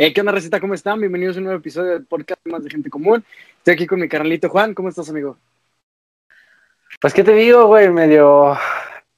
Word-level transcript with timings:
Eh, 0.00 0.12
¿Qué 0.12 0.20
onda, 0.20 0.30
Receta? 0.30 0.60
¿Cómo 0.60 0.74
están? 0.74 1.00
Bienvenidos 1.00 1.34
a 1.34 1.38
un 1.40 1.46
nuevo 1.46 1.58
episodio 1.58 1.90
del 1.90 2.06
podcast 2.06 2.40
Más 2.46 2.62
de 2.62 2.70
Gente 2.70 2.88
Común. 2.88 3.24
Estoy 3.56 3.74
aquí 3.74 3.84
con 3.84 3.98
mi 3.98 4.08
carnalito 4.08 4.48
Juan. 4.48 4.72
¿Cómo 4.72 4.90
estás, 4.90 5.10
amigo? 5.10 5.36
Pues, 7.00 7.12
¿qué 7.12 7.24
te 7.24 7.32
digo, 7.32 7.66
güey? 7.66 7.90
Medio, 7.90 8.56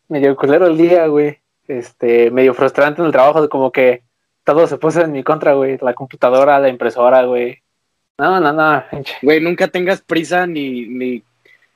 medio 0.08 0.34
culero 0.34 0.68
el 0.68 0.78
día, 0.78 1.06
güey. 1.06 1.38
Este, 1.68 2.30
medio 2.30 2.54
frustrante 2.54 3.02
en 3.02 3.06
el 3.08 3.12
trabajo, 3.12 3.46
como 3.50 3.70
que 3.70 4.04
todo 4.42 4.66
se 4.66 4.78
puso 4.78 5.02
en 5.02 5.12
mi 5.12 5.22
contra, 5.22 5.52
güey. 5.52 5.76
La 5.82 5.92
computadora, 5.92 6.58
la 6.58 6.70
impresora, 6.70 7.24
güey. 7.24 7.62
No, 8.16 8.40
no, 8.40 8.50
no. 8.50 8.82
Güey, 9.20 9.38
nunca 9.42 9.68
tengas 9.68 10.00
prisa 10.00 10.46
ni, 10.46 10.86
ni 10.88 11.22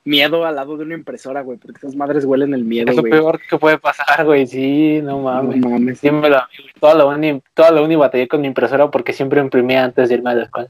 miedo 0.04 0.44
al 0.44 0.56
lado 0.56 0.76
de 0.76 0.84
una 0.84 0.94
impresora, 0.94 1.40
güey, 1.40 1.58
porque 1.58 1.78
esas 1.78 1.96
madres 1.96 2.24
huelen 2.24 2.52
el 2.54 2.64
miedo, 2.64 2.90
Es 2.90 2.96
lo 2.96 3.02
peor 3.02 3.40
que 3.48 3.58
puede 3.58 3.78
pasar, 3.78 4.24
güey. 4.24 4.46
Sí, 4.46 5.00
no 5.02 5.20
mames. 5.20 5.56
No 5.56 5.70
mames. 5.70 5.98
Sí, 5.98 6.10
me 6.10 6.28
la- 6.28 6.48
toda 6.78 6.94
la 6.94 7.06
uni, 7.06 7.42
toda 7.54 7.70
la 7.70 7.82
uni 7.82 7.96
batallé 7.96 8.28
con 8.28 8.42
mi 8.42 8.46
impresora 8.46 8.90
porque 8.90 9.12
siempre 9.12 9.40
imprimía 9.40 9.84
antes 9.84 10.08
de 10.08 10.14
irme 10.16 10.30
a 10.30 10.34
la 10.34 10.44
escuela. 10.44 10.68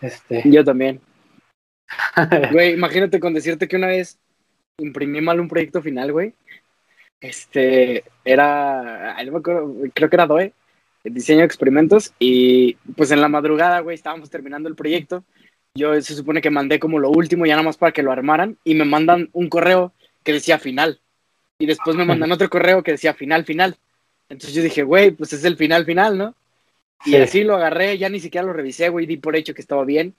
Este, 0.00 0.42
Yo 0.48 0.64
también. 0.64 1.00
Güey, 2.52 2.74
imagínate 2.74 3.18
con 3.18 3.34
decirte 3.34 3.66
que 3.66 3.76
una 3.76 3.86
vez 3.86 4.18
imprimí 4.78 5.20
mal 5.20 5.40
un 5.40 5.48
proyecto 5.48 5.82
final, 5.82 6.12
güey. 6.12 6.34
Este, 7.20 8.04
era, 8.24 9.16
no 9.24 9.32
me 9.32 9.38
acuerdo, 9.38 9.74
creo 9.92 10.08
que 10.08 10.16
era 10.16 10.26
DOE, 10.26 10.52
el 11.04 11.14
diseño 11.14 11.40
de 11.40 11.46
experimentos, 11.46 12.12
y 12.18 12.74
pues 12.96 13.10
en 13.10 13.20
la 13.20 13.28
madrugada, 13.28 13.80
güey, 13.80 13.94
estábamos 13.94 14.30
terminando 14.30 14.68
el 14.68 14.76
proyecto. 14.76 15.24
Yo 15.74 16.00
se 16.00 16.14
supone 16.14 16.40
que 16.40 16.50
mandé 16.50 16.78
como 16.78 16.98
lo 16.98 17.10
último, 17.10 17.46
ya 17.46 17.54
nada 17.54 17.62
más 17.64 17.76
para 17.76 17.92
que 17.92 18.02
lo 18.02 18.12
armaran, 18.12 18.56
y 18.64 18.74
me 18.74 18.84
mandan 18.84 19.28
un 19.32 19.48
correo 19.48 19.92
que 20.24 20.32
decía 20.32 20.58
final. 20.58 21.00
Y 21.58 21.66
después 21.66 21.96
me 21.96 22.04
mandan 22.04 22.32
otro 22.32 22.48
correo 22.48 22.82
que 22.82 22.92
decía 22.92 23.14
final, 23.14 23.44
final. 23.44 23.76
Entonces 24.28 24.54
yo 24.54 24.62
dije, 24.62 24.82
güey, 24.82 25.10
pues 25.10 25.32
es 25.32 25.44
el 25.44 25.56
final, 25.56 25.84
final, 25.84 26.18
¿no? 26.18 26.34
Y 27.04 27.10
Sí. 27.10 27.16
así 27.16 27.44
lo 27.44 27.56
agarré, 27.56 27.96
ya 27.98 28.08
ni 28.08 28.20
siquiera 28.20 28.46
lo 28.46 28.52
revisé, 28.52 28.88
güey, 28.88 29.06
di 29.06 29.16
por 29.16 29.36
hecho 29.36 29.54
que 29.54 29.60
estaba 29.60 29.84
bien. 29.84 30.14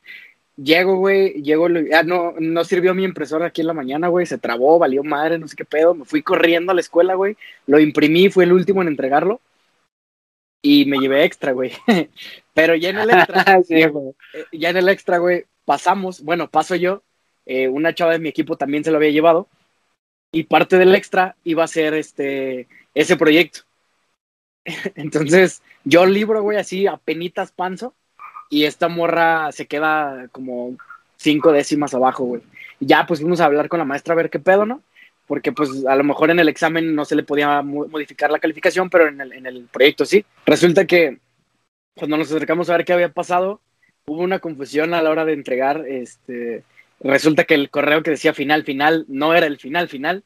Llego, 0.58 0.98
güey, 0.98 1.42
llego, 1.42 1.68
ah, 1.94 2.04
no, 2.04 2.34
no 2.38 2.64
sirvió 2.66 2.94
mi 2.94 3.04
impresora 3.04 3.48
aquí 3.48 3.62
en 3.62 3.68
la 3.68 3.74
mañana, 3.74 4.10
güey, 4.10 4.26
se 4.26 4.38
trabó, 4.38 4.78
valió 4.80 5.04
madre, 5.04 5.38
no 5.40 5.48
sé 5.48 5.56
qué 5.56 5.64
pedo, 5.64 5.94
me 5.94 6.06
fui 6.06 6.22
corriendo 6.22 6.72
a 6.72 6.76
la 6.76 6.82
escuela, 6.82 7.14
güey, 7.16 7.38
lo 7.68 7.80
imprimí, 7.80 8.30
fue 8.30 8.44
el 8.44 8.52
último 8.52 8.82
en 8.82 8.90
entregarlo 8.90 9.40
y 10.62 10.86
me 10.86 10.98
llevé 11.00 11.24
extra, 11.24 11.54
güey. 11.54 11.72
Pero 12.62 12.76
ya 12.76 12.90
en 12.90 12.98
el 13.00 13.10
extra, 13.10 13.62
sí, 13.68 13.86
güey. 13.86 14.14
eh, 14.34 14.46
ya 14.52 14.70
en 14.70 14.78
el 14.78 14.90
extra, 14.90 15.18
güey, 15.18 15.46
pasamos, 15.66 16.22
bueno, 16.22 16.50
paso 16.50 16.76
yo, 16.76 17.04
eh, 17.46 17.68
una 17.68 17.94
chava 17.94 18.12
de 18.12 18.20
mi 18.20 18.30
equipo 18.30 18.58
también 18.58 18.84
se 18.84 18.92
lo 18.92 18.98
había 18.98 19.12
llevado 19.12 19.48
y 20.32 20.44
parte 20.44 20.78
del 20.78 20.94
extra 20.94 21.36
iba 21.44 21.64
a 21.64 21.68
ser 21.68 21.94
este, 21.94 22.68
ese 22.94 23.16
proyecto. 23.16 23.62
Entonces, 24.96 25.62
yo 25.84 26.06
libro, 26.06 26.42
güey, 26.42 26.58
así, 26.58 26.88
a 26.88 26.98
penitas 26.98 27.52
panzo 27.52 27.94
y 28.50 28.66
esta 28.66 28.88
morra 28.88 29.52
se 29.52 29.68
queda 29.68 30.28
como 30.32 30.76
cinco 31.18 31.52
décimas 31.52 31.94
abajo, 31.94 32.24
güey. 32.26 32.42
Ya, 32.80 33.06
pues 33.06 33.20
fuimos 33.20 33.40
a 33.42 33.46
hablar 33.46 33.68
con 33.70 33.80
la 33.80 33.86
maestra 33.86 34.14
a 34.14 34.18
ver 34.18 34.30
qué 34.30 34.40
pedo, 34.40 34.66
¿no? 34.66 34.82
Porque 35.28 35.52
pues 35.52 35.86
a 35.86 35.96
lo 35.96 36.04
mejor 36.04 36.32
en 36.32 36.40
el 36.40 36.50
examen 36.50 36.96
no 36.96 37.06
se 37.06 37.16
le 37.16 37.24
podía 37.24 37.62
mo- 37.62 37.88
modificar 37.88 38.32
la 38.32 38.40
calificación, 38.40 38.90
pero 38.90 39.08
en 39.08 39.22
el, 39.22 39.34
en 39.34 39.46
el 39.46 39.68
proyecto 39.72 40.06
sí. 40.06 40.26
Resulta 40.46 40.86
que 40.86 41.20
cuando 42.00 42.18
nos 42.18 42.32
acercamos 42.32 42.70
a 42.70 42.78
ver 42.78 42.86
qué 42.86 42.94
había 42.94 43.12
pasado, 43.12 43.62
hubo 44.08 44.24
una 44.24 44.40
confusión 44.40 44.94
a 44.94 45.02
la 45.02 45.10
hora 45.10 45.26
de 45.26 45.34
entregar, 45.34 45.86
este, 45.88 46.64
resulta 47.00 47.44
que 47.44 47.54
el 47.54 47.70
correo 47.70 48.02
que 48.02 48.12
decía 48.12 48.34
final, 48.34 48.64
final, 48.64 49.06
no 49.08 49.36
era 49.36 49.46
el 49.46 49.60
final, 49.60 49.88
final, 49.90 50.24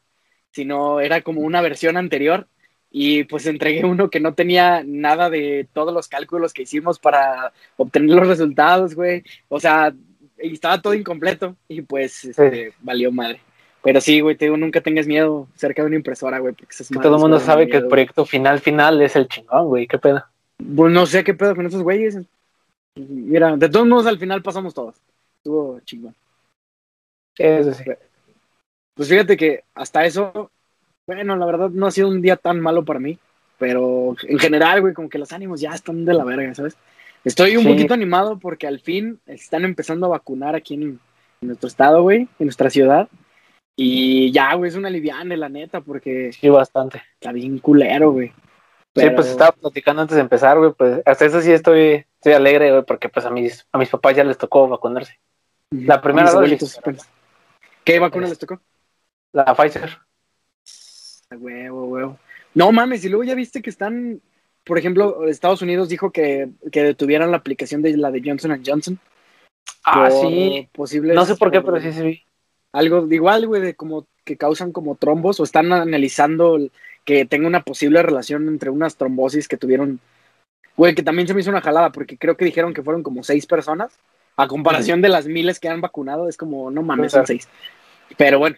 sino 0.51 1.01
era 1.01 1.21
como 1.21 1.41
una 1.41 1.61
versión 1.61 1.97
anterior 1.97 2.47
y 2.91 3.23
pues 3.23 3.47
entregué 3.47 3.83
uno 3.85 4.11
que 4.11 4.19
no 4.19 4.35
tenía 4.35 4.83
nada 4.85 5.31
de 5.31 5.67
todos 5.73 5.93
los 5.93 6.07
cálculos 6.07 6.53
que 6.53 6.61
hicimos 6.61 6.99
para 6.99 7.51
obtener 7.75 8.11
los 8.11 8.27
resultados, 8.27 8.93
güey. 8.93 9.23
O 9.49 9.59
sea, 9.59 9.93
estaba 10.37 10.79
todo 10.79 10.93
incompleto 10.93 11.55
y 11.67 11.81
pues 11.81 12.23
este, 12.23 12.73
valió 12.81 13.11
madre. 13.11 13.41
Pero 13.81 13.99
sí, 13.99 14.21
güey, 14.21 14.37
te 14.37 14.45
digo, 14.45 14.57
nunca 14.57 14.79
tengas 14.79 15.07
miedo 15.07 15.47
cerca 15.55 15.81
de 15.81 15.87
una 15.87 15.97
impresora, 15.97 16.39
güey, 16.39 16.53
porque 16.53 16.71
esas 16.71 16.87
Que 16.87 16.99
todo 16.99 17.15
el 17.15 17.21
mundo 17.21 17.39
sabe 17.39 17.67
que 17.67 17.77
el 17.77 17.87
proyecto 17.87 18.25
final, 18.25 18.59
final 18.61 19.01
es 19.01 19.15
el 19.15 19.27
chingón, 19.27 19.65
güey. 19.65 19.87
¿Qué 19.87 19.97
pedo? 19.97 20.23
Pues 20.75 20.93
no 20.93 21.05
sé 21.05 21.23
qué 21.23 21.33
pedo 21.33 21.55
con 21.55 21.65
esos 21.65 21.81
güeyes. 21.83 22.17
Mira, 22.95 23.55
de 23.57 23.69
todos 23.69 23.87
modos 23.87 24.05
al 24.05 24.19
final 24.19 24.41
pasamos 24.41 24.73
todos. 24.73 24.95
Estuvo 25.37 25.79
chingón. 25.81 26.15
Eso 27.37 27.73
sí. 27.73 27.83
Pues 28.95 29.09
fíjate 29.09 29.35
que 29.35 29.63
hasta 29.73 30.05
eso, 30.05 30.51
bueno, 31.07 31.35
la 31.35 31.45
verdad 31.45 31.69
no 31.69 31.87
ha 31.87 31.91
sido 31.91 32.07
un 32.07 32.21
día 32.21 32.35
tan 32.35 32.59
malo 32.59 32.85
para 32.85 32.99
mí, 32.99 33.17
pero 33.57 34.15
en 34.23 34.37
general, 34.37 34.81
güey, 34.81 34.93
como 34.93 35.09
que 35.09 35.17
los 35.17 35.31
ánimos 35.31 35.59
ya 35.59 35.71
están 35.73 36.05
de 36.05 36.13
la 36.13 36.23
verga, 36.23 36.53
¿sabes? 36.53 36.77
Estoy 37.23 37.57
un 37.57 37.63
Sí. 37.63 37.69
poquito 37.69 37.93
animado 37.93 38.37
porque 38.37 38.67
al 38.67 38.79
fin 38.79 39.19
están 39.25 39.65
empezando 39.65 40.05
a 40.05 40.09
vacunar 40.09 40.55
aquí 40.55 40.75
en, 40.75 40.83
en 41.41 41.47
nuestro 41.47 41.67
estado, 41.67 42.03
güey, 42.03 42.21
en 42.37 42.45
nuestra 42.45 42.69
ciudad. 42.69 43.07
Y 43.75 44.31
ya, 44.31 44.53
güey, 44.53 44.69
es 44.69 44.75
una 44.75 44.91
liviana, 44.91 45.35
la 45.35 45.49
neta, 45.49 45.81
porque 45.81 46.31
Sí, 46.33 46.49
bastante. 46.49 47.01
está 47.15 47.31
bien 47.31 47.57
culero, 47.57 48.11
güey. 48.11 48.31
Sí, 48.95 49.09
pues 49.09 49.27
estaba 49.27 49.51
platicando 49.51 50.03
antes 50.03 50.15
de 50.15 50.21
empezar, 50.21 50.59
güey, 50.59 50.71
pues 50.73 51.01
hasta 51.05 51.25
eso 51.25 51.41
sí 51.41 51.51
estoy, 51.51 52.05
estoy 52.15 52.33
alegre, 52.33 52.71
güey, 52.71 52.83
porque 52.83 53.09
pues 53.09 53.25
a 53.25 53.31
mis, 53.31 53.65
a 53.71 53.79
mis 53.79 53.89
papás 53.89 54.15
ya 54.15 54.23
les 54.23 54.37
tocó 54.37 54.67
vacunarse. 54.67 55.19
La 55.71 55.99
primera 55.99 56.31
dosis. 56.31 56.77
apenas. 56.77 57.09
¿Qué 57.83 57.99
vacuna 57.99 58.27
les 58.27 58.37
tocó? 58.37 58.61
La 59.31 59.55
Pfizer. 59.55 59.97
A 61.31 61.35
huevo, 61.35 61.85
huevo. 61.85 62.19
No 62.53 62.71
mames, 62.71 63.03
y 63.03 63.09
luego 63.09 63.23
ya 63.23 63.33
viste 63.33 63.63
que 63.63 63.71
están, 63.71 64.21
por 64.63 64.77
ejemplo, 64.77 65.27
Estados 65.27 65.63
Unidos 65.63 65.89
dijo 65.89 66.11
que, 66.11 66.49
que 66.71 66.83
detuvieran 66.83 67.31
la 67.31 67.37
aplicación 67.37 67.81
de 67.81 67.97
la 67.97 68.11
de 68.11 68.21
Johnson 68.23 68.61
Johnson. 68.63 68.99
Ah, 69.83 70.11
sí. 70.11 70.69
Posibles, 70.71 71.15
No 71.15 71.25
sé 71.25 71.35
por 71.35 71.51
qué, 71.51 71.61
pero 71.61 71.81
sí, 71.81 71.91
sí 71.91 72.01
vi. 72.03 72.23
Algo 72.71 73.07
de 73.07 73.15
igual, 73.15 73.47
güey, 73.47 73.61
de 73.61 73.75
como 73.75 74.07
que 74.23 74.37
causan 74.37 74.71
como 74.71 74.95
trombos 74.95 75.39
o 75.39 75.43
están 75.43 75.71
analizando 75.73 76.57
que 77.05 77.25
tenga 77.25 77.47
una 77.47 77.63
posible 77.63 78.01
relación 78.01 78.47
entre 78.47 78.69
unas 78.69 78.95
trombosis 78.95 79.47
que 79.47 79.57
tuvieron. 79.57 79.99
Güey, 80.75 80.95
que 80.95 81.03
también 81.03 81.27
se 81.27 81.33
me 81.33 81.41
hizo 81.41 81.49
una 81.49 81.61
jalada 81.61 81.91
porque 81.91 82.17
creo 82.17 82.35
que 82.35 82.45
dijeron 82.45 82.73
que 82.73 82.83
fueron 82.83 83.03
como 83.03 83.23
seis 83.23 83.45
personas. 83.45 83.97
A 84.35 84.47
comparación 84.47 85.01
de 85.01 85.09
las 85.09 85.27
miles 85.27 85.59
que 85.59 85.69
han 85.69 85.81
vacunado, 85.81 86.27
es 86.27 86.37
como, 86.37 86.71
no 86.71 86.81
mames, 86.81 87.11
son 87.11 87.27
seis. 87.27 87.47
Pero 88.17 88.39
bueno, 88.39 88.57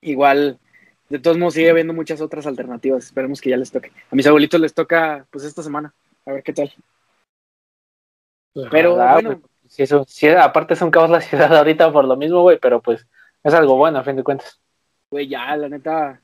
igual, 0.00 0.60
de 1.08 1.18
todos 1.18 1.38
modos 1.38 1.54
sigue 1.54 1.70
habiendo 1.70 1.92
muchas 1.92 2.20
otras 2.20 2.46
alternativas. 2.46 3.06
Esperemos 3.06 3.40
que 3.40 3.50
ya 3.50 3.56
les 3.56 3.72
toque. 3.72 3.90
A 4.10 4.14
mis 4.14 4.26
abuelitos 4.28 4.60
les 4.60 4.74
toca, 4.74 5.26
pues, 5.30 5.44
esta 5.44 5.64
semana. 5.64 5.92
A 6.24 6.32
ver 6.32 6.42
qué 6.44 6.52
tal. 6.52 6.72
Pero, 8.70 8.96
bueno. 8.96 9.42
sí, 9.68 9.82
eso, 9.82 10.04
sí, 10.08 10.28
aparte 10.28 10.74
es 10.74 10.82
un 10.82 10.90
caos 10.90 11.10
la 11.10 11.20
ciudad 11.20 11.54
ahorita 11.56 11.92
por 11.92 12.06
lo 12.06 12.16
mismo, 12.16 12.42
güey, 12.42 12.58
pero 12.58 12.80
pues 12.80 13.06
es 13.42 13.54
algo 13.54 13.76
bueno 13.76 13.98
a 13.98 14.04
fin 14.04 14.16
de 14.16 14.24
cuentas. 14.24 14.60
Güey, 15.10 15.28
ya, 15.28 15.56
la 15.56 15.68
neta. 15.68 16.20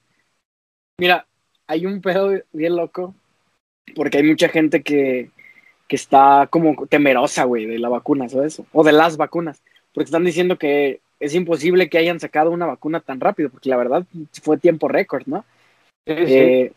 Mira, 0.99 1.27
hay 1.67 1.87
un 1.87 2.01
pedo 2.01 2.33
bien 2.53 2.77
loco. 2.77 3.15
Porque 3.95 4.19
hay 4.19 4.23
mucha 4.25 4.49
gente 4.49 4.83
que, 4.83 5.31
que 5.89 5.97
está 5.97 6.47
como 6.51 6.87
temerosa, 6.87 7.45
güey, 7.45 7.67
de 7.67 7.79
la 7.79 7.89
vacuna, 7.89 8.29
¿sabes? 8.29 8.63
O 8.73 8.85
de 8.85 8.93
las 8.93 9.17
vacunas. 9.17 9.61
Porque 9.93 10.05
están 10.07 10.25
diciendo 10.25 10.57
que 10.57 11.01
es 11.21 11.35
imposible 11.35 11.89
que 11.91 11.99
hayan 11.99 12.21
sacado 12.21 12.51
una 12.51 12.67
vacuna 12.67 13.01
tan 13.01 13.21
rápido. 13.21 13.51
Porque 13.51 13.69
la 13.69 13.77
verdad 13.77 14.05
fue 14.43 14.57
tiempo 14.57 14.89
récord, 14.89 15.25
¿no? 15.27 15.45
Sí, 16.07 16.15
sí. 16.27 16.35
Eh, 16.35 16.73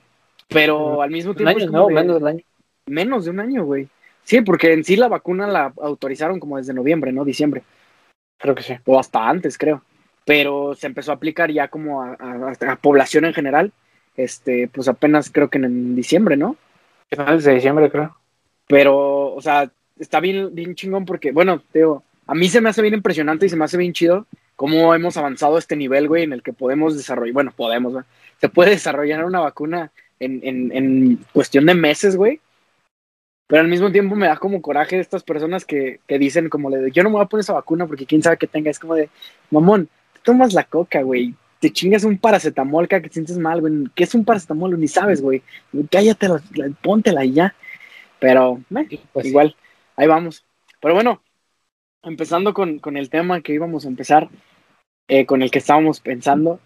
pero 0.47 1.01
al 1.01 1.11
mismo 1.11 1.33
tiempo. 1.35 1.49
año, 1.49 1.59
es 1.59 1.65
como 1.67 1.77
no, 1.77 1.87
de- 1.87 1.93
menos 1.93 2.15
del 2.15 2.27
año. 2.27 2.43
menos 2.87 3.25
de 3.25 3.31
un 3.31 3.39
año, 3.39 3.63
güey. 3.65 3.87
Sí, 4.23 4.41
porque 4.41 4.73
en 4.73 4.83
sí 4.83 4.95
la 4.95 5.07
vacuna 5.07 5.47
la 5.47 5.71
autorizaron 5.81 6.39
como 6.39 6.57
desde 6.57 6.73
noviembre, 6.73 7.11
¿no? 7.11 7.23
Diciembre. 7.23 7.61
Creo 8.39 8.55
que 8.55 8.63
sí. 8.63 8.73
o 8.85 8.99
hasta 8.99 9.29
antes, 9.29 9.57
creo. 9.57 9.83
Pero 10.25 10.73
se 10.75 10.87
empezó 10.87 11.11
a 11.11 11.15
aplicar 11.15 11.51
ya 11.51 11.67
como 11.67 12.01
a, 12.01 12.17
a- 12.19 12.71
a 12.71 12.75
población 12.77 13.25
en 13.25 13.33
general, 13.33 13.71
este, 14.17 14.67
pues 14.67 14.87
apenas 14.87 15.29
creo 15.29 15.49
que 15.49 15.57
en, 15.57 15.66
en 15.66 15.95
diciembre, 15.95 16.37
¿no? 16.37 16.57
Finales 17.09 17.43
de 17.43 17.55
diciembre, 17.55 17.91
creo. 17.91 18.16
Pero, 18.67 19.34
o 19.34 19.41
sea, 19.41 19.72
está 19.99 20.19
bien, 20.19 20.53
bien 20.53 20.75
chingón 20.75 21.05
porque, 21.05 21.31
bueno, 21.31 21.61
te 21.72 21.79
digo, 21.79 22.03
a 22.28 22.35
mí 22.35 22.49
se 22.49 22.61
me 22.61 22.69
hace 22.69 22.81
bien 22.81 22.93
impresionante 22.93 23.45
y 23.45 23.49
se 23.49 23.55
me 23.55 23.66
hace 23.66 23.78
bien 23.78 23.93
chido 23.93 24.25
cómo 24.55 24.95
hemos 24.95 25.17
avanzado 25.17 25.57
a 25.57 25.59
este 25.59 25.75
nivel, 25.75 26.07
güey, 26.07 26.23
en 26.23 26.34
el 26.34 26.41
que 26.41 26.53
podemos 26.53 26.95
desarrollar, 26.95 27.34
bueno, 27.34 27.53
podemos, 27.55 27.93
¿no? 27.93 28.05
Se 28.40 28.49
puede 28.49 28.72
desarrollar 28.72 29.25
una 29.25 29.41
vacuna 29.41 29.91
en, 30.19 30.40
en, 30.43 30.72
en 30.72 31.17
cuestión 31.34 31.66
de 31.66 31.75
meses, 31.75 32.16
güey. 32.16 32.40
Pero 33.47 33.61
al 33.61 33.67
mismo 33.67 33.91
tiempo 33.91 34.16
me 34.16 34.28
da 34.28 34.37
como 34.37 34.61
coraje 34.61 34.99
estas 34.99 35.23
personas 35.23 35.66
que, 35.66 35.99
que 36.07 36.17
dicen 36.17 36.49
como 36.49 36.72
de, 36.72 36.91
yo 36.91 37.03
no 37.03 37.09
me 37.09 37.17
voy 37.17 37.25
a 37.25 37.28
poner 37.28 37.41
esa 37.41 37.53
vacuna 37.53 37.85
porque 37.85 38.05
quién 38.05 38.23
sabe 38.23 38.37
que 38.37 38.47
tenga. 38.47 38.72
Es 38.72 38.79
como 38.79 38.95
de, 38.95 39.09
mamón, 39.51 39.87
te 40.13 40.19
tomas 40.23 40.53
la 40.53 40.63
coca, 40.63 41.01
güey. 41.03 41.35
Te 41.66 41.73
chingas 41.73 42.03
un 42.03 42.20
paracetamol 42.20 42.88
cada 42.88 43.02
que 43.02 43.08
te 43.08 43.16
sientes 43.16 43.40
mal, 43.40 43.59
güey. 43.59 43.73
¿Qué 43.96 44.03
es 44.03 44.14
un 44.14 44.23
paracetamol? 44.23 44.79
Ni 44.79 44.88
sabes, 44.88 45.20
güey. 45.20 45.41
Cállate, 45.90 46.28
la- 46.28 46.44
la- 46.53 46.70
póntela 46.79 47.26
y 47.26 47.34
ya. 47.34 47.56
Pero, 48.20 48.62
eh, 48.70 49.00
Pues 49.12 49.23
sí. 49.23 49.29
igual, 49.29 49.56
ahí 49.96 50.06
vamos. 50.06 50.46
Pero 50.79 50.94
bueno, 50.94 51.23
empezando 52.03 52.53
con, 52.53 52.78
con 52.78 52.97
el 52.97 53.09
tema 53.09 53.41
que 53.41 53.53
íbamos 53.56 53.84
a 53.84 53.88
empezar, 53.88 54.29
eh, 55.08 55.26
con 55.26 55.41
el 55.41 55.50
que 55.50 55.58
estábamos 55.58 56.02
pensando. 56.02 56.59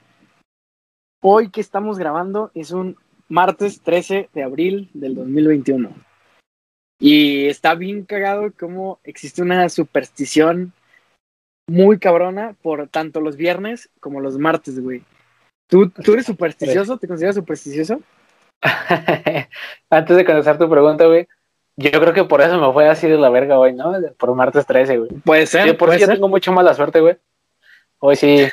Hoy 1.22 1.50
que 1.50 1.62
estamos 1.62 1.98
grabando 1.98 2.52
es 2.54 2.72
un 2.72 2.98
martes 3.30 3.80
13 3.80 4.28
de 4.34 4.44
abril 4.44 4.90
del 4.94 5.16
2021. 5.16 5.94
Y 7.00 7.46
está 7.46 7.74
bien 7.74 8.04
cagado 8.04 8.52
como 8.52 9.00
existe 9.06 9.42
una 9.42 9.70
superstición 9.70 10.74
muy 11.70 12.00
cabrona 12.00 12.56
por 12.62 12.88
tanto 12.88 13.22
los 13.22 13.36
viernes 13.36 13.90
como 14.00 14.20
los 14.20 14.38
martes, 14.38 14.80
güey. 14.80 15.04
¿Tú, 15.68 15.90
¿Tú 15.90 16.14
eres 16.14 16.26
supersticioso? 16.26 16.98
¿Te 16.98 17.08
consideras 17.08 17.36
supersticioso? 17.36 18.02
Antes 19.90 20.18
de 20.18 20.26
conocer 20.26 20.58
tu 20.58 20.70
pregunta, 20.70 21.06
güey, 21.06 21.28
yo 21.78 21.92
creo 21.92 22.14
que 22.14 22.26
por 22.26 22.42
eso 22.42 22.60
me 22.60 22.74
fue 22.74 22.90
así 22.90 23.08
de 23.08 23.18
la 23.18 23.30
verga 23.30 23.58
hoy, 23.58 23.74
¿no? 23.74 23.94
Por 24.18 24.36
martes 24.36 24.66
13, 24.66 24.98
güey. 24.98 25.10
Puede 25.24 25.48
ser. 25.48 25.66
Yo, 25.66 25.78
por 25.78 25.94
sí 25.94 26.00
ser. 26.00 26.16
tengo 26.16 26.28
mucho 26.28 26.52
mala 26.52 26.74
suerte, 26.74 27.00
güey. 27.00 27.18
Hoy 28.00 28.16
sí. 28.16 28.48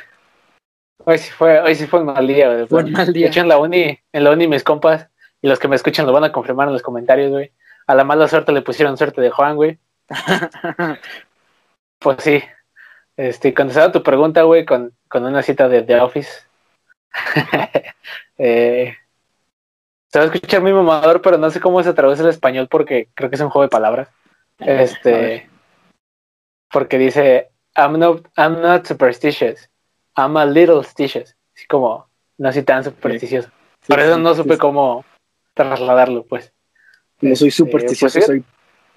Hoy 1.05 1.19
sí 1.19 1.31
fue, 1.33 1.61
hoy 1.61 1.75
sí 1.75 1.87
fue 1.87 2.01
un 2.01 2.07
mal 2.07 2.27
día, 2.27 2.53
güey. 2.53 2.67
Fue 2.67 2.85
un 2.85 2.93
mal 2.93 3.13
día. 3.13 3.25
De 3.25 3.31
hecho, 3.31 3.41
en 3.41 3.49
la 3.49 3.59
uni, 3.59 3.99
en 4.13 4.25
la 4.25 4.31
uni 4.31 4.47
mis 4.47 4.63
compas 4.63 5.09
y 5.43 5.49
los 5.49 5.59
que 5.59 5.69
me 5.69 5.77
escuchan 5.77 6.07
lo 6.07 6.13
van 6.13 6.25
a 6.25 6.33
confirmar 6.33 6.69
en 6.69 6.75
los 6.75 6.83
comentarios, 6.83 7.31
güey. 7.31 7.53
A 7.87 7.95
la 7.95 8.05
mala 8.05 8.29
suerte 8.29 8.53
le 8.53 8.63
pusieron 8.63 8.97
suerte 8.97 9.21
de 9.21 9.31
Juan, 9.31 9.57
güey. 9.57 9.79
Pues 11.99 12.19
sí. 12.21 12.43
Este, 13.17 13.55
contestando 13.55 13.93
tu 13.93 14.03
pregunta, 14.03 14.43
güey, 14.43 14.65
con, 14.65 14.93
con 15.09 15.25
una 15.25 15.43
cita 15.43 15.69
de 15.69 15.83
The 15.83 16.01
Office. 16.01 16.31
eh, 18.39 18.95
se 20.09 20.19
va 20.19 20.25
a 20.25 20.29
escuchar 20.29 20.63
muy 20.63 20.73
mamador, 20.73 21.23
pero 21.23 21.39
no 21.39 21.51
sé 21.51 21.61
cómo 21.61 21.83
se 21.83 21.95
traduce 21.95 22.23
el 22.23 22.29
español 22.29 22.69
porque 22.69 23.09
creo 23.15 23.31
que 23.31 23.37
es 23.37 23.43
un 23.43 23.51
juego 23.51 23.65
de 23.65 23.71
palabras. 23.71 24.09
Este, 24.59 25.49
porque 26.71 26.99
dice, 26.99 27.51
I'm 27.77 27.99
not, 27.99 28.27
I'm 28.37 28.61
not 28.61 28.87
superstitious, 28.87 29.71
I'm 30.17 30.37
a 30.37 30.47
little 30.47 30.83
stitious. 30.85 31.37
Así 31.55 31.67
como, 31.67 32.07
no 32.39 32.53
soy 32.53 32.63
tan 32.63 32.85
supersticioso. 32.85 33.51
Por 33.87 34.01
eso 34.01 34.19
no 34.19 34.35
supe 34.35 34.59
cómo 34.59 35.05
trasladarlo, 35.55 36.25
pues. 36.25 36.53
No 37.21 37.35
soy 37.35 37.49
Este, 37.49 37.63
supersticioso, 37.63 38.19
pues, 38.19 38.27
soy 38.27 38.45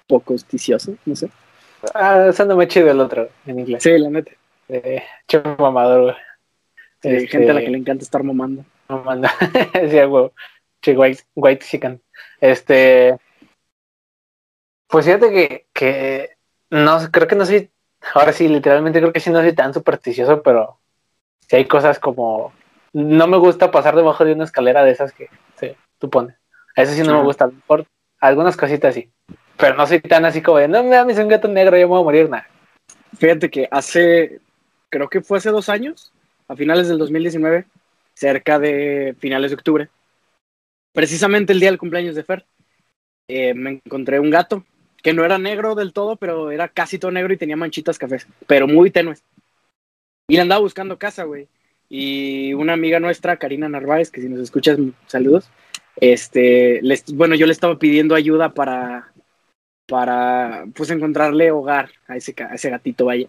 poco 0.06 0.34
esticioso, 0.34 0.94
no 1.06 1.16
sé. 1.16 1.30
Ah, 1.94 2.30
suena 2.32 2.54
muy 2.54 2.68
chido 2.68 2.90
el 2.90 3.00
otro 3.00 3.28
en 3.46 3.60
inglés. 3.60 3.82
Sí, 3.82 3.96
la 3.98 4.10
neta. 4.10 4.32
Eh, 4.68 5.02
mamador, 5.58 6.02
güey. 6.02 6.14
Sí, 7.02 7.08
Este, 7.08 7.26
gente 7.28 7.50
a 7.50 7.54
la 7.54 7.60
que 7.60 7.70
le 7.70 7.78
encanta 7.78 8.04
estar 8.04 8.22
mamando. 8.22 8.64
No 8.88 9.02
manda. 9.02 9.32
sí. 9.90 9.98
Che, 10.82 10.96
white, 10.96 11.22
white 11.34 11.64
chicken. 11.64 12.02
Este. 12.40 13.18
Pues 14.86 15.04
fíjate 15.04 15.30
que, 15.30 15.66
que 15.72 16.30
no 16.70 16.98
creo 17.10 17.28
que 17.28 17.36
no 17.36 17.46
soy. 17.46 17.70
Ahora 18.14 18.32
sí, 18.32 18.48
literalmente 18.48 19.00
creo 19.00 19.12
que 19.12 19.20
sí 19.20 19.30
no 19.30 19.40
soy 19.40 19.54
tan 19.54 19.74
supersticioso, 19.74 20.42
pero 20.42 20.78
sí 21.48 21.56
hay 21.56 21.66
cosas 21.66 21.98
como. 21.98 22.52
No 22.92 23.26
me 23.26 23.36
gusta 23.36 23.70
pasar 23.70 23.94
debajo 23.94 24.24
de 24.24 24.32
una 24.32 24.44
escalera 24.44 24.82
de 24.82 24.90
esas 24.90 25.12
que 25.12 25.28
sí, 25.56 25.76
tú 25.98 26.10
pones. 26.10 26.36
A 26.76 26.82
eso 26.82 26.92
sí 26.92 27.02
no 27.02 27.16
me 27.16 27.22
gusta. 27.22 27.46
Mejor 27.46 27.86
algunas 28.20 28.56
cositas 28.56 28.94
sí. 28.94 29.10
Pero 29.60 29.76
no 29.76 29.86
soy 29.86 30.00
tan 30.00 30.24
así 30.24 30.40
como 30.40 30.58
de, 30.58 30.68
no 30.68 30.82
me 30.82 30.96
da 30.96 31.04
un 31.04 31.28
gato 31.28 31.48
negro, 31.48 31.76
yo 31.76 31.82
me 31.82 31.90
voy 31.90 32.00
a 32.00 32.04
morir, 32.04 32.30
nada. 32.30 32.48
Fíjate 33.18 33.50
que 33.50 33.68
hace, 33.70 34.40
creo 34.88 35.08
que 35.08 35.20
fue 35.20 35.38
hace 35.38 35.50
dos 35.50 35.68
años, 35.68 36.12
a 36.48 36.56
finales 36.56 36.88
del 36.88 36.98
2019, 36.98 37.66
cerca 38.14 38.58
de 38.58 39.14
finales 39.18 39.50
de 39.50 39.54
octubre, 39.56 39.88
precisamente 40.92 41.52
el 41.52 41.60
día 41.60 41.70
del 41.70 41.78
cumpleaños 41.78 42.14
de 42.14 42.24
Fer, 42.24 42.46
eh, 43.28 43.54
me 43.54 43.80
encontré 43.84 44.18
un 44.18 44.30
gato 44.30 44.64
que 45.02 45.12
no 45.12 45.24
era 45.24 45.38
negro 45.38 45.74
del 45.74 45.92
todo, 45.92 46.16
pero 46.16 46.50
era 46.50 46.68
casi 46.68 46.98
todo 46.98 47.10
negro 47.10 47.32
y 47.32 47.36
tenía 47.36 47.56
manchitas 47.56 47.98
cafés, 47.98 48.26
pero 48.46 48.66
muy 48.66 48.90
tenues. 48.90 49.22
Y 50.28 50.34
le 50.36 50.42
andaba 50.42 50.60
buscando 50.60 50.98
casa, 50.98 51.24
güey. 51.24 51.48
Y 51.88 52.54
una 52.54 52.72
amiga 52.74 53.00
nuestra, 53.00 53.36
Karina 53.36 53.68
Narváez, 53.68 54.10
que 54.10 54.20
si 54.20 54.28
nos 54.28 54.40
escuchas, 54.40 54.78
saludos. 55.06 55.50
Este, 55.96 56.80
bueno, 57.14 57.34
yo 57.34 57.46
le 57.46 57.52
estaba 57.52 57.78
pidiendo 57.78 58.14
ayuda 58.14 58.54
para, 58.54 59.09
para, 59.90 60.66
pues, 60.74 60.88
encontrarle 60.90 61.50
hogar 61.50 61.90
a 62.06 62.16
ese, 62.16 62.32
a 62.48 62.54
ese 62.54 62.70
gatito, 62.70 63.06
vaya. 63.06 63.26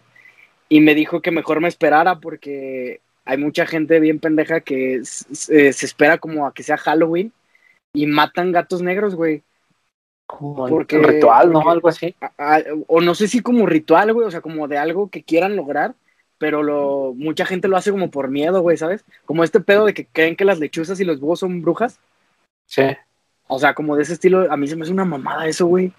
Y 0.68 0.80
me 0.80 0.94
dijo 0.94 1.20
que 1.20 1.32
mejor 1.32 1.60
me 1.60 1.66
esperara 1.68 2.20
porque 2.20 3.00
hay 3.24 3.36
mucha 3.36 3.66
gente 3.66 3.98
bien 4.00 4.20
pendeja 4.20 4.60
que 4.60 4.94
s- 4.96 5.26
se 5.34 5.86
espera 5.86 6.18
como 6.18 6.46
a 6.46 6.54
que 6.54 6.62
sea 6.62 6.76
Halloween 6.78 7.32
y 7.92 8.06
matan 8.06 8.52
gatos 8.52 8.80
negros, 8.80 9.14
güey. 9.16 9.42
Como 10.26 10.66
Porque- 10.68 10.96
un 10.98 11.04
ritual, 11.04 11.48
¿no? 11.48 11.54
porque- 11.60 11.70
Algo 11.70 11.88
así. 11.88 12.14
A- 12.20 12.32
a- 12.38 12.62
o 12.86 13.00
no 13.00 13.14
sé 13.14 13.26
si 13.28 13.40
como 13.40 13.66
ritual, 13.66 14.12
güey, 14.14 14.26
o 14.26 14.30
sea, 14.30 14.40
como 14.40 14.66
de 14.68 14.78
algo 14.78 15.10
que 15.10 15.22
quieran 15.24 15.56
lograr, 15.56 15.94
pero 16.38 16.62
lo, 16.62 17.12
mucha 17.16 17.44
gente 17.44 17.68
lo 17.68 17.76
hace 17.76 17.90
como 17.90 18.10
por 18.10 18.28
miedo, 18.28 18.62
güey, 18.62 18.76
¿sabes? 18.76 19.04
Como 19.26 19.44
este 19.44 19.60
pedo 19.60 19.84
de 19.84 19.94
que 19.94 20.06
creen 20.06 20.36
que 20.36 20.44
las 20.46 20.58
lechuzas 20.58 20.98
y 21.00 21.04
los 21.04 21.20
búhos 21.20 21.40
son 21.40 21.60
brujas. 21.60 21.98
Sí. 22.66 22.84
O 23.46 23.58
sea, 23.58 23.74
como 23.74 23.96
de 23.96 24.04
ese 24.04 24.14
estilo, 24.14 24.50
a 24.50 24.56
mí 24.56 24.66
se 24.68 24.76
me 24.76 24.82
hace 24.84 24.92
una 24.92 25.04
mamada 25.04 25.46
eso, 25.46 25.66
güey. 25.66 25.92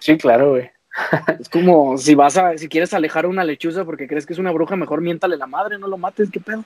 Sí, 0.00 0.18
claro, 0.18 0.50
güey. 0.50 0.70
Es 1.38 1.48
como 1.48 1.96
si 1.98 2.14
vas 2.14 2.36
a, 2.36 2.58
si 2.58 2.68
quieres 2.68 2.92
alejar 2.92 3.24
a 3.24 3.28
una 3.28 3.44
lechuza 3.44 3.84
porque 3.84 4.08
crees 4.08 4.26
que 4.26 4.32
es 4.32 4.38
una 4.38 4.50
bruja, 4.50 4.76
mejor 4.76 5.00
miéntale 5.00 5.36
la 5.36 5.46
madre, 5.46 5.78
no 5.78 5.86
lo 5.86 5.96
mates, 5.96 6.30
qué 6.30 6.40
pedo. 6.40 6.64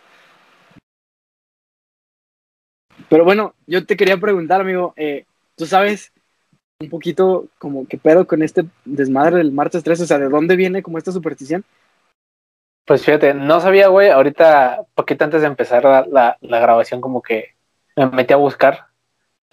Pero 3.09 3.25
bueno, 3.25 3.55
yo 3.67 3.85
te 3.85 3.97
quería 3.97 4.17
preguntar, 4.17 4.61
amigo, 4.61 4.95
eh, 4.97 5.27
¿tú 5.57 5.67
sabes 5.67 6.13
un 6.81 6.89
poquito 6.89 7.47
como 7.59 7.87
qué 7.87 7.99
pedo 7.99 8.27
con 8.27 8.43
este 8.43 8.65
desmadre 8.85 9.37
del 9.37 9.53
martes 9.53 9.85
3? 9.85 10.01
O 10.01 10.07
sea, 10.07 10.19
¿de 10.19 10.29
dónde 10.29 10.57
viene 10.57 10.83
como 10.83 10.97
esta 10.97 11.13
superstición? 11.13 11.65
Pues 12.87 13.05
fíjate, 13.05 13.35
no 13.35 13.61
sabía, 13.61 13.89
güey, 13.89 14.11
ahorita, 14.11 14.85
poquito 14.95 15.25
antes 15.25 15.41
de 15.41 15.47
empezar 15.47 15.85
la, 15.85 16.07
la, 16.11 16.39
la 16.41 16.61
grabación, 16.61 17.01
como 17.01 17.23
que 17.23 17.55
me 17.97 18.07
metí 18.07 18.33
a 18.33 18.37
buscar. 18.37 18.87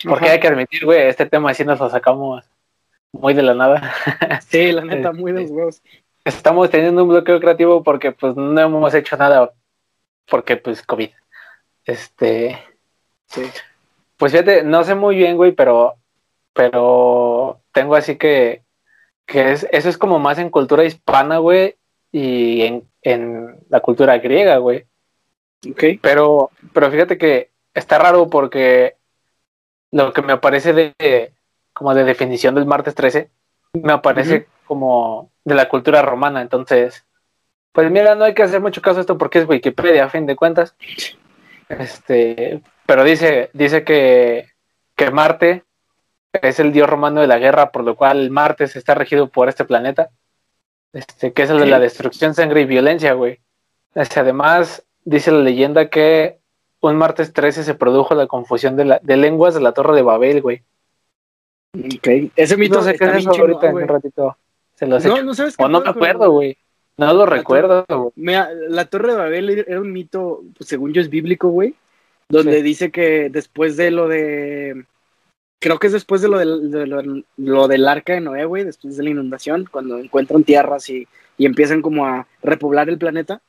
Porque 0.03 0.25
Ajá. 0.25 0.33
hay 0.33 0.39
que 0.39 0.47
admitir, 0.47 0.85
güey, 0.85 1.07
este 1.07 1.25
tema 1.25 1.53
sí 1.53 1.63
nos 1.63 1.79
lo 1.79 1.89
sacamos 1.89 2.50
muy 3.11 3.33
de 3.33 3.43
la 3.43 3.53
nada. 3.53 3.93
Sí, 4.47 4.71
la 4.71 4.83
neta, 4.83 5.11
muy 5.11 5.31
de 5.31 5.41
los 5.41 5.51
huevos. 5.51 5.81
Estamos 6.23 6.69
teniendo 6.69 7.03
un 7.03 7.09
bloqueo 7.09 7.39
creativo 7.39 7.83
porque 7.83 8.11
pues 8.11 8.35
no 8.35 8.59
hemos 8.59 8.93
hecho 8.93 9.17
nada 9.17 9.51
porque 10.29 10.57
pues 10.57 10.81
COVID. 10.83 11.09
Este, 11.85 12.57
Sí. 13.25 13.43
pues 14.17 14.31
fíjate, 14.33 14.63
no 14.63 14.83
sé 14.83 14.93
muy 14.93 15.15
bien, 15.15 15.37
güey, 15.37 15.53
pero 15.53 15.95
pero 16.53 17.61
tengo 17.71 17.95
así 17.95 18.17
que 18.17 18.63
que 19.25 19.51
es, 19.53 19.65
eso 19.71 19.87
es 19.87 19.97
como 19.97 20.19
más 20.19 20.37
en 20.39 20.49
cultura 20.49 20.83
hispana, 20.83 21.37
güey, 21.37 21.77
y 22.11 22.63
en, 22.63 22.89
en 23.01 23.57
la 23.69 23.79
cultura 23.79 24.17
griega, 24.17 24.57
güey. 24.57 24.85
Ok. 25.69 25.83
Pero, 26.01 26.51
pero 26.73 26.91
fíjate 26.91 27.17
que 27.17 27.51
está 27.73 27.97
raro 27.97 28.29
porque 28.29 28.97
lo 29.91 30.11
que 30.11 30.21
me 30.21 30.33
aparece 30.33 30.73
de 30.73 31.33
como 31.81 31.95
de 31.95 32.03
definición 32.03 32.53
del 32.53 32.67
martes 32.67 32.93
13 32.93 33.31
me 33.73 33.91
aparece 33.91 34.45
como 34.67 35.31
de 35.43 35.55
la 35.55 35.67
cultura 35.67 36.03
romana. 36.03 36.39
Entonces, 36.43 37.07
pues 37.71 37.89
mira, 37.89 38.13
no 38.13 38.23
hay 38.23 38.35
que 38.35 38.43
hacer 38.43 38.61
mucho 38.61 38.83
caso 38.83 38.99
a 38.99 39.01
esto 39.01 39.17
porque 39.17 39.39
es 39.39 39.49
Wikipedia, 39.49 40.05
a 40.05 40.09
fin 40.09 40.27
de 40.27 40.35
cuentas. 40.35 40.75
Este, 41.69 42.61
pero 42.85 43.03
dice, 43.03 43.49
dice 43.53 43.83
que, 43.83 44.49
que 44.95 45.09
Marte 45.09 45.63
es 46.33 46.59
el 46.59 46.71
dios 46.71 46.87
romano 46.87 47.19
de 47.19 47.25
la 47.25 47.39
guerra, 47.39 47.71
por 47.71 47.83
lo 47.83 47.95
cual 47.95 48.29
Martes 48.29 48.75
está 48.75 48.93
regido 48.93 49.29
por 49.29 49.49
este 49.49 49.65
planeta. 49.65 50.11
Este, 50.93 51.33
que 51.33 51.41
es 51.41 51.49
el 51.49 51.57
de 51.57 51.65
la 51.65 51.79
destrucción, 51.79 52.35
sangre 52.35 52.61
y 52.61 52.65
violencia, 52.65 53.13
güey. 53.13 53.39
Este, 53.95 54.19
además, 54.19 54.85
dice 55.03 55.31
la 55.31 55.39
leyenda 55.39 55.89
que 55.89 56.37
un 56.79 56.95
martes 56.95 57.33
13 57.33 57.63
se 57.63 57.73
produjo 57.73 58.13
la 58.13 58.27
confusión 58.27 58.75
de, 58.75 58.85
la, 58.85 58.99
de 59.01 59.17
lenguas 59.17 59.55
de 59.55 59.61
la 59.61 59.71
Torre 59.71 59.95
de 59.95 60.03
Babel, 60.03 60.43
güey. 60.43 60.63
Ok. 61.73 62.07
Ese 62.35 62.57
mito 62.57 62.75
No 62.75 62.83
sé 62.83 62.97
qué 62.97 63.05
es 63.05 63.15
eso 63.17 63.29
ahorita 63.31 63.69
en 63.69 63.75
un 63.75 63.87
ratito. 63.87 64.37
Se 64.75 64.85
los 64.87 65.05
No, 65.05 65.23
no 65.23 65.33
sabes 65.33 65.55
qué 65.55 65.63
O 65.63 65.69
no 65.69 65.81
me 65.81 65.89
acuerdo, 65.89 66.31
güey. 66.31 66.57
No 66.97 67.13
lo 67.13 67.25
recuerdo, 67.25 67.85
güey. 67.87 68.35
La 68.69 68.85
Torre 68.85 69.11
de 69.13 69.17
Babel 69.17 69.49
era 69.49 69.79
un 69.79 69.91
mito, 69.91 70.43
pues, 70.57 70.67
según 70.69 70.93
yo 70.93 71.01
es 71.01 71.09
bíblico, 71.09 71.49
güey, 71.49 71.73
donde 72.29 72.57
Sí. 72.57 72.61
dice 72.63 72.91
que 72.91 73.29
después 73.29 73.77
de 73.77 73.89
lo 73.91 74.07
de, 74.07 74.85
creo 75.59 75.79
que 75.79 75.87
es 75.87 75.93
después 75.93 76.21
de 76.21 76.27
lo 76.27 76.37
del, 76.37 76.69
de 76.69 76.85
lo, 76.85 77.01
lo 77.37 77.67
del 77.67 77.87
arca 77.87 78.13
de 78.13 78.21
Noé, 78.21 78.45
güey, 78.45 78.65
después 78.65 78.97
de 78.97 79.03
la 79.03 79.09
inundación, 79.09 79.67
cuando 79.71 79.97
encuentran 79.97 80.43
tierras 80.43 80.89
y, 80.89 81.07
y 81.37 81.45
empiezan 81.45 81.81
como 81.81 82.05
a 82.05 82.27
repoblar 82.43 82.89
el 82.89 82.97
planeta, 82.97 83.41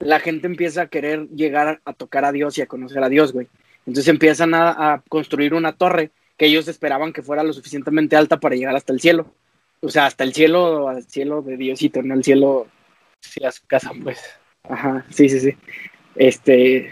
la 0.00 0.18
gente 0.18 0.46
empieza 0.46 0.82
a 0.82 0.86
querer 0.88 1.28
llegar 1.28 1.68
a, 1.68 1.80
a 1.90 1.92
tocar 1.94 2.24
a 2.24 2.32
Dios 2.32 2.58
y 2.58 2.62
a 2.62 2.66
conocer 2.66 3.02
a 3.02 3.08
Dios, 3.08 3.32
güey. 3.32 3.46
Entonces 3.86 4.08
empiezan 4.08 4.54
a, 4.54 4.92
a 4.94 5.02
construir 5.08 5.54
una 5.54 5.72
torre 5.72 6.10
que 6.40 6.46
ellos 6.46 6.68
esperaban 6.68 7.12
que 7.12 7.20
fuera 7.20 7.42
lo 7.42 7.52
suficientemente 7.52 8.16
alta 8.16 8.40
para 8.40 8.56
llegar 8.56 8.74
hasta 8.74 8.94
el 8.94 9.00
cielo. 9.00 9.26
O 9.82 9.90
sea, 9.90 10.06
hasta 10.06 10.24
el 10.24 10.32
cielo, 10.32 10.88
al 10.88 11.04
cielo 11.04 11.42
de 11.42 11.58
Diosito, 11.58 12.02
no 12.02 12.14
el 12.14 12.24
cielo 12.24 12.66
Sí, 13.20 13.44
a 13.44 13.52
su 13.52 13.66
casa, 13.66 13.90
pues. 14.02 14.18
Ajá, 14.62 15.04
sí, 15.10 15.28
sí, 15.28 15.38
sí. 15.38 15.54
Este. 16.14 16.90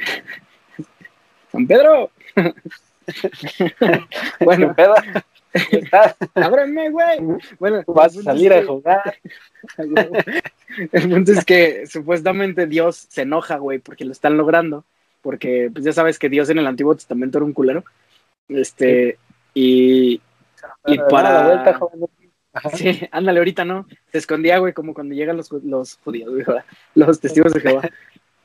San 1.50 1.66
Pedro. 1.66 2.10
¿Qué 2.36 4.04
bueno? 4.44 4.74
¿Estás? 5.54 6.16
ábreme, 6.34 6.90
güey. 6.90 7.18
Bueno, 7.58 7.82
Vas 7.86 8.18
a 8.18 8.22
salir 8.22 8.52
a 8.52 8.66
jugar. 8.66 9.16
El 10.92 11.08
punto 11.08 11.32
es 11.32 11.42
que 11.46 11.86
supuestamente 11.86 12.66
Dios 12.66 13.06
se 13.08 13.22
enoja, 13.22 13.56
güey, 13.56 13.78
porque 13.78 14.04
lo 14.04 14.12
están 14.12 14.36
logrando. 14.36 14.84
Porque, 15.22 15.70
pues 15.72 15.86
ya 15.86 15.94
sabes 15.94 16.18
que 16.18 16.28
Dios 16.28 16.50
en 16.50 16.58
el 16.58 16.66
Antiguo 16.66 16.94
Testamento 16.94 17.38
era 17.38 17.46
un 17.46 17.54
culero. 17.54 17.82
Este. 18.50 19.16
Y. 19.54 20.20
Y 20.86 20.96
Dale 20.96 21.10
para- 21.10 21.32
la 21.32 21.46
vuelta, 21.46 21.74
joven. 21.74 22.08
Sí, 22.74 23.00
ándale, 23.10 23.38
ahorita 23.38 23.64
no. 23.64 23.86
Se 24.10 24.18
escondía, 24.18 24.58
güey, 24.58 24.72
como 24.72 24.94
cuando 24.94 25.14
llegan 25.14 25.36
los, 25.36 25.52
los 25.52 25.96
judíos, 25.98 26.30
güey, 26.30 26.44
los 26.94 27.20
testigos 27.20 27.52
de 27.52 27.60
Jehová. 27.60 27.88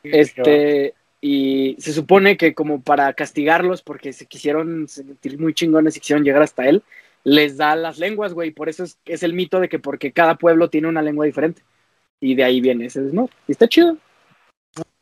Este, 0.03 0.93
y 1.22 1.77
se 1.79 1.93
supone 1.93 2.36
que 2.38 2.53
como 2.53 2.81
para 2.81 3.13
castigarlos 3.13 3.81
porque 3.81 4.12
se 4.12 4.25
quisieron 4.25 4.88
sentir 4.88 5.39
muy 5.39 5.53
chingones 5.53 5.95
y 5.95 6.01
quisieron 6.01 6.25
llegar 6.25 6.41
hasta 6.41 6.67
él, 6.67 6.83
les 7.24 7.57
da 7.57 7.75
las 7.75 7.98
lenguas, 7.98 8.33
güey. 8.33 8.51
Por 8.51 8.69
eso 8.69 8.83
es, 8.83 9.00
es, 9.05 9.24
el 9.24 9.33
mito 9.33 9.60
de 9.60 9.69
que 9.69 9.79
porque 9.79 10.12
cada 10.12 10.36
pueblo 10.36 10.69
tiene 10.69 10.89
una 10.89 11.01
lengua 11.01 11.25
diferente. 11.25 11.63
Y 12.19 12.36
de 12.36 12.43
ahí 12.43 12.62
viene 12.62 12.86
ese 12.86 13.01
no 13.01 13.29
Y 13.48 13.53
está 13.53 13.67
chido. 13.67 13.98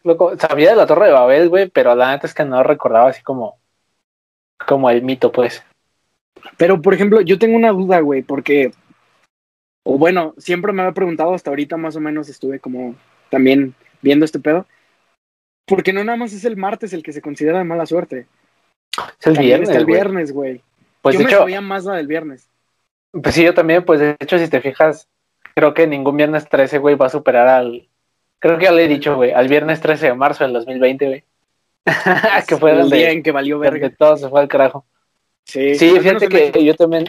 Loco, 0.03 0.37
sabía 0.37 0.71
de 0.71 0.75
la 0.75 0.87
Torre 0.87 1.07
de 1.07 1.13
Babel, 1.13 1.49
güey, 1.49 1.69
pero 1.69 1.93
la 1.95 2.11
neta 2.11 2.25
es 2.25 2.33
que 2.33 2.43
no 2.45 2.63
recordaba 2.63 3.09
así 3.09 3.21
como, 3.21 3.59
como 4.67 4.89
el 4.89 5.03
mito, 5.03 5.31
pues. 5.31 5.63
Pero, 6.57 6.81
por 6.81 6.93
ejemplo, 6.93 7.21
yo 7.21 7.39
tengo 7.39 7.55
una 7.55 7.71
duda, 7.71 7.99
güey, 7.99 8.21
porque, 8.21 8.71
o 9.83 9.97
bueno, 9.97 10.33
siempre 10.37 10.73
me 10.73 10.81
había 10.81 10.93
preguntado, 10.93 11.33
hasta 11.33 11.49
ahorita 11.49 11.77
más 11.77 11.95
o 11.95 11.99
menos 11.99 12.29
estuve 12.29 12.59
como 12.59 12.95
también 13.29 13.75
viendo 14.01 14.25
este 14.25 14.39
pedo 14.39 14.65
porque 15.71 15.93
no 15.93 16.03
nada 16.03 16.17
más 16.17 16.33
es 16.33 16.43
el 16.45 16.57
martes 16.57 16.91
el 16.93 17.01
que 17.01 17.13
se 17.13 17.21
considera 17.21 17.59
de 17.59 17.63
mala 17.63 17.85
suerte. 17.85 18.27
Es 19.19 19.27
el 19.27 19.37
viernes. 19.37 19.69
el 19.69 19.85
viernes, 19.85 20.33
güey. 20.33 20.61
Pues 21.01 21.17
yo 21.17 21.23
me 21.23 21.31
sabía 21.31 21.61
más 21.61 21.85
la 21.85 21.95
del 21.95 22.07
viernes. 22.07 22.49
Pues 23.11 23.35
sí, 23.35 23.43
yo 23.43 23.53
también, 23.53 23.83
pues 23.85 23.99
de 23.99 24.17
hecho, 24.19 24.37
si 24.37 24.49
te 24.49 24.61
fijas, 24.61 25.07
creo 25.55 25.73
que 25.73 25.87
ningún 25.87 26.17
viernes 26.17 26.47
13, 26.49 26.77
güey, 26.77 26.95
va 26.95 27.05
a 27.05 27.09
superar 27.09 27.47
al. 27.47 27.87
Creo 28.39 28.57
que 28.57 28.65
ya 28.65 28.71
le 28.71 28.83
he 28.83 28.87
dicho, 28.87 29.15
güey, 29.15 29.31
al 29.31 29.47
viernes 29.47 29.79
13 29.81 30.07
de 30.07 30.13
marzo 30.13 30.43
del 30.43 30.53
2020, 30.53 31.05
güey. 31.05 31.23
que 32.47 32.57
fue 32.57 32.71
el 32.71 32.89
día 32.89 33.11
en 33.11 33.23
que 33.23 33.31
valió 33.31 33.57
verga. 33.57 33.89
Que 33.89 33.95
todo 33.95 34.17
se 34.17 34.29
fue 34.29 34.41
al 34.41 34.47
carajo. 34.47 34.85
Sí, 35.45 35.75
sí 35.75 35.99
fíjate 35.99 36.27
que 36.27 36.63
yo 36.63 36.75
también. 36.75 37.05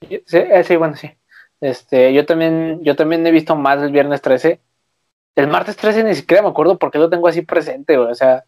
Sí, 0.00 0.22
eh, 0.32 0.64
sí, 0.64 0.76
bueno, 0.76 0.96
sí. 0.96 1.10
Este, 1.60 2.12
yo 2.12 2.26
también, 2.26 2.82
yo 2.82 2.96
también 2.96 3.26
he 3.26 3.30
visto 3.30 3.56
más 3.56 3.82
el 3.82 3.92
viernes 3.92 4.20
13 4.20 4.60
el 5.34 5.48
martes 5.48 5.76
13 5.76 6.04
ni 6.04 6.14
siquiera 6.14 6.42
me 6.42 6.48
acuerdo 6.48 6.78
por 6.78 6.90
qué 6.90 6.98
lo 6.98 7.10
tengo 7.10 7.28
así 7.28 7.42
presente, 7.42 7.96
güey. 7.96 8.10
O 8.10 8.14
sea, 8.14 8.44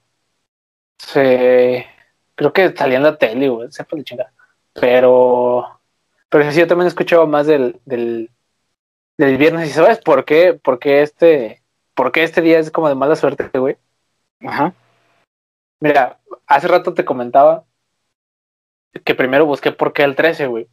se... 0.99 1.87
creo 2.35 2.53
que 2.53 2.75
salía 2.77 2.99
en 2.99 3.03
la 3.03 3.19
tele, 3.19 3.49
güey. 3.49 3.71
Sepa 3.73 3.97
de 3.97 4.05
chingada. 4.05 4.33
Pero, 4.75 5.81
pero 6.29 6.51
sí, 6.51 6.61
yo 6.61 6.67
también 6.67 6.87
he 6.87 6.89
escuchado 6.89 7.27
más 7.27 7.47
del, 7.47 7.81
del, 7.85 8.31
del 9.19 9.37
viernes. 9.37 9.69
¿Y 9.69 9.73
sabes 9.73 9.99
por 9.99 10.25
qué? 10.25 10.55
Porque 10.63 11.03
este, 11.03 11.63
porque 11.95 12.23
este 12.23 12.43
día 12.43 12.59
es 12.59 12.71
como 12.71 12.89
de 12.89 12.95
mala 12.95 13.17
suerte, 13.17 13.59
güey. 13.59 13.77
Ajá. 14.41 14.75
Mira, 15.81 16.21
hace 16.47 16.69
rato 16.69 16.95
te 16.95 17.05
comentaba 17.05 17.65
que 19.05 19.15
primero 19.15 19.47
busqué 19.47 19.73
por 19.73 19.93
qué 19.93 20.03
el 20.03 20.17
13, 20.17 20.47
güey. 20.47 20.69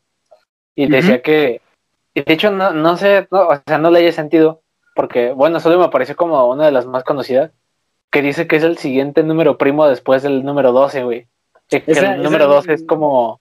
Y 0.76 0.88
decía 0.88 1.22
que, 1.22 1.62
y 2.14 2.22
de 2.22 2.34
hecho, 2.34 2.52
no, 2.52 2.72
no 2.72 2.98
sé, 2.98 3.28
no, 3.32 3.48
o 3.48 3.62
sea, 3.66 3.78
no 3.78 3.92
le 3.92 4.00
haya 4.00 4.12
sentido, 4.12 4.62
porque, 4.96 5.32
bueno, 5.32 5.60
solo 5.60 5.78
me 5.78 5.86
apareció 5.86 6.16
como 6.16 6.46
una 6.48 6.66
de 6.66 6.72
las 6.72 6.86
más 6.86 7.04
conocidas, 7.04 7.52
que 8.12 8.22
dice 8.22 8.48
que 8.48 8.56
es 8.56 8.64
el 8.64 8.78
siguiente 8.78 9.24
número 9.24 9.58
primo 9.58 9.88
después 9.88 10.24
del 10.24 10.44
número 10.44 10.72
12, 10.72 11.04
güey. 11.04 11.28
Que, 11.68 11.84
el 11.88 12.22
número 12.22 12.48
12 12.48 12.74
es 12.74 12.84
como... 12.86 13.34
O 13.34 13.40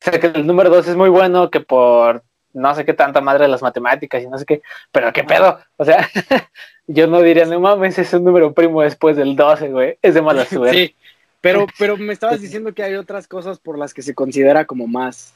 sea, 0.00 0.20
que 0.20 0.26
el 0.26 0.46
número 0.46 0.70
12 0.70 0.90
es 0.90 0.96
muy 0.96 1.08
bueno, 1.08 1.50
que 1.50 1.60
por 1.60 2.22
no 2.54 2.74
sé 2.74 2.84
qué 2.84 2.94
tanta 2.94 3.20
madre 3.20 3.44
de 3.44 3.48
las 3.48 3.62
matemáticas 3.62 4.22
y 4.22 4.28
no 4.28 4.38
sé 4.38 4.46
qué, 4.46 4.62
pero 4.92 5.12
qué 5.12 5.24
pedo, 5.24 5.58
o 5.76 5.84
sea, 5.84 6.08
yo 6.86 7.06
no 7.06 7.20
diría, 7.20 7.44
no 7.44 7.60
mames, 7.60 7.98
es 7.98 8.14
un 8.14 8.24
número 8.24 8.54
primo 8.54 8.80
después 8.82 9.16
del 9.16 9.36
12, 9.36 9.68
güey, 9.70 9.98
es 10.00 10.14
de 10.14 10.22
mala 10.22 10.44
suerte. 10.46 10.76
Sí, 10.76 10.96
pero, 11.44 11.66
pero 11.78 11.98
me 11.98 12.14
estabas 12.14 12.40
diciendo 12.40 12.72
que 12.72 12.82
hay 12.82 12.94
otras 12.94 13.28
cosas 13.28 13.58
por 13.58 13.78
las 13.78 13.92
que 13.92 14.00
se 14.00 14.14
considera 14.14 14.64
como 14.64 14.86
más, 14.86 15.34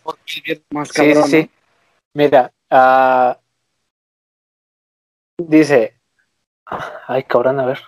más 0.71 0.91
cabrón. 0.91 1.25
Sí, 1.25 1.43
sí, 1.43 1.51
Mira, 2.15 2.51
uh, 2.71 3.39
Dice, 5.41 5.95
ay 7.07 7.23
cabrón, 7.25 7.61
a 7.61 7.67
ver. 7.67 7.79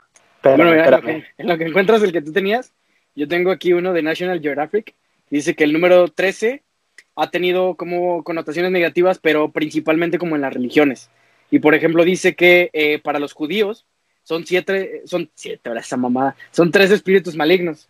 bueno, 0.42 0.72
en, 0.72 1.48
lo 1.48 1.58
que, 1.58 1.64
encuentras 1.64 2.02
el 2.02 2.12
que 2.12 2.22
tú 2.22 2.32
tenías, 2.32 2.72
yo 3.16 3.26
tengo 3.26 3.50
aquí 3.50 3.72
uno 3.72 3.92
de 3.92 4.02
National 4.02 4.40
Geographic. 4.40 4.94
Dice 5.30 5.56
que 5.56 5.64
el 5.64 5.72
número 5.72 6.08
13 6.08 6.62
ha 7.16 7.30
tenido 7.30 7.74
como 7.74 8.22
connotaciones 8.22 8.70
negativas, 8.70 9.18
pero 9.18 9.50
principalmente 9.50 10.18
como 10.18 10.36
en 10.36 10.42
las 10.42 10.52
religiones. 10.52 11.10
Y 11.50 11.58
por 11.58 11.74
ejemplo, 11.74 12.04
dice 12.04 12.36
que 12.36 12.70
eh, 12.72 13.00
para 13.00 13.18
los 13.18 13.32
judíos 13.32 13.86
son 14.22 14.46
siete, 14.46 15.02
son 15.06 15.28
siete, 15.34 15.68
ahora 15.68 15.80
esa 15.80 15.96
mamada, 15.96 16.36
son 16.52 16.70
tres 16.70 16.90
espíritus 16.92 17.34
malignos. 17.34 17.88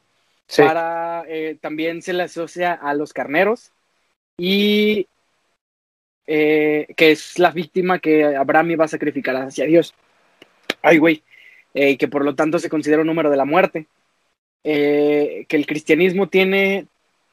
Para 0.57 1.25
eh, 1.29 1.57
también 1.61 2.03
se 2.03 2.13
le 2.13 2.25
asocia 2.25 2.73
a 2.73 2.95
los 2.95 3.13
carneros 3.13 3.73
y 4.37 5.07
eh, 6.27 6.87
que 6.97 7.13
es 7.13 7.39
la 7.39 7.51
víctima 7.51 7.99
que 7.99 8.25
Abraham 8.25 8.73
iba 8.73 8.85
a 8.85 8.89
sacrificar 8.89 9.37
hacia 9.37 9.67
Dios. 9.67 9.95
Ay, 10.83 10.99
güey. 10.99 11.23
Eh, 11.73 11.97
que 11.97 12.09
por 12.09 12.25
lo 12.25 12.35
tanto 12.35 12.59
se 12.59 12.69
considera 12.69 13.03
un 13.03 13.07
número 13.07 13.31
de 13.31 13.37
la 13.37 13.45
muerte. 13.45 13.87
Que 14.63 15.47
el 15.49 15.67
cristianismo 15.67 16.29
tiene 16.29 16.87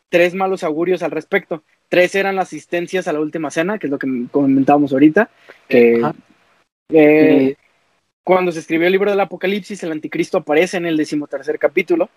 tres 0.10 0.34
malos 0.34 0.64
augurios 0.64 1.04
al 1.04 1.12
respecto. 1.12 1.64
Tres 1.90 2.16
eran 2.16 2.36
las 2.36 2.48
asistencias 2.48 3.08
a 3.08 3.14
la 3.14 3.20
última 3.20 3.52
cena, 3.52 3.78
que 3.80 3.88
es 3.88 3.92
lo 3.92 4.00
que 4.00 4.08
comentábamos 4.32 4.94
ahorita. 4.94 5.30
Que, 5.68 7.58
cuando 8.24 8.52
se 8.52 8.60
escribió 8.60 8.88
el 8.88 8.94
libro 8.94 9.12
del 9.12 9.20
Apocalipsis, 9.20 9.84
el 9.84 9.92
anticristo 9.92 10.38
aparece 10.38 10.78
en 10.78 10.86
el 10.86 10.96
decimotercer 10.98 11.60
capítulo. 11.60 12.10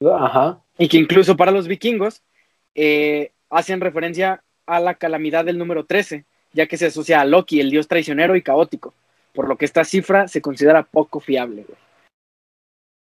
Ajá. 0.00 0.60
Y 0.78 0.88
que 0.88 0.98
incluso 0.98 1.36
para 1.36 1.52
los 1.52 1.68
vikingos 1.68 2.22
hacen 3.50 3.80
referencia 3.80 4.42
a 4.66 4.80
la 4.80 4.94
calamidad 4.94 5.44
del 5.44 5.58
número 5.58 5.84
13, 5.84 6.24
ya 6.52 6.66
que 6.66 6.76
se 6.76 6.86
asocia 6.86 7.20
a 7.20 7.24
Loki, 7.24 7.60
el 7.60 7.70
dios 7.70 7.88
traicionero 7.88 8.36
y 8.36 8.42
caótico, 8.42 8.92
por 9.32 9.48
lo 9.48 9.56
que 9.56 9.64
esta 9.64 9.84
cifra 9.84 10.28
se 10.28 10.42
considera 10.42 10.82
poco 10.82 11.20
fiable. 11.20 11.64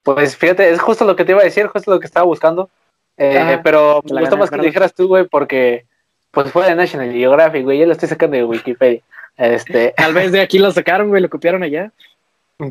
Pues 0.04 0.38
fíjate, 0.38 0.70
es 0.70 0.80
justo 0.80 1.06
lo 1.06 1.16
que 1.16 1.26
te 1.26 1.34
iba 1.34 1.42
a 1.42 1.46
decir, 1.46 1.68
justo 1.68 1.92
lo 1.92 2.00
que 2.00 2.08
estaba 2.08 2.26
buscando. 2.26 2.70
Eh, 3.18 3.60
pero 3.64 4.02
me 4.10 4.22
gusta 4.22 4.38
más 4.38 4.50
que 4.50 4.58
lo 4.58 4.64
dijeras 4.64 4.94
tú, 4.94 5.08
güey, 5.08 5.28
porque 5.28 5.86
pues 6.32 6.52
fue 6.52 6.66
de 6.66 6.76
National 6.76 7.12
Geographic, 7.12 7.64
güey, 7.64 7.80
ya 7.80 7.86
lo 7.86 7.92
estoy 7.92 8.08
sacando 8.08 8.38
de 8.38 8.46
Wikipedia. 8.46 9.02
Este... 9.36 9.94
Tal 9.98 10.14
vez 10.14 10.32
de 10.32 10.42
aquí 10.42 10.58
lo 10.58 10.72
sacaron, 10.72 11.10
güey, 11.10 11.22
lo 11.22 11.30
copiaron 11.30 11.64
allá. 11.64 11.92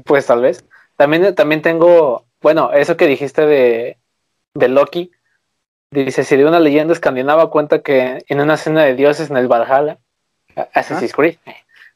Pues 0.05 0.27
tal 0.27 0.43
vez. 0.43 0.65
También, 0.97 1.35
también 1.35 1.63
tengo, 1.63 2.25
bueno, 2.43 2.73
eso 2.73 2.97
que 2.97 3.07
dijiste 3.07 3.47
de, 3.47 3.97
de 4.55 4.69
Loki, 4.69 5.13
Dice, 5.91 6.23
si 6.25 6.37
de 6.37 6.45
una 6.45 6.61
leyenda 6.61 6.93
escandinava 6.93 7.51
cuenta 7.51 7.81
que 7.81 8.23
en 8.29 8.41
una 8.41 8.59
cena 8.59 8.85
de 8.85 8.95
dioses 8.95 9.31
en 9.31 9.39
el 9.39 9.49
Valhalla, 9.49 9.99
Assassin's 10.75 11.15
Creed, 11.15 11.37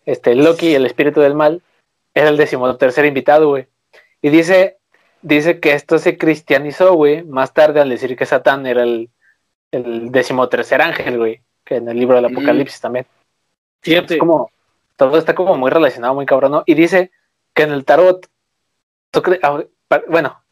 este, 0.06 0.34
Loki, 0.34 0.74
el 0.74 0.86
espíritu 0.86 1.20
del 1.20 1.34
mal, 1.34 1.62
era 2.14 2.30
el 2.30 2.38
decimotercer 2.38 3.04
invitado, 3.04 3.48
güey. 3.48 3.66
Y 4.22 4.30
dice, 4.30 4.78
dice 5.20 5.60
que 5.60 5.74
esto 5.74 5.98
se 5.98 6.16
cristianizó, 6.16 6.94
güey, 6.94 7.22
más 7.22 7.52
tarde 7.52 7.80
al 7.80 7.90
decir 7.90 8.16
que 8.16 8.24
Satán 8.24 8.66
era 8.66 8.82
el, 8.82 9.10
el 9.70 10.10
decimotercer 10.10 10.80
ángel, 10.80 11.18
güey, 11.18 11.42
que 11.64 11.76
en 11.76 11.88
el 11.88 11.98
libro 11.98 12.16
del 12.16 12.30
mm. 12.30 12.36
Apocalipsis 12.36 12.80
también. 12.80 13.06
Fíjate. 13.82 14.16
como, 14.16 14.50
todo 14.96 15.18
está 15.18 15.34
como 15.34 15.56
muy 15.56 15.70
relacionado, 15.70 16.14
muy 16.14 16.24
cabrón, 16.24 16.52
¿no? 16.52 16.62
Y 16.64 16.74
dice 16.74 17.10
que 17.52 17.64
en 17.64 17.72
el 17.72 17.84
tarot, 17.84 18.26
bueno, 20.08 20.42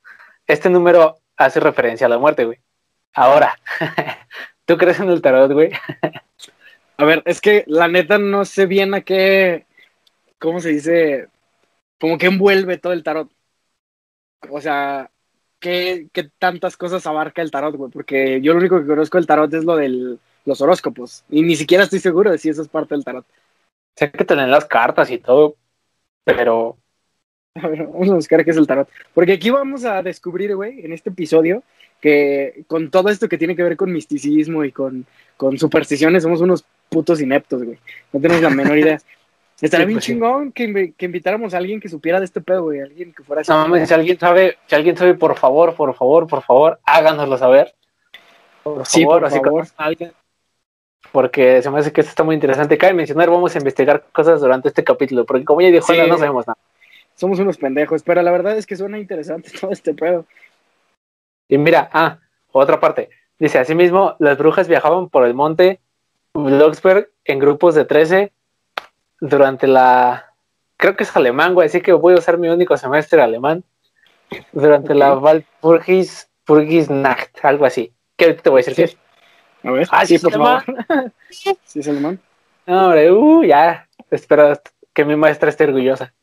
este 0.46 0.68
número 0.68 1.19
hace 1.40 1.58
referencia 1.58 2.06
a 2.06 2.10
la 2.10 2.18
muerte, 2.18 2.44
güey. 2.44 2.58
Ahora, 3.14 3.58
¿tú 4.66 4.76
crees 4.76 5.00
en 5.00 5.08
el 5.08 5.22
tarot, 5.22 5.50
güey? 5.52 5.72
a 6.96 7.04
ver, 7.04 7.22
es 7.24 7.40
que 7.40 7.64
la 7.66 7.88
neta 7.88 8.18
no 8.18 8.44
sé 8.44 8.66
bien 8.66 8.94
a 8.94 9.00
qué, 9.00 9.66
¿cómo 10.38 10.60
se 10.60 10.68
dice? 10.68 11.28
Como 11.98 12.18
que 12.18 12.26
envuelve 12.26 12.76
todo 12.76 12.92
el 12.92 13.02
tarot. 13.02 13.30
O 14.50 14.60
sea, 14.60 15.10
¿qué, 15.58 16.08
qué 16.12 16.30
tantas 16.38 16.76
cosas 16.76 17.06
abarca 17.06 17.40
el 17.40 17.50
tarot, 17.50 17.74
güey? 17.74 17.90
Porque 17.90 18.40
yo 18.42 18.52
lo 18.52 18.58
único 18.58 18.78
que 18.78 18.86
conozco 18.86 19.16
del 19.16 19.26
tarot 19.26 19.52
es 19.54 19.64
lo 19.64 19.76
de 19.76 20.18
los 20.44 20.60
horóscopos. 20.60 21.24
Y 21.30 21.42
ni 21.42 21.56
siquiera 21.56 21.84
estoy 21.84 22.00
seguro 22.00 22.30
de 22.30 22.38
si 22.38 22.50
eso 22.50 22.60
es 22.62 22.68
parte 22.68 22.94
del 22.94 23.04
tarot. 23.04 23.26
Sé 23.96 24.10
que 24.12 24.24
te 24.24 24.36
leen 24.36 24.50
las 24.50 24.66
cartas 24.66 25.10
y 25.10 25.18
todo, 25.18 25.56
pero... 26.24 26.76
A 27.62 27.66
ver, 27.66 27.86
vamos 27.86 28.08
a 28.10 28.14
buscar 28.14 28.44
qué 28.44 28.52
es 28.52 28.56
el 28.56 28.66
tarot. 28.66 28.88
Porque 29.12 29.32
aquí 29.32 29.50
vamos 29.50 29.84
a 29.84 30.02
descubrir, 30.02 30.54
güey, 30.54 30.84
en 30.84 30.92
este 30.92 31.10
episodio, 31.10 31.62
que 32.00 32.64
con 32.68 32.90
todo 32.90 33.08
esto 33.08 33.28
que 33.28 33.38
tiene 33.38 33.56
que 33.56 33.62
ver 33.62 33.76
con 33.76 33.92
misticismo 33.92 34.64
y 34.64 34.72
con, 34.72 35.04
con 35.36 35.58
supersticiones, 35.58 36.22
somos 36.22 36.40
unos 36.40 36.64
putos 36.88 37.20
ineptos, 37.20 37.64
güey. 37.64 37.78
No 38.12 38.20
tenemos 38.20 38.42
la 38.42 38.50
menor 38.50 38.78
idea. 38.78 39.00
Estaría 39.60 39.84
bien 39.84 39.96
pues 39.96 40.06
chingón 40.06 40.52
que, 40.52 40.94
que, 40.96 41.04
invitáramos 41.04 41.52
a 41.52 41.58
alguien 41.58 41.80
que 41.80 41.88
supiera 41.90 42.18
de 42.18 42.24
este 42.24 42.40
pedo, 42.40 42.62
güey. 42.62 42.80
Alguien 42.80 43.12
que 43.12 43.22
fuera 43.22 43.42
así. 43.42 43.50
No, 43.52 43.86
si 43.86 43.92
alguien 43.92 44.18
sabe, 44.18 44.56
si 44.66 44.74
alguien 44.74 44.96
sabe, 44.96 45.14
por 45.14 45.36
favor, 45.36 45.74
por 45.74 45.94
favor, 45.94 46.26
por 46.26 46.42
favor, 46.42 46.80
háganoslo 46.84 47.36
saber. 47.36 47.74
Por 48.62 48.86
sí, 48.86 49.02
favor, 49.02 49.22
por 49.22 49.30
favor. 49.30 49.66
alguien. 49.76 50.12
Porque 51.12 51.60
se 51.60 51.70
me 51.70 51.80
hace 51.80 51.92
que 51.92 52.00
esto 52.00 52.10
está 52.10 52.22
muy 52.22 52.36
interesante. 52.36 52.78
Cabe 52.78 52.94
mencionar, 52.94 53.28
vamos 53.28 53.54
a 53.54 53.58
investigar 53.58 54.06
cosas 54.12 54.40
durante 54.40 54.68
este 54.68 54.84
capítulo, 54.84 55.26
porque 55.26 55.44
como 55.44 55.60
ya 55.60 55.68
dijo, 55.68 55.92
no 55.92 56.16
sabemos 56.16 56.46
nada. 56.46 56.58
Somos 57.20 57.38
unos 57.38 57.58
pendejos, 57.58 58.02
pero 58.02 58.22
la 58.22 58.30
verdad 58.30 58.56
es 58.56 58.66
que 58.66 58.76
suena 58.76 58.98
interesante 58.98 59.50
todo 59.60 59.72
este 59.72 59.92
pedo. 59.92 60.24
Y 61.48 61.58
mira, 61.58 61.90
ah, 61.92 62.18
otra 62.50 62.80
parte. 62.80 63.10
Dice, 63.38 63.58
asimismo, 63.58 64.16
las 64.18 64.38
brujas 64.38 64.68
viajaban 64.68 65.10
por 65.10 65.26
el 65.26 65.34
monte 65.34 65.80
Blocksberg 66.32 67.10
en 67.26 67.38
grupos 67.38 67.74
de 67.74 67.84
13 67.84 68.32
durante 69.20 69.66
la, 69.66 70.32
creo 70.78 70.96
que 70.96 71.02
es 71.02 71.14
alemán, 71.14 71.52
güey, 71.52 71.66
así 71.66 71.82
que 71.82 71.92
voy 71.92 72.14
a 72.14 72.18
usar 72.18 72.38
mi 72.38 72.48
único 72.48 72.74
semestre 72.78 73.20
alemán, 73.20 73.64
durante 74.52 74.94
la 74.94 75.14
Walpurgis 75.18 76.26
Nacht, 76.88 77.36
algo 77.42 77.66
así. 77.66 77.92
¿Qué 78.16 78.32
te 78.32 78.48
voy 78.48 78.62
a 78.62 78.64
decir? 78.64 78.88
Sí. 78.88 78.96
A 79.62 79.70
ver, 79.72 79.88
ah, 79.90 80.06
sí, 80.06 80.18
por 80.18 80.32
favor. 80.32 80.62
sí, 81.28 81.80
es 81.80 81.88
alemán. 81.88 82.18
No, 82.66 82.86
hombre, 82.86 83.12
uh, 83.12 83.42
ya, 83.44 83.86
espero 84.10 84.58
que 84.94 85.04
mi 85.04 85.16
maestra 85.16 85.50
esté 85.50 85.64
orgullosa 85.64 86.14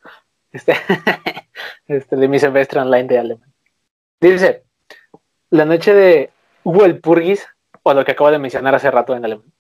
este, 0.51 0.73
este, 1.87 2.15
de 2.15 2.27
mi 2.27 2.39
semestre 2.39 2.79
online 2.79 3.07
de 3.07 3.19
alemán. 3.19 3.53
Dice, 4.19 4.63
la 5.49 5.65
noche 5.65 5.93
de 5.93 6.31
Walpurgis, 6.63 7.47
o 7.83 7.93
lo 7.93 8.03
que 8.03 8.11
acabo 8.11 8.31
de 8.31 8.39
mencionar 8.39 8.75
hace 8.75 8.91
rato 8.91 9.15
en 9.15 9.25
alemán, 9.25 9.53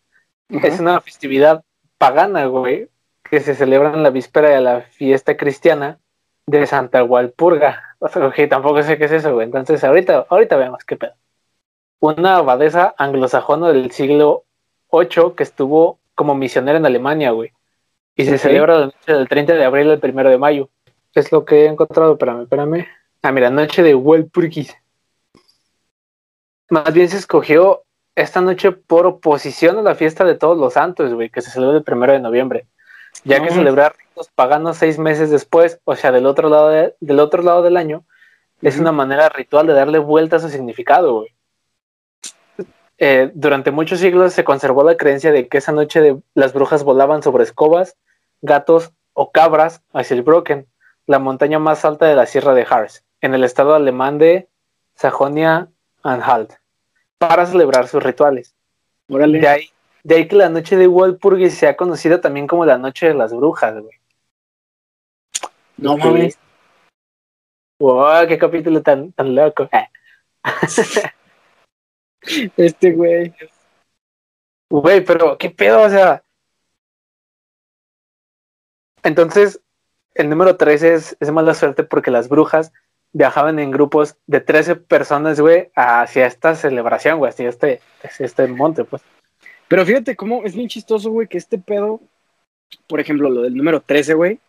es 0.49 0.79
una 0.79 0.99
festividad 1.01 1.63
pagana, 1.97 2.45
güey, 2.45 2.89
que 3.29 3.39
se 3.39 3.55
celebra 3.55 3.93
en 3.93 4.03
la 4.03 4.09
víspera 4.09 4.49
de 4.49 4.61
la 4.61 4.81
fiesta 4.81 5.35
cristiana 5.37 5.99
de 6.45 6.65
Santa 6.65 7.03
Walpurga. 7.03 7.95
O 7.99 8.07
sea, 8.07 8.31
que 8.31 8.47
tampoco 8.47 8.81
sé 8.83 8.97
qué 8.97 9.05
es 9.05 9.11
eso, 9.11 9.33
güey. 9.33 9.45
Entonces, 9.45 9.83
ahorita, 9.83 10.25
ahorita 10.29 10.55
vemos 10.55 10.83
qué 10.83 10.95
pedo. 10.95 11.13
Una 11.99 12.37
abadesa 12.37 12.95
anglosajona 12.97 13.69
del 13.69 13.91
siglo 13.91 14.45
VIII 14.91 15.35
que 15.35 15.43
estuvo 15.43 15.99
como 16.15 16.35
misionera 16.35 16.77
en 16.77 16.85
Alemania, 16.85 17.31
güey. 17.31 17.51
Y 18.15 18.25
se 18.25 18.37
celebra 18.37 18.79
la 18.79 18.85
noche 18.85 19.13
del 19.13 19.27
30 19.27 19.53
de 19.53 19.65
abril 19.65 19.91
al 19.91 19.99
1 20.01 20.29
de 20.29 20.37
mayo. 20.37 20.69
Es 21.13 21.31
lo 21.31 21.45
que 21.45 21.63
he 21.63 21.67
encontrado, 21.67 22.13
espérame, 22.13 22.43
espérame. 22.43 22.87
Ah, 23.21 23.31
mira, 23.31 23.49
noche 23.49 23.83
de 23.83 23.95
Walpurgis. 23.95 24.75
Más 26.69 26.93
bien 26.93 27.09
se 27.09 27.17
escogió 27.17 27.83
esta 28.15 28.41
noche 28.41 28.71
por 28.71 29.05
oposición 29.05 29.77
a 29.77 29.81
la 29.81 29.95
fiesta 29.95 30.25
de 30.25 30.35
todos 30.35 30.57
los 30.57 30.73
santos, 30.73 31.13
güey, 31.13 31.29
que 31.29 31.41
se 31.41 31.51
celebra 31.51 31.77
el 31.77 31.83
primero 31.83 32.13
de 32.13 32.19
noviembre. 32.19 32.67
Ya 33.23 33.41
que 33.41 33.51
celebrar 33.51 33.95
ritos 33.97 34.29
paganos 34.33 34.77
seis 34.77 34.99
meses 34.99 35.29
después, 35.29 35.79
o 35.83 35.95
sea, 35.95 36.11
del 36.11 36.25
otro 36.25 36.49
lado, 36.49 36.69
del, 36.99 37.19
otro 37.19 37.43
lado 37.43 37.61
del 37.61 37.77
año, 37.77 38.05
es 38.61 38.79
una 38.79 38.91
manera 38.91 39.29
ritual 39.29 39.67
de 39.67 39.73
darle 39.73 39.99
vuelta 39.99 40.37
a 40.37 40.39
su 40.39 40.49
significado, 40.49 41.13
güey. 41.13 41.29
Eh, 42.99 43.31
durante 43.35 43.69
muchos 43.69 43.99
siglos 43.99 44.33
se 44.33 44.43
conservó 44.43 44.83
la 44.83 44.97
creencia 44.97 45.31
de 45.31 45.47
que 45.47 45.59
esa 45.59 45.71
noche 45.71 46.01
de, 46.01 46.19
las 46.33 46.53
brujas 46.53 46.83
volaban 46.83 47.21
sobre 47.21 47.43
escobas, 47.43 47.95
gatos 48.41 48.91
o 49.13 49.31
cabras 49.31 49.83
hacia 49.93 50.15
el 50.15 50.23
Brocken, 50.23 50.67
la 51.07 51.19
montaña 51.19 51.57
más 51.57 51.85
alta 51.85 52.05
de 52.05 52.15
la 52.15 52.25
sierra 52.25 52.53
de 52.53 52.67
Harz, 52.69 53.03
en 53.21 53.33
el 53.33 53.43
estado 53.43 53.73
alemán 53.73 54.19
de 54.19 54.47
Sajonia-Anhalt 54.95 56.53
para 57.17 57.45
celebrar 57.45 57.87
sus 57.87 58.03
rituales. 58.03 58.53
De 59.07 59.47
ahí, 59.47 59.69
de 60.03 60.15
ahí 60.15 60.27
que 60.27 60.35
la 60.35 60.49
noche 60.49 60.75
de 60.75 60.87
Walpurgis 60.87 61.57
sea 61.57 61.77
conocida 61.77 62.21
también 62.21 62.45
como 62.45 62.65
la 62.65 62.77
noche 62.77 63.07
de 63.07 63.13
las 63.13 63.33
brujas, 63.33 63.81
güey. 63.81 63.97
No 65.77 65.97
mames. 65.97 66.37
Wow, 67.79 68.27
qué 68.27 68.37
capítulo 68.37 68.81
tan, 68.81 69.13
tan 69.13 69.33
loco. 69.33 69.69
este 72.57 72.91
güey. 72.91 73.33
Güey, 74.69 75.05
pero 75.05 75.37
qué 75.37 75.49
pedo, 75.49 75.83
o 75.83 75.89
sea. 75.89 76.21
Entonces, 79.03 79.61
el 80.17 80.29
número 80.29 80.57
13 80.57 80.93
es, 80.93 81.17
es 81.19 81.31
mala 81.31 81.53
suerte 81.53 81.83
porque 81.83 82.11
las 82.11 82.29
brujas 82.29 82.73
viajaban 83.13 83.59
en 83.59 83.71
grupos 83.71 84.17
de 84.27 84.41
13 84.41 84.75
personas, 84.75 85.39
güey, 85.39 85.69
hacia 85.75 86.27
esta 86.27 86.55
celebración, 86.55 87.19
güey, 87.19 87.29
hacia 87.29 87.49
este, 87.49 87.81
este 88.19 88.47
monte, 88.47 88.83
pues. 88.83 89.01
Pero 89.67 89.85
fíjate 89.85 90.15
cómo 90.15 90.43
es 90.43 90.55
bien 90.55 90.67
chistoso, 90.67 91.09
güey, 91.11 91.27
que 91.27 91.37
este 91.37 91.57
pedo, 91.57 91.99
por 92.87 92.99
ejemplo, 92.99 93.29
lo 93.29 93.41
del 93.41 93.55
número 93.55 93.81
13, 93.81 94.13
güey, 94.13 94.39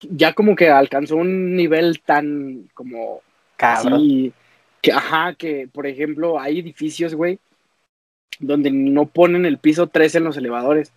ya 0.00 0.32
como 0.32 0.56
que 0.56 0.70
alcanzó 0.70 1.16
un 1.16 1.56
nivel 1.56 2.00
tan 2.00 2.68
como 2.74 3.20
cabrón. 3.56 4.32
que, 4.80 4.92
ajá, 4.92 5.34
que 5.34 5.68
por 5.72 5.86
ejemplo 5.86 6.40
hay 6.40 6.60
edificios, 6.60 7.14
güey, 7.14 7.38
donde 8.38 8.70
no 8.70 9.06
ponen 9.06 9.44
el 9.44 9.58
piso 9.58 9.88
13 9.88 10.18
en 10.18 10.24
los 10.24 10.36
elevadores. 10.36 10.92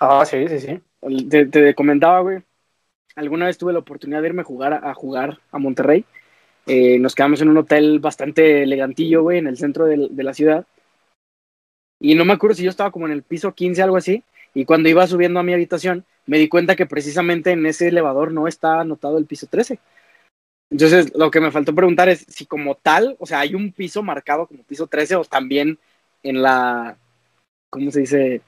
Ah, 0.00 0.24
sí, 0.24 0.46
sí, 0.48 0.60
sí. 0.60 0.80
Te, 1.28 1.74
comentaba, 1.74 2.20
güey. 2.20 2.42
Alguna 3.18 3.46
vez 3.46 3.58
tuve 3.58 3.72
la 3.72 3.80
oportunidad 3.80 4.22
de 4.22 4.28
irme 4.28 4.42
a 4.42 4.44
jugar 4.44 4.74
a, 4.74 4.94
jugar 4.94 5.40
a 5.50 5.58
Monterrey. 5.58 6.04
Eh, 6.66 7.00
nos 7.00 7.16
quedamos 7.16 7.40
en 7.40 7.48
un 7.48 7.56
hotel 7.56 7.98
bastante 7.98 8.62
elegantillo, 8.62 9.22
güey, 9.22 9.38
en 9.38 9.48
el 9.48 9.56
centro 9.56 9.86
de, 9.86 10.06
de 10.08 10.22
la 10.22 10.34
ciudad. 10.34 10.64
Y 12.00 12.14
no 12.14 12.24
me 12.24 12.34
acuerdo 12.34 12.54
si 12.54 12.62
yo 12.62 12.70
estaba 12.70 12.92
como 12.92 13.06
en 13.06 13.12
el 13.12 13.24
piso 13.24 13.52
15, 13.52 13.82
algo 13.82 13.96
así. 13.96 14.22
Y 14.54 14.64
cuando 14.64 14.88
iba 14.88 15.04
subiendo 15.08 15.40
a 15.40 15.42
mi 15.42 15.52
habitación, 15.52 16.04
me 16.26 16.38
di 16.38 16.48
cuenta 16.48 16.76
que 16.76 16.86
precisamente 16.86 17.50
en 17.50 17.66
ese 17.66 17.88
elevador 17.88 18.32
no 18.32 18.46
está 18.46 18.80
anotado 18.80 19.18
el 19.18 19.26
piso 19.26 19.48
13. 19.48 19.80
Entonces, 20.70 21.12
lo 21.16 21.30
que 21.32 21.40
me 21.40 21.50
faltó 21.50 21.74
preguntar 21.74 22.08
es 22.08 22.24
si 22.28 22.46
como 22.46 22.76
tal, 22.76 23.16
o 23.18 23.26
sea, 23.26 23.40
hay 23.40 23.56
un 23.56 23.72
piso 23.72 24.02
marcado 24.04 24.46
como 24.46 24.62
piso 24.62 24.86
13 24.86 25.16
o 25.16 25.24
también 25.24 25.78
en 26.22 26.40
la, 26.40 26.96
¿cómo 27.68 27.90
se 27.90 28.00
dice? 28.00 28.42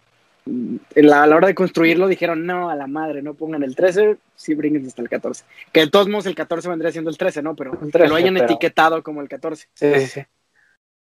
La, 0.95 1.23
a 1.23 1.27
la 1.27 1.37
hora 1.37 1.47
de 1.47 1.55
construirlo 1.55 2.09
dijeron, 2.09 2.47
no, 2.47 2.71
a 2.71 2.75
la 2.75 2.87
madre, 2.87 3.23
no 3.23 3.35
pongan 3.35 3.63
el 3.63 3.77
13, 3.77 4.17
sí 4.35 4.55
brinquen 4.55 4.87
hasta 4.87 5.03
el 5.03 5.09
14. 5.09 5.45
Que 5.73 5.81
de 5.81 5.91
todos 5.91 6.09
modos 6.09 6.27
el 6.27 6.35
14 6.35 6.69
vendría 6.69 6.93
siendo 6.93 7.11
el 7.11 7.19
13, 7.19 7.43
¿no? 7.43 7.55
Pero 7.55 7.79
que 7.79 8.09
lo 8.09 8.15
hayan 8.15 8.37
etiquetado 8.37 9.03
como 9.03 9.21
el 9.21 9.29
14. 9.29 9.69
Sí, 9.75 9.95
sí, 9.95 10.07
sí. 10.07 10.21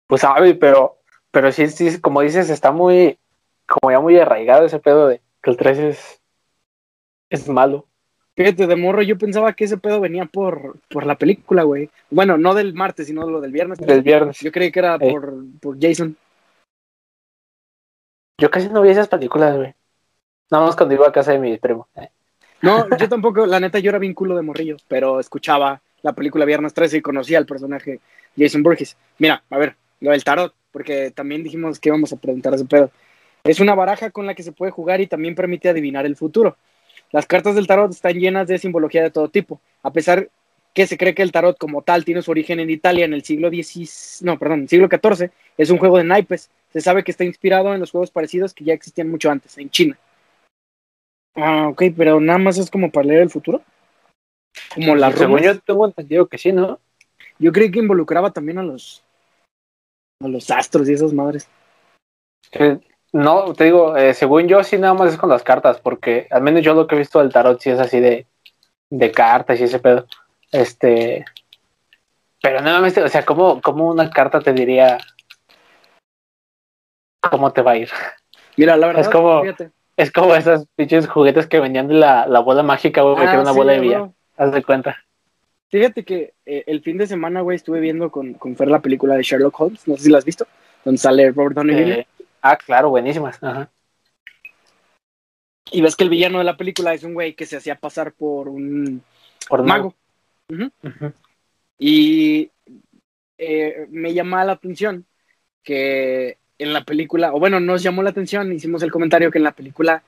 Pues 0.07 0.23
sabe, 0.23 0.55
pero, 0.55 0.99
pero 1.31 1.53
sí, 1.53 1.69
sí, 1.69 2.01
como 2.01 2.23
dices, 2.23 2.51
está 2.51 2.73
muy, 2.73 3.19
como 3.67 3.91
ya 3.91 4.01
muy 4.01 4.19
arraigado 4.19 4.67
ese 4.67 4.79
pedo 4.79 5.09
de 5.09 5.21
que 5.43 5.51
el 5.51 5.57
13 5.57 5.89
es, 5.91 6.21
es 7.31 7.49
malo. 7.49 7.87
Fíjate, 8.39 8.69
de 8.69 8.77
morro 8.77 9.03
yo 9.03 9.19
pensaba 9.19 9.53
que 9.53 9.65
ese 9.65 9.79
pedo 9.79 9.99
venía 10.01 10.25
por, 10.25 10.77
por 10.89 11.05
la 11.05 11.17
película, 11.17 11.65
güey. 11.65 11.91
Bueno, 12.09 12.39
no 12.39 12.55
del 12.55 12.73
martes, 12.73 13.09
sino 13.09 13.29
lo 13.29 13.41
del 13.41 13.51
viernes. 13.51 13.79
Del 13.79 14.03
viernes. 14.03 14.39
Yo 14.39 14.53
creí 14.53 14.71
que 14.71 14.79
era 14.79 14.97
por, 14.97 15.35
por 15.61 15.77
Jason. 15.81 16.17
Yo 18.39 18.51
casi 18.51 18.69
no 18.69 18.83
vi 18.83 18.91
esas 18.91 19.09
películas, 19.09 19.57
güey. 19.57 19.75
Nada 20.51 20.65
más 20.65 20.77
cuando 20.77 20.95
iba 20.95 21.09
a 21.09 21.13
casa 21.13 21.33
de 21.33 21.39
mi 21.39 21.59
primo. 21.59 21.89
No, 22.63 22.87
yo 22.97 23.09
tampoco, 23.09 23.47
la 23.47 23.61
neta, 23.61 23.79
yo 23.81 23.91
era 23.91 23.99
vínculo 23.99 24.37
de 24.37 24.43
morrillo, 24.43 24.77
pero 24.89 25.21
escuchaba 25.21 25.83
la 26.03 26.13
película 26.13 26.45
Viernes 26.45 26.73
13 26.73 26.99
y 26.99 27.03
conocía 27.03 27.39
al 27.39 27.47
personaje 27.47 28.01
Jason 28.37 28.63
Burgess. 28.63 28.97
Mira, 29.19 29.43
a 29.51 29.59
ver, 29.59 29.77
lo 30.01 30.13
del 30.13 30.25
tarot, 30.25 30.55
porque 30.71 31.11
también 31.11 31.43
dijimos 31.43 31.79
que 31.79 31.89
íbamos 31.89 32.13
a 32.13 32.17
preguntar 32.17 32.55
ese 32.55 32.65
pedo. 32.65 32.91
Es 33.45 33.61
una 33.61 33.75
baraja 33.75 34.11
con 34.11 34.27
la 34.27 34.35
que 34.35 34.43
se 34.43 34.53
puede 34.53 34.73
jugar 34.73 35.01
y 35.01 35.07
también 35.07 35.35
permite 35.35 35.69
adivinar 35.69 36.07
el 36.07 36.17
futuro. 36.17 36.57
Las 37.11 37.27
cartas 37.27 37.55
del 37.55 37.67
tarot 37.67 37.91
están 37.91 38.15
llenas 38.15 38.47
de 38.47 38.59
simbología 38.59 39.03
de 39.03 39.11
todo 39.11 39.29
tipo, 39.29 39.61
a 39.83 39.93
pesar 39.93 40.29
que 40.75 40.87
se 40.87 40.97
cree 40.97 41.15
que 41.15 41.23
el 41.23 41.33
tarot 41.33 41.59
como 41.59 41.83
tal 41.83 42.05
tiene 42.05 42.23
su 42.23 42.31
origen 42.31 42.61
en 42.61 42.71
Italia 42.71 43.05
en 43.05 43.15
el 43.15 43.25
siglo 43.25 43.51
no, 44.21 44.39
perdón, 44.39 44.69
siglo 44.69 44.89
XIV, 44.89 45.31
es 45.57 45.71
un 45.71 45.79
juego 45.79 45.99
de 45.99 46.05
naipes. 46.05 46.51
Se 46.79 46.83
sabe 46.83 47.03
que 47.03 47.11
está 47.11 47.25
inspirado 47.25 47.75
en 47.75 47.81
los 47.81 47.91
juegos 47.91 48.13
parecidos 48.13 48.55
que 48.55 48.63
ya 48.63 48.73
existían 48.73 49.11
mucho 49.11 49.29
antes, 49.33 49.59
en 49.59 49.69
China. 49.69 49.99
Ah, 51.35 51.67
ok, 51.67 51.83
pero 51.97 52.21
nada 52.21 52.39
más 52.39 52.57
es 52.57 52.71
como 52.71 52.93
para 52.93 53.09
leer 53.09 53.23
el 53.23 53.31
futuro. 53.31 53.63
Como 54.77 54.95
la 54.95 55.11
Según 55.11 55.41
yo 55.41 55.59
tengo 55.59 55.87
entendido 55.87 56.29
que 56.29 56.39
sí, 56.39 56.53
¿no? 56.53 56.79
Yo 57.41 57.51
creí 57.51 57.73
que 57.73 57.81
involucraba 57.81 58.31
también 58.31 58.59
a 58.59 58.63
los 58.63 59.03
a 60.23 60.29
los 60.29 60.49
astros 60.53 60.89
y 60.89 60.93
esas 60.93 61.13
madres. 61.13 61.49
no, 63.13 63.53
te 63.55 63.65
digo, 63.65 63.97
eh, 63.97 64.15
según 64.15 64.47
yo 64.47 64.63
sí 64.63 64.79
nada 64.79 64.95
más 64.95 65.13
es 65.13 65.19
con 65.19 65.31
las 65.31 65.43
cartas, 65.43 65.81
porque 65.81 66.29
al 66.31 66.43
menos 66.43 66.63
yo 66.63 66.75
lo 66.75 66.87
que 66.87 66.95
he 66.95 66.99
visto 66.99 67.19
del 67.19 67.33
tarot 67.33 67.61
sí 67.61 67.71
es 67.71 67.81
así 67.81 67.99
de, 67.99 68.25
de 68.89 69.11
cartas 69.11 69.59
y 69.59 69.65
ese 69.65 69.81
pedo. 69.81 70.07
Este, 70.53 71.25
pero 72.41 72.61
nuevamente, 72.61 73.03
o 73.03 73.09
sea, 73.09 73.25
¿cómo, 73.25 73.61
¿cómo 73.61 73.89
una 73.89 74.11
carta 74.11 74.39
te 74.39 74.53
diría 74.53 74.99
cómo 77.21 77.53
te 77.53 77.63
va 77.63 77.73
a 77.73 77.77
ir? 77.77 77.91
Mira, 78.57 78.77
la 78.77 78.89
verdad, 78.89 79.03
es 79.03 79.09
como, 79.09 79.43
es 79.97 80.13
como 80.13 80.35
esos 80.35 80.67
pinches 80.77 81.09
juguetes 81.09 81.47
que 81.47 81.61
venían 81.61 81.89
de 81.89 81.95
la, 81.95 82.27
la 82.27 82.41
bola 82.41 82.63
mágica, 82.63 83.03
güey, 83.03 83.17
que 83.17 83.23
era 83.23 83.41
una 83.41 83.51
ah, 83.51 83.55
bola 83.55 83.73
de 83.73 83.81
vía. 83.81 84.11
Haz 84.37 84.53
de 84.53 84.63
cuenta. 84.63 84.97
Fíjate 85.69 86.05
que 86.05 86.35
eh, 86.47 86.65
el 86.67 86.83
fin 86.83 86.97
de 86.97 87.07
semana, 87.07 87.41
güey, 87.43 87.57
estuve 87.57 87.81
viendo 87.81 88.11
con, 88.11 88.35
con 88.35 88.57
Fer 88.57 88.69
la 88.69 88.81
película 88.81 89.15
de 89.15 89.23
Sherlock 89.23 89.61
Holmes, 89.61 89.87
no 89.87 89.97
sé 89.97 90.05
si 90.05 90.11
la 90.11 90.19
has 90.19 90.25
visto, 90.25 90.47
donde 90.85 90.99
sale 90.99 91.31
Robert 91.31 91.57
Downey 91.57 91.77
Jr. 91.77 91.99
Eh, 91.99 92.07
ah, 92.43 92.57
claro, 92.57 92.91
buenísimas. 92.91 93.43
Ajá. 93.43 93.71
Y 95.71 95.83
ves 95.83 95.97
que 95.97 96.05
el 96.05 96.11
villano 96.11 96.39
de 96.39 96.45
la 96.45 96.57
película 96.57 96.95
es 96.95 97.05
un 97.05 97.15
güey 97.15 97.35
que 97.35 97.45
se 97.45 97.59
hacía 97.59 97.75
pasar 97.75 98.13
por 98.13 98.49
un 98.49 99.03
mago. 99.65 99.95
Y 101.79 102.51
eh, 103.37 103.87
me 103.91 104.15
llama 104.15 104.45
la 104.45 104.53
atención 104.53 105.07
que 105.63 106.39
en 106.59 106.73
la 106.73 106.85
película, 106.85 107.33
o 107.33 107.39
bueno, 107.39 107.61
nos 107.61 107.83
llamó 107.83 108.03
la 108.03 108.11
atención, 108.11 108.53
hicimos 108.53 108.83
el 108.83 108.91
comentario 108.91 109.31
que 109.31 109.39
en 109.39 109.45
la 109.45 109.53
película, 109.53 110.03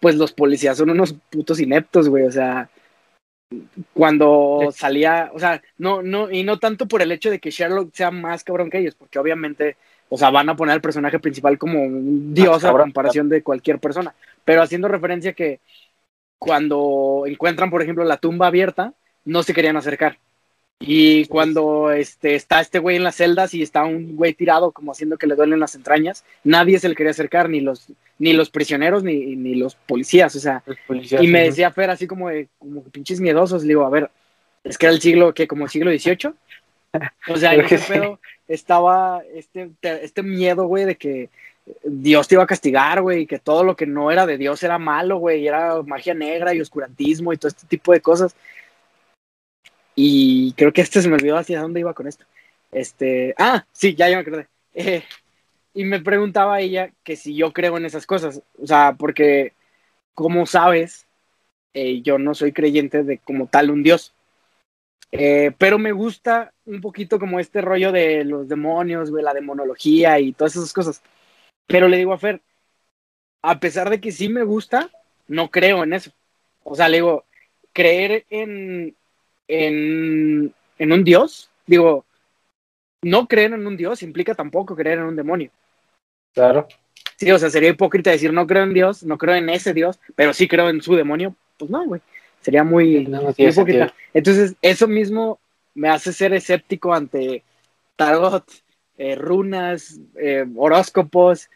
pues 0.00 0.14
los 0.14 0.32
policías 0.32 0.78
son 0.78 0.90
unos 0.90 1.14
putos 1.30 1.60
ineptos, 1.60 2.08
güey, 2.08 2.24
o 2.24 2.32
sea, 2.32 2.70
cuando 3.92 4.72
salía, 4.72 5.30
o 5.34 5.38
sea, 5.38 5.62
no, 5.78 6.02
no, 6.02 6.30
y 6.30 6.42
no 6.42 6.58
tanto 6.58 6.86
por 6.86 7.02
el 7.02 7.12
hecho 7.12 7.30
de 7.30 7.38
que 7.38 7.50
Sherlock 7.50 7.94
sea 7.94 8.10
más 8.10 8.44
cabrón 8.44 8.70
que 8.70 8.78
ellos, 8.78 8.94
porque 8.94 9.18
obviamente, 9.18 9.76
o 10.08 10.18
sea, 10.18 10.30
van 10.30 10.48
a 10.48 10.56
poner 10.56 10.74
al 10.74 10.80
personaje 10.80 11.18
principal 11.18 11.58
como 11.58 11.82
un 11.82 12.34
dios 12.34 12.64
a 12.64 12.72
comparación 12.72 13.28
de 13.28 13.42
cualquier 13.42 13.78
persona, 13.78 14.14
pero 14.44 14.62
haciendo 14.62 14.88
referencia 14.88 15.32
que 15.32 15.60
cuando 16.38 17.24
encuentran, 17.26 17.70
por 17.70 17.82
ejemplo, 17.82 18.04
la 18.04 18.18
tumba 18.18 18.48
abierta, 18.48 18.94
no 19.24 19.42
se 19.42 19.54
querían 19.54 19.76
acercar. 19.76 20.18
Y 20.78 21.24
cuando 21.26 21.90
este, 21.90 22.34
está 22.34 22.60
este 22.60 22.78
güey 22.78 22.96
en 22.96 23.04
las 23.04 23.16
celdas 23.16 23.54
y 23.54 23.62
está 23.62 23.84
un 23.84 24.14
güey 24.14 24.34
tirado 24.34 24.72
como 24.72 24.92
haciendo 24.92 25.16
que 25.16 25.26
le 25.26 25.34
duelen 25.34 25.58
las 25.58 25.74
entrañas, 25.74 26.24
nadie 26.44 26.78
se 26.78 26.88
le 26.88 26.94
quería 26.94 27.12
acercar, 27.12 27.48
ni 27.48 27.60
los, 27.60 27.86
ni 28.18 28.34
los 28.34 28.50
prisioneros 28.50 29.02
ni, 29.02 29.36
ni 29.36 29.54
los 29.54 29.74
policías, 29.74 30.36
o 30.36 30.40
sea, 30.40 30.62
y 31.20 31.28
me 31.28 31.44
decía 31.44 31.72
Fer 31.72 31.88
así 31.88 32.06
como 32.06 32.28
de, 32.28 32.48
como 32.58 32.82
pinches 32.82 33.20
miedosos, 33.20 33.62
le 33.62 33.68
digo, 33.68 33.86
a 33.86 33.90
ver, 33.90 34.10
es 34.64 34.76
que 34.76 34.86
era 34.86 34.94
el 34.94 35.00
siglo, 35.00 35.32
que 35.32 35.48
como 35.48 35.64
el 35.64 35.70
siglo 35.70 35.90
XVIII, 35.90 36.34
o 37.28 37.36
sea, 37.38 37.54
ese 37.54 37.78
pedo 37.78 38.20
estaba 38.46 39.22
este, 39.34 39.70
este 39.82 40.22
miedo, 40.22 40.66
güey, 40.66 40.84
de 40.84 40.96
que 40.96 41.30
Dios 41.84 42.28
te 42.28 42.34
iba 42.34 42.44
a 42.44 42.46
castigar, 42.46 43.00
güey, 43.02 43.22
y 43.22 43.26
que 43.26 43.38
todo 43.38 43.64
lo 43.64 43.76
que 43.76 43.86
no 43.86 44.10
era 44.10 44.26
de 44.26 44.38
Dios 44.38 44.62
era 44.62 44.78
malo, 44.78 45.18
güey, 45.18 45.46
era 45.46 45.82
magia 45.82 46.14
negra 46.14 46.54
y 46.54 46.60
oscurantismo 46.60 47.32
y 47.32 47.38
todo 47.38 47.48
este 47.48 47.66
tipo 47.66 47.92
de 47.92 48.00
cosas. 48.00 48.36
Y 49.96 50.52
creo 50.52 50.72
que 50.72 50.82
este 50.82 51.02
se 51.02 51.08
me 51.08 51.14
olvidó 51.16 51.38
hacia 51.38 51.60
dónde 51.60 51.80
iba 51.80 51.94
con 51.94 52.06
esto. 52.06 52.24
Este, 52.70 53.34
ah, 53.38 53.64
sí, 53.72 53.94
ya, 53.94 54.08
ya 54.08 54.16
me 54.16 54.22
acordé. 54.22 54.46
Eh, 54.74 55.02
y 55.74 55.84
me 55.84 56.00
preguntaba 56.00 56.60
ella 56.60 56.92
que 57.02 57.16
si 57.16 57.34
yo 57.34 57.52
creo 57.52 57.76
en 57.78 57.86
esas 57.86 58.06
cosas. 58.06 58.42
O 58.62 58.66
sea, 58.66 58.94
porque, 58.98 59.54
como 60.14 60.46
sabes, 60.46 61.06
eh, 61.74 62.02
yo 62.02 62.18
no 62.18 62.34
soy 62.34 62.52
creyente 62.52 63.02
de 63.02 63.18
como 63.18 63.46
tal 63.46 63.70
un 63.70 63.82
Dios. 63.82 64.14
Eh, 65.12 65.52
pero 65.58 65.78
me 65.78 65.92
gusta 65.92 66.52
un 66.66 66.80
poquito 66.80 67.18
como 67.18 67.40
este 67.40 67.60
rollo 67.62 67.92
de 67.92 68.24
los 68.24 68.48
demonios, 68.48 69.12
de 69.12 69.22
la 69.22 69.32
demonología 69.34 70.20
y 70.20 70.32
todas 70.32 70.56
esas 70.56 70.72
cosas. 70.72 71.02
Pero 71.66 71.88
le 71.88 71.96
digo 71.96 72.12
a 72.12 72.18
Fer, 72.18 72.42
a 73.42 73.60
pesar 73.60 73.90
de 73.90 74.00
que 74.00 74.12
sí 74.12 74.28
me 74.28 74.42
gusta, 74.44 74.90
no 75.28 75.50
creo 75.50 75.84
en 75.84 75.92
eso. 75.92 76.10
O 76.64 76.74
sea, 76.74 76.88
le 76.88 76.98
digo, 76.98 77.24
creer 77.72 78.26
en, 78.30 78.96
en, 79.48 80.54
un 80.78 81.04
Dios, 81.04 81.50
digo, 81.66 82.04
no 83.02 83.26
creer 83.26 83.52
en 83.52 83.66
un 83.66 83.76
Dios 83.76 84.02
implica 84.02 84.34
tampoco 84.34 84.74
creer 84.76 84.98
en 84.98 85.04
un 85.04 85.16
demonio. 85.16 85.50
Claro. 86.34 86.66
Sí, 87.16 87.30
o 87.30 87.38
sea, 87.38 87.50
sería 87.50 87.70
hipócrita 87.70 88.10
decir 88.10 88.32
no 88.32 88.46
creo 88.46 88.64
en 88.64 88.74
Dios, 88.74 89.02
no 89.02 89.16
creo 89.16 89.34
en 89.34 89.48
ese 89.48 89.72
Dios, 89.72 89.98
pero 90.14 90.34
sí 90.34 90.48
creo 90.48 90.68
en 90.68 90.82
su 90.82 90.94
demonio. 90.94 91.34
Pues 91.58 91.70
no, 91.70 91.84
güey. 91.84 92.00
Sería 92.40 92.62
muy, 92.62 93.08
hipócrita. 93.36 93.94
Entonces, 94.12 94.54
eso 94.60 94.86
mismo 94.86 95.40
me 95.74 95.88
hace 95.88 96.12
ser 96.12 96.32
escéptico 96.34 96.94
ante 96.94 97.42
tarot, 97.96 98.44
eh, 98.98 99.14
runas, 99.14 99.98
eh, 100.16 100.44
horóscopos, 100.54 101.48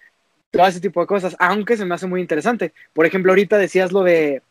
todo 0.51 0.67
ese 0.67 0.81
tipo 0.81 1.01
de 1.01 1.07
cosas, 1.07 1.37
aunque 1.39 1.77
se 1.77 1.85
me 1.85 1.95
hace 1.95 2.07
muy 2.07 2.21
interesante. 2.21 2.73
Por 2.93 3.07
ejemplo, 3.07 3.33
ahorita 3.33 3.57
decías 3.57 3.93
lo 3.93 4.03
de 4.03 4.43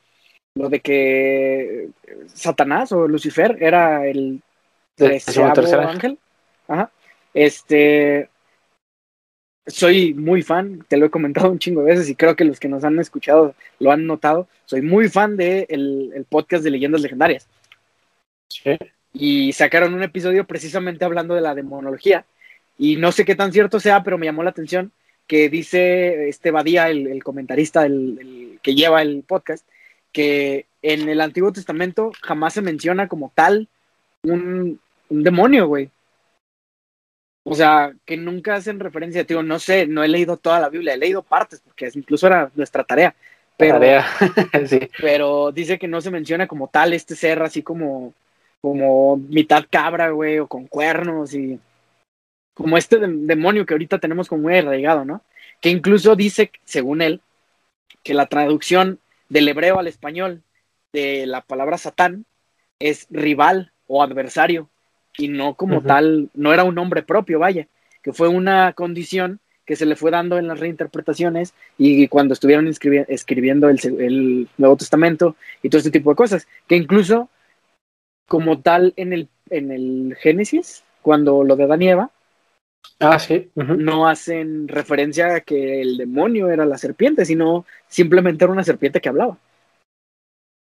lo 0.55 0.69
de 0.69 0.79
que 0.79 1.89
Satanás 2.33 2.91
o 2.91 3.07
Lucifer 3.07 3.57
era 3.61 4.07
el 4.07 4.41
tercer 4.95 5.79
ángel. 5.79 6.17
Ajá. 6.67 6.91
Este 7.33 8.29
soy 9.69 10.13
muy 10.13 10.41
fan, 10.41 10.83
te 10.87 10.97
lo 10.97 11.05
he 11.05 11.09
comentado 11.09 11.49
un 11.51 11.59
chingo 11.59 11.81
de 11.81 11.91
veces 11.91 12.09
y 12.09 12.15
creo 12.15 12.35
que 12.35 12.45
los 12.45 12.59
que 12.59 12.67
nos 12.67 12.83
han 12.83 12.99
escuchado 12.99 13.55
lo 13.79 13.91
han 13.91 14.05
notado. 14.05 14.47
Soy 14.65 14.81
muy 14.81 15.09
fan 15.09 15.37
de 15.37 15.65
el, 15.69 16.25
podcast 16.29 16.63
de 16.63 16.71
leyendas 16.71 17.01
legendarias. 17.01 17.47
Sí. 18.49 18.77
Y 19.13 19.53
sacaron 19.53 19.93
un 19.93 20.03
episodio 20.03 20.45
precisamente 20.45 21.05
hablando 21.05 21.35
de 21.35 21.41
la 21.41 21.55
demonología. 21.55 22.25
Y 22.77 22.95
no 22.95 23.11
sé 23.11 23.25
qué 23.25 23.35
tan 23.35 23.51
cierto 23.51 23.79
sea, 23.79 24.03
pero 24.03 24.17
me 24.17 24.25
llamó 24.25 24.43
la 24.43 24.51
atención 24.51 24.91
que 25.27 25.49
dice 25.49 26.29
este 26.29 26.49
Badía, 26.49 26.89
el, 26.89 27.23
comentarista 27.23 27.85
el, 27.85 28.59
que 28.63 28.73
lleva 28.73 29.01
el 29.01 29.23
podcast, 29.23 29.67
que 30.11 30.67
en 30.81 31.09
el 31.09 31.21
Antiguo 31.21 31.51
Testamento 31.51 32.11
jamás 32.21 32.53
se 32.53 32.61
menciona 32.61 33.07
como 33.07 33.31
tal 33.35 33.67
un, 34.23 34.79
demonio, 35.09 35.67
güey. 35.67 35.89
O 37.43 37.55
sea, 37.55 37.93
que 38.05 38.15
nunca 38.17 38.55
hacen 38.55 38.79
referencia, 38.79 39.25
tío, 39.25 39.41
no 39.41 39.59
sé, 39.59 39.87
no 39.87 40.03
he 40.03 40.07
leído 40.07 40.37
toda 40.37 40.59
la 40.59 40.69
Biblia, 40.69 40.93
he 40.93 40.97
leído 40.97 41.23
partes, 41.23 41.61
porque 41.61 41.89
incluso 41.95 42.27
era 42.27 42.51
nuestra 42.55 42.83
tarea. 42.83 43.15
Pero, 43.57 43.79
sí. 44.67 44.79
pero 45.01 45.51
dice 45.51 45.79
que 45.79 45.87
no 45.87 45.99
se 45.99 46.11
menciona 46.11 46.47
como 46.47 46.67
tal 46.67 46.93
este 46.93 47.15
ser 47.15 47.41
así 47.41 47.63
como, 47.63 48.13
como 48.61 49.17
mitad 49.17 49.65
cabra, 49.69 50.11
güey, 50.11 50.39
o 50.39 50.47
con 50.47 50.67
cuernos 50.67 51.33
y 51.33 51.59
como 52.53 52.77
este 52.77 52.97
demonio 52.99 53.65
que 53.65 53.73
ahorita 53.73 53.99
tenemos 53.99 54.27
como 54.27 54.43
muy 54.43 54.57
arraigado, 54.57 55.05
¿no? 55.05 55.23
Que 55.61 55.69
incluso 55.69 56.15
dice, 56.15 56.51
según 56.65 57.01
él, 57.01 57.21
que 58.03 58.13
la 58.13 58.27
traducción 58.27 58.99
del 59.29 59.47
hebreo 59.47 59.79
al 59.79 59.87
español 59.87 60.43
de 60.91 61.25
la 61.25 61.41
palabra 61.41 61.77
Satán 61.77 62.25
es 62.79 63.07
rival 63.09 63.71
o 63.87 64.03
adversario 64.03 64.69
y 65.17 65.27
no 65.27 65.55
como 65.55 65.81
tal, 65.81 66.29
no 66.33 66.53
era 66.53 66.63
un 66.63 66.75
nombre 66.75 67.03
propio, 67.03 67.39
vaya, 67.39 67.67
que 68.01 68.13
fue 68.13 68.27
una 68.29 68.73
condición 68.73 69.39
que 69.65 69.75
se 69.75 69.85
le 69.85 69.95
fue 69.95 70.09
dando 70.09 70.39
en 70.39 70.47
las 70.47 70.59
reinterpretaciones 70.59 71.53
y 71.77 72.07
cuando 72.07 72.33
estuvieron 72.33 72.67
escribiendo 72.67 73.69
el, 73.69 74.47
Nuevo 74.57 74.77
Testamento 74.77 75.35
y 75.61 75.69
todo 75.69 75.77
este 75.79 75.91
tipo 75.91 76.09
de 76.09 76.15
cosas, 76.15 76.47
que 76.67 76.75
incluso 76.75 77.29
como 78.27 78.61
tal 78.61 78.93
en 78.95 79.13
el, 79.13 79.29
en 79.49 79.71
el 79.71 80.15
Génesis, 80.19 80.83
cuando 81.01 81.43
lo 81.43 81.55
de 81.55 81.65
Adán 81.65 81.81
ah, 82.99 83.19
sí. 83.19 83.49
no 83.55 84.07
hacen 84.07 84.67
referencia 84.67 85.35
a 85.35 85.41
que 85.41 85.81
el 85.81 85.97
demonio 85.97 86.49
era 86.49 86.65
la 86.65 86.77
serpiente, 86.77 87.25
sino 87.25 87.65
simplemente 87.87 88.43
era 88.43 88.53
una 88.53 88.63
serpiente 88.63 89.01
que 89.01 89.09
hablaba. 89.09 89.37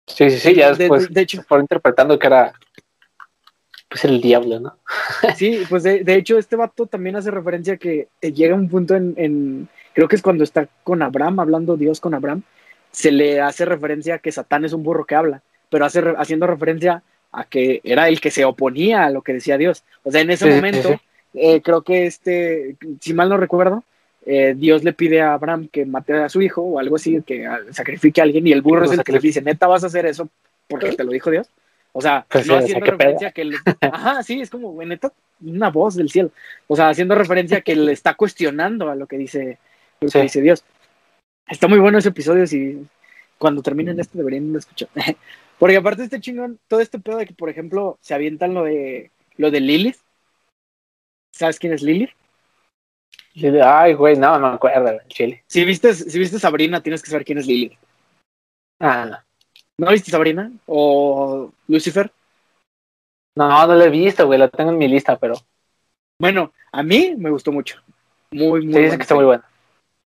Sí, 0.06 0.30
sí, 0.30 0.38
sí, 0.38 0.54
ya 0.54 0.72
después 0.72 1.12
de, 1.12 1.20
hecho, 1.20 1.42
fueron 1.42 1.64
interpretando 1.64 2.18
que 2.18 2.26
era 2.26 2.52
pues 3.88 4.04
el 4.04 4.20
diablo, 4.20 4.60
¿no? 4.60 4.76
sí, 5.36 5.64
pues 5.68 5.82
de, 5.82 6.14
hecho 6.14 6.38
este 6.38 6.56
vato 6.56 6.86
también 6.86 7.16
hace 7.16 7.30
referencia 7.30 7.76
que 7.76 8.08
llega 8.20 8.54
un 8.54 8.68
punto 8.68 8.94
en, 8.94 9.68
creo 9.92 10.08
que 10.08 10.16
es 10.16 10.22
cuando 10.22 10.44
está 10.44 10.68
con 10.84 11.02
Abraham, 11.02 11.40
hablando 11.40 11.76
Dios 11.76 12.00
con 12.00 12.14
Abraham, 12.14 12.42
se 12.92 13.10
le 13.10 13.40
hace 13.40 13.64
referencia 13.64 14.14
a 14.14 14.18
que 14.18 14.32
Satán 14.32 14.64
es 14.64 14.72
un 14.72 14.84
burro 14.84 15.04
que 15.04 15.16
habla, 15.16 15.42
pero 15.68 15.84
hace, 15.84 16.02
haciendo 16.16 16.46
referencia 16.46 17.02
a 17.32 17.44
que 17.44 17.80
era 17.82 18.08
el 18.08 18.20
que 18.20 18.30
se 18.30 18.44
oponía 18.44 19.04
a 19.04 19.10
lo 19.10 19.22
que 19.22 19.32
decía 19.32 19.58
Dios. 19.58 19.84
O 20.04 20.10
sea, 20.10 20.20
en 20.20 20.30
ese 20.30 20.52
momento, 20.52 21.00
eh, 21.34 21.60
creo 21.62 21.82
que 21.82 22.06
este, 22.06 22.76
si 23.00 23.14
mal 23.14 23.28
no 23.28 23.36
recuerdo, 23.36 23.84
eh, 24.26 24.54
Dios 24.56 24.84
le 24.84 24.92
pide 24.92 25.22
a 25.22 25.34
Abraham 25.34 25.68
que 25.70 25.86
mate 25.86 26.14
a 26.14 26.28
su 26.28 26.42
hijo 26.42 26.62
o 26.62 26.78
algo 26.78 26.96
así, 26.96 27.22
que 27.22 27.48
sacrifique 27.70 28.20
a 28.20 28.24
alguien, 28.24 28.46
y 28.46 28.52
el 28.52 28.62
burro 28.62 28.84
es 28.84 28.92
el 28.92 29.04
que 29.04 29.12
le 29.12 29.18
dice, 29.18 29.42
neta, 29.42 29.66
vas 29.66 29.84
a 29.84 29.86
hacer 29.86 30.06
eso 30.06 30.28
porque 30.68 30.92
te 30.92 31.04
lo 31.04 31.12
dijo 31.12 31.30
Dios. 31.30 31.48
O 31.92 32.00
sea, 32.00 32.24
pues 32.28 32.46
no 32.46 32.56
haciendo 32.56 32.86
referencia 32.86 33.28
a 33.28 33.30
que 33.32 33.44
le... 33.44 33.56
Ajá, 33.80 34.22
sí, 34.22 34.40
es 34.40 34.50
como, 34.50 34.80
neta, 34.84 35.12
una 35.40 35.70
voz 35.70 35.96
del 35.96 36.08
cielo. 36.08 36.30
O 36.68 36.76
sea, 36.76 36.88
haciendo 36.88 37.16
referencia 37.16 37.58
a 37.58 37.60
que 37.62 37.74
le 37.74 37.92
está 37.92 38.14
cuestionando 38.14 38.88
a 38.88 38.94
lo 38.94 39.06
que 39.06 39.18
dice, 39.18 39.58
lo 40.00 40.08
que 40.08 40.22
dice 40.22 40.40
Dios. 40.40 40.64
Está 41.48 41.66
muy 41.66 41.80
bueno 41.80 41.98
ese 41.98 42.10
episodio, 42.10 42.46
si 42.46 42.86
cuando 43.38 43.62
terminen 43.62 43.98
esto 43.98 44.18
deberían 44.18 44.54
escuchar. 44.54 44.88
porque 45.58 45.76
aparte 45.76 46.04
este 46.04 46.20
chingón, 46.20 46.60
todo 46.68 46.80
este 46.80 47.00
pedo 47.00 47.16
de 47.16 47.26
que, 47.26 47.34
por 47.34 47.50
ejemplo, 47.50 47.98
se 48.00 48.14
avientan 48.14 48.54
lo 48.54 48.62
de 48.62 49.10
lo 49.36 49.50
de 49.50 49.60
Lilith. 49.60 49.96
¿Sabes 51.30 51.58
quién 51.58 51.72
es 51.72 51.82
Lilith? 51.82 52.10
Ay, 53.64 53.94
güey, 53.94 54.16
no, 54.16 54.38
no 54.38 54.48
me 54.50 54.54
acuerdo, 54.54 54.98
chile. 55.08 55.44
Si 55.46 55.64
viste, 55.64 55.94
si 55.94 56.18
viste 56.18 56.38
Sabrina, 56.38 56.82
tienes 56.82 57.02
que 57.02 57.10
saber 57.10 57.24
quién 57.24 57.38
es 57.38 57.46
Lily. 57.46 57.78
Ah. 58.80 59.22
¿No 59.78 59.90
viste 59.90 60.10
Sabrina? 60.10 60.50
¿O 60.66 61.52
Lucifer? 61.68 62.10
No, 63.36 63.66
no 63.66 63.74
la 63.74 63.84
he 63.84 63.90
visto, 63.90 64.26
güey, 64.26 64.38
la 64.38 64.48
tengo 64.48 64.70
en 64.70 64.78
mi 64.78 64.88
lista, 64.88 65.16
pero. 65.18 65.34
Bueno, 66.18 66.52
a 66.72 66.82
mí 66.82 67.14
me 67.16 67.30
gustó 67.30 67.52
mucho. 67.52 67.80
Muy, 68.32 68.66
muy. 68.66 68.74
Sí, 68.74 68.80
dice 68.80 68.96
que 68.96 69.02
está 69.02 69.14
muy 69.14 69.24
buena. 69.24 69.44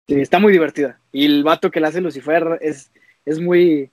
Sí, 0.07 0.19
está 0.21 0.39
muy 0.39 0.51
divertida. 0.51 0.99
Y 1.11 1.25
el 1.25 1.43
vato 1.43 1.69
que 1.69 1.79
la 1.79 1.89
hace 1.89 2.01
Lucifer 2.01 2.57
es, 2.61 2.91
es 3.25 3.39
muy. 3.39 3.91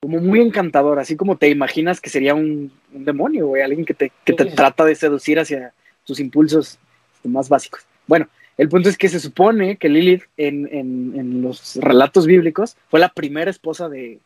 Como 0.00 0.18
muy 0.18 0.40
encantador, 0.40 0.98
así 0.98 1.16
como 1.16 1.38
te 1.38 1.48
imaginas 1.48 2.00
que 2.00 2.10
sería 2.10 2.34
un, 2.34 2.72
demonio, 2.90 3.46
güey, 3.46 3.62
alguien 3.62 3.84
que 3.84 3.94
te, 3.94 4.10
que 4.24 4.32
te 4.32 4.46
trata 4.46 4.84
de 4.84 4.96
seducir 4.96 5.38
hacia 5.38 5.72
tus 6.04 6.20
impulsos 6.20 6.78
más 7.24 7.48
básicos. 7.48 7.86
Bueno, 8.06 8.28
el 8.56 8.68
punto 8.68 8.88
es 8.88 8.98
que 8.98 9.08
se 9.08 9.20
supone 9.20 9.76
que 9.76 9.88
Lilith 9.88 10.24
en, 10.36 11.42
los 11.42 11.76
relatos 11.76 12.26
bíblicos 12.26 12.76
fue 12.88 13.00
la 13.00 13.08
primera 13.08 13.50
esposa 13.50 13.88
de, 13.88 14.20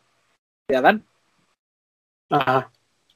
Adán. 0.73 1.03
Ajá. 2.29 2.71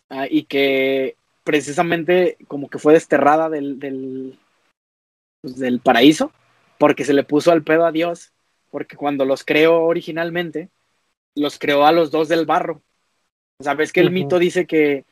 Ah, 0.10 0.28
y 0.30 0.44
que 0.44 1.16
precisamente 1.44 2.38
como 2.48 2.70
que 2.70 2.80
fue 2.80 2.94
desterrada 2.94 3.50
del, 3.50 3.80
del, 3.80 4.38
pues, 5.42 5.58
del 5.58 5.80
paraíso 5.80 6.32
porque 6.78 7.06
se 7.06 7.14
le 7.14 7.24
puso 7.24 7.52
al 7.52 7.64
pedo 7.64 7.86
a 7.86 7.92
Dios, 7.92 8.34
porque 8.72 8.96
cuando 8.96 9.24
los 9.24 9.44
creó 9.44 9.84
originalmente, 9.84 10.70
los 11.36 11.60
creó 11.60 11.86
a 11.86 11.92
los 11.92 12.10
dos 12.10 12.28
del 12.28 12.48
barro. 12.48 12.82
Sabes 13.60 13.94
que 13.94 14.00
el 14.00 14.10
mito 14.10 14.40
dice 14.40 14.66
que 14.66 15.06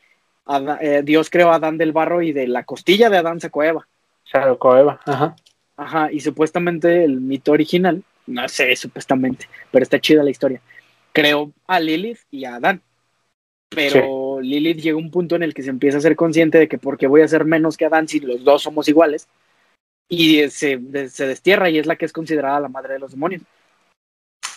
eh, 0.81 1.01
Dios 1.03 1.29
creó 1.29 1.51
a 1.51 1.55
Adán 1.55 1.77
del 1.77 1.91
barro 1.91 2.21
y 2.21 2.31
de 2.33 2.47
la 2.47 2.63
costilla 2.63 3.09
de 3.09 3.17
Adán 3.17 3.39
sacó 3.39 3.63
Eva. 3.63 3.88
Sacó 4.23 4.77
Eva, 4.77 4.99
ajá. 5.05 5.35
Ajá, 5.77 6.12
y 6.12 6.19
supuestamente 6.19 7.03
el 7.03 7.21
mito 7.21 7.53
original, 7.53 8.03
no 8.27 8.47
sé, 8.49 8.75
supuestamente, 8.75 9.47
pero 9.71 9.83
está 9.83 9.99
chida 9.99 10.23
la 10.23 10.29
historia. 10.29 10.62
creó 11.13 11.51
a 11.67 11.79
Lilith 11.79 12.19
y 12.31 12.45
a 12.45 12.55
Adán. 12.55 12.81
Pero 13.69 14.41
Lilith 14.41 14.77
llega 14.81 14.95
a 14.95 14.99
un 14.99 15.12
punto 15.12 15.35
en 15.35 15.43
el 15.43 15.53
que 15.53 15.62
se 15.62 15.69
empieza 15.69 15.99
a 15.99 16.01
ser 16.01 16.15
consciente 16.15 16.57
de 16.57 16.67
que 16.67 16.77
porque 16.77 17.07
voy 17.07 17.21
a 17.21 17.27
ser 17.27 17.45
menos 17.45 17.77
que 17.77 17.85
Adán 17.85 18.07
si 18.07 18.19
los 18.19 18.43
dos 18.43 18.63
somos 18.63 18.88
iguales. 18.88 19.27
Y 20.07 20.49
se, 20.49 20.79
se 21.09 21.27
destierra 21.27 21.69
y 21.69 21.77
es 21.77 21.85
la 21.85 21.95
que 21.95 22.05
es 22.05 22.13
considerada 22.13 22.59
la 22.59 22.67
madre 22.67 22.93
de 22.93 22.99
los 22.99 23.12
demonios. 23.12 23.43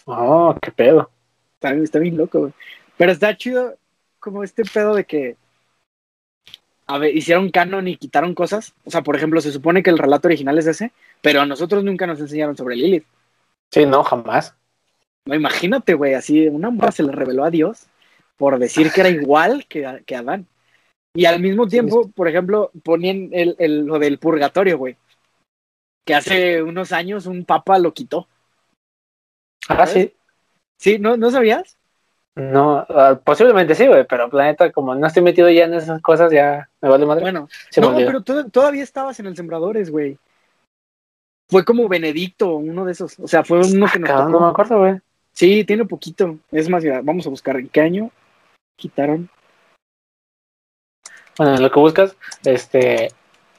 Oh, 0.06 0.56
qué 0.62 0.72
pedo. 0.72 1.10
Está, 1.54 1.74
está 1.74 1.98
bien 1.98 2.16
loco, 2.16 2.40
güey. 2.40 2.52
Pero 2.96 3.12
está 3.12 3.36
chido 3.36 3.76
como 4.18 4.44
este 4.44 4.64
pedo 4.64 4.94
de 4.94 5.04
que 5.04 5.36
a 6.92 6.98
ver, 6.98 7.16
hicieron 7.16 7.50
canon 7.50 7.88
y 7.88 7.96
quitaron 7.96 8.34
cosas. 8.34 8.74
O 8.84 8.90
sea, 8.90 9.02
por 9.02 9.16
ejemplo, 9.16 9.40
se 9.40 9.52
supone 9.52 9.82
que 9.82 9.90
el 9.90 9.98
relato 9.98 10.28
original 10.28 10.58
es 10.58 10.66
ese, 10.66 10.92
pero 11.20 11.40
a 11.40 11.46
nosotros 11.46 11.82
nunca 11.84 12.06
nos 12.06 12.20
enseñaron 12.20 12.56
sobre 12.56 12.76
Lilith. 12.76 13.04
Sí, 13.72 13.86
no, 13.86 14.04
jamás. 14.04 14.54
No, 15.26 15.34
imagínate, 15.34 15.94
güey, 15.94 16.14
así 16.14 16.48
una 16.48 16.70
morra 16.70 16.92
se 16.92 17.02
le 17.02 17.12
reveló 17.12 17.44
a 17.44 17.50
Dios 17.50 17.86
por 18.36 18.58
decir 18.58 18.90
que 18.92 19.00
era 19.00 19.10
igual 19.10 19.66
que, 19.66 20.02
que 20.04 20.16
Adán. 20.16 20.46
Y 21.14 21.26
al 21.26 21.40
mismo 21.40 21.68
tiempo, 21.68 22.10
por 22.10 22.28
ejemplo, 22.28 22.70
ponían 22.82 23.28
el, 23.32 23.54
el, 23.58 23.84
lo 23.84 23.98
del 23.98 24.18
purgatorio, 24.18 24.78
güey. 24.78 24.96
Que 26.04 26.14
hace 26.14 26.62
unos 26.62 26.92
años 26.92 27.26
un 27.26 27.44
papa 27.44 27.78
lo 27.78 27.94
quitó. 27.94 28.26
Ah, 29.68 29.86
sí. 29.86 30.12
Sí, 30.78 30.98
¿no, 30.98 31.16
¿no 31.16 31.30
sabías? 31.30 31.76
No, 32.34 32.86
uh, 32.88 33.18
posiblemente 33.22 33.74
sí, 33.74 33.86
güey, 33.86 34.06
pero 34.06 34.30
planeta, 34.30 34.72
como 34.72 34.94
no 34.94 35.06
estoy 35.06 35.22
metido 35.22 35.50
ya 35.50 35.64
en 35.64 35.74
esas 35.74 36.00
cosas, 36.00 36.32
ya 36.32 36.68
me 36.80 36.88
vale 36.88 37.04
madre. 37.04 37.22
Bueno, 37.22 37.48
no, 37.76 37.96
pero 37.96 38.22
todavía 38.22 38.82
estabas 38.82 39.20
en 39.20 39.26
el 39.26 39.36
Sembradores, 39.36 39.90
güey. 39.90 40.16
Fue 41.50 41.64
como 41.64 41.88
Benedicto, 41.88 42.54
uno 42.56 42.86
de 42.86 42.92
esos. 42.92 43.18
O 43.18 43.28
sea, 43.28 43.44
fue 43.44 43.58
uno 43.58 43.86
que 43.92 43.98
nos 43.98 44.10
tocó. 44.10 44.28
No 44.30 44.40
me 44.40 44.46
acuerdo, 44.46 44.78
güey. 44.78 44.98
Sí, 45.32 45.64
tiene 45.64 45.84
poquito. 45.84 46.38
Es 46.50 46.70
más, 46.70 46.82
mira, 46.82 47.02
vamos 47.02 47.26
a 47.26 47.30
buscar 47.30 47.56
en 47.56 47.68
qué 47.68 47.82
año 47.82 48.10
quitaron. 48.76 49.28
Bueno, 51.36 51.58
lo 51.58 51.70
que 51.70 51.80
buscas, 51.80 52.16
este, 52.44 53.08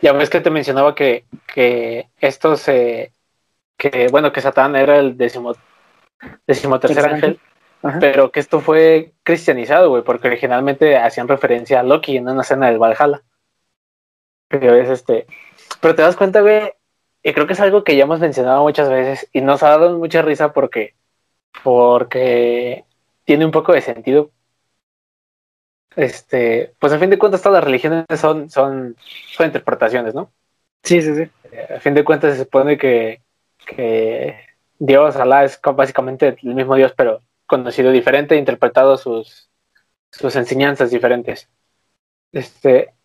ya 0.01 0.13
ves 0.13 0.31
que 0.31 0.41
te 0.41 0.49
mencionaba 0.49 0.95
que, 0.95 1.25
que 1.53 2.09
estos, 2.19 2.67
eh, 2.67 3.11
que 3.77 4.07
bueno, 4.11 4.31
que 4.31 4.41
Satán 4.41 4.75
era 4.75 4.97
el 4.97 5.17
décimo, 5.17 5.55
decimotercer 6.47 7.05
ángel 7.05 7.39
pero 7.99 8.31
que 8.31 8.39
esto 8.39 8.61
fue 8.61 9.13
cristianizado, 9.23 9.89
güey, 9.89 10.03
porque 10.03 10.27
originalmente 10.27 10.97
hacían 10.97 11.27
referencia 11.27 11.79
a 11.81 11.83
Loki 11.83 12.17
en 12.17 12.29
una 12.29 12.41
escena 12.41 12.67
del 12.67 12.79
Valhalla. 12.79 13.23
Pero 14.47 14.75
es 14.75 14.89
este. 14.89 15.27
Pero 15.81 15.95
te 15.95 16.01
das 16.01 16.15
cuenta, 16.15 16.41
güey, 16.41 16.71
y 17.23 17.33
creo 17.33 17.47
que 17.47 17.53
es 17.53 17.59
algo 17.59 17.83
que 17.83 17.95
ya 17.95 18.03
hemos 18.03 18.19
mencionado 18.19 18.63
muchas 18.63 18.89
veces 18.89 19.29
y 19.33 19.41
nos 19.41 19.63
ha 19.63 19.69
dado 19.69 19.97
mucha 19.97 20.21
risa 20.21 20.53
porque. 20.53 20.95
Porque 21.63 22.85
tiene 23.25 23.45
un 23.45 23.51
poco 23.51 23.73
de 23.73 23.81
sentido. 23.81 24.31
Este, 25.95 26.73
pues 26.79 26.91
a 26.93 26.99
fin 26.99 27.09
de 27.09 27.19
cuentas 27.19 27.41
todas 27.41 27.57
las 27.57 27.63
religiones 27.63 28.05
son, 28.19 28.49
son, 28.49 28.97
son 29.31 29.45
interpretaciones, 29.45 30.15
¿no? 30.15 30.31
Sí, 30.83 31.01
sí, 31.01 31.15
sí. 31.15 31.29
A 31.75 31.79
fin 31.79 31.93
de 31.93 32.03
cuentas 32.03 32.33
se 32.33 32.43
supone 32.43 32.77
que, 32.77 33.21
que 33.65 34.37
Dios, 34.79 35.15
Alá, 35.17 35.43
es 35.43 35.59
básicamente 35.61 36.35
el 36.41 36.55
mismo 36.55 36.75
Dios, 36.75 36.93
pero 36.97 37.21
conocido 37.53 37.91
diferente, 37.91 38.35
interpretado 38.35 38.97
sus, 38.97 39.47
sus 40.09 40.35
enseñanzas 40.35 40.89
diferentes. 40.89 41.47
Este, 42.31 42.95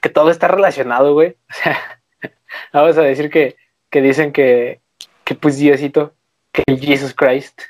que 0.00 0.08
todo 0.08 0.30
está 0.30 0.48
relacionado, 0.48 1.12
güey. 1.12 1.36
vamos 2.72 2.98
a 2.98 3.02
decir 3.02 3.30
que, 3.30 3.54
que 3.88 4.02
dicen 4.02 4.32
que, 4.32 4.80
que 5.22 5.36
pues 5.36 5.58
Diosito, 5.58 6.12
que 6.50 6.64
el 6.66 6.80
Jesus 6.80 7.14
Christ, 7.14 7.62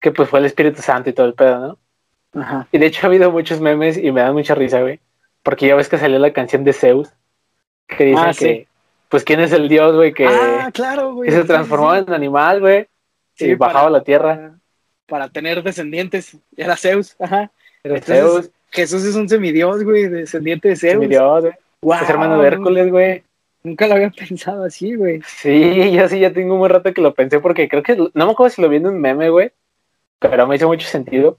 que 0.00 0.10
pues 0.10 0.30
fue 0.30 0.38
el 0.38 0.46
Espíritu 0.46 0.80
Santo 0.80 1.10
y 1.10 1.12
todo 1.12 1.26
el 1.26 1.34
pedo, 1.34 1.58
¿no? 2.32 2.40
Ajá. 2.40 2.66
Y 2.72 2.78
de 2.78 2.86
hecho 2.86 3.00
ha 3.02 3.08
habido 3.08 3.30
muchos 3.30 3.60
memes 3.60 3.98
y 3.98 4.10
me 4.10 4.22
dan 4.22 4.32
mucha 4.32 4.54
risa, 4.54 4.80
güey. 4.80 5.00
Porque 5.42 5.66
ya 5.66 5.74
ves 5.74 5.90
que 5.90 5.98
salió 5.98 6.18
la 6.18 6.32
canción 6.32 6.64
de 6.64 6.72
Zeus, 6.72 7.10
que 7.86 8.04
dicen 8.04 8.24
ah, 8.24 8.32
que, 8.32 8.68
pues, 9.10 9.22
¿quién 9.22 9.40
es 9.40 9.52
el 9.52 9.68
dios, 9.68 9.94
güey? 9.94 10.14
Que, 10.14 10.26
ah, 10.26 10.70
claro, 10.72 11.20
que 11.20 11.30
se 11.30 11.44
transformó 11.44 11.94
en 11.94 12.10
animal, 12.10 12.60
güey. 12.60 12.88
y 13.36 13.54
bajaba 13.54 13.88
a 13.88 13.90
la 13.90 14.02
tierra 14.02 14.56
para 15.12 15.28
tener 15.28 15.62
descendientes. 15.62 16.38
Era 16.56 16.74
Zeus, 16.74 17.16
ajá. 17.18 17.50
Era 17.84 18.00
Zeus. 18.00 18.50
Jesús 18.70 19.04
es 19.04 19.14
un 19.14 19.28
semidios, 19.28 19.84
güey, 19.84 20.08
descendiente 20.08 20.70
de 20.70 20.76
Zeus. 20.76 20.92
Semidios, 21.02 21.42
güey. 21.42 21.98
Es 22.00 22.08
hermano 22.08 22.40
de 22.40 22.48
Hércules, 22.48 22.90
güey. 22.90 23.22
Nunca 23.62 23.86
lo 23.88 23.96
había 23.96 24.08
pensado 24.08 24.64
así, 24.64 24.94
güey. 24.94 25.20
Sí, 25.26 25.92
yo 25.92 26.08
sí 26.08 26.18
ya 26.18 26.32
tengo 26.32 26.54
un 26.54 26.60
buen 26.60 26.72
rato 26.72 26.94
que 26.94 27.02
lo 27.02 27.12
pensé 27.12 27.40
porque 27.40 27.68
creo 27.68 27.82
que, 27.82 27.94
no 27.94 28.24
me 28.24 28.32
acuerdo 28.32 28.54
si 28.54 28.62
lo 28.62 28.70
vi 28.70 28.76
en 28.76 28.86
un 28.86 29.02
meme, 29.02 29.28
güey, 29.28 29.50
pero 30.18 30.46
me 30.46 30.56
hizo 30.56 30.66
mucho 30.66 30.88
sentido. 30.88 31.36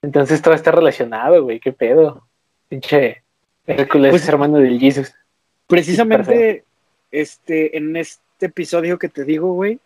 Entonces 0.00 0.40
todo 0.40 0.54
está 0.54 0.70
relacionado, 0.70 1.42
güey, 1.42 1.60
qué 1.60 1.74
pedo. 1.74 2.26
Pinche 2.70 3.22
Hércules 3.66 4.12
pues, 4.12 4.22
es 4.22 4.28
hermano 4.30 4.56
de 4.56 4.78
Jesus. 4.78 5.14
Precisamente, 5.66 6.64
este, 7.10 7.76
en 7.76 7.94
este 7.98 8.46
episodio 8.46 8.98
que 8.98 9.10
te 9.10 9.24
digo, 9.24 9.52
güey, 9.52 9.78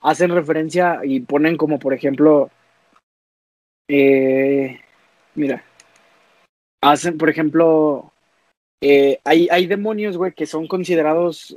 hacen 0.00 0.30
referencia 0.30 1.00
y 1.04 1.20
ponen 1.20 1.56
como, 1.56 1.78
por 1.78 1.94
ejemplo, 1.94 2.50
eh, 3.88 4.80
mira, 5.34 5.64
hacen, 6.80 7.18
por 7.18 7.30
ejemplo, 7.30 8.12
eh, 8.80 9.20
hay, 9.24 9.48
hay 9.50 9.66
demonios, 9.66 10.16
güey, 10.16 10.32
que 10.32 10.46
son 10.46 10.66
considerados 10.68 11.56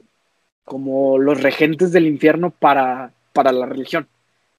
como 0.63 1.17
los 1.17 1.41
regentes 1.41 1.91
del 1.91 2.07
infierno 2.07 2.51
para, 2.51 3.13
para 3.33 3.51
la 3.51 3.65
religión 3.65 4.07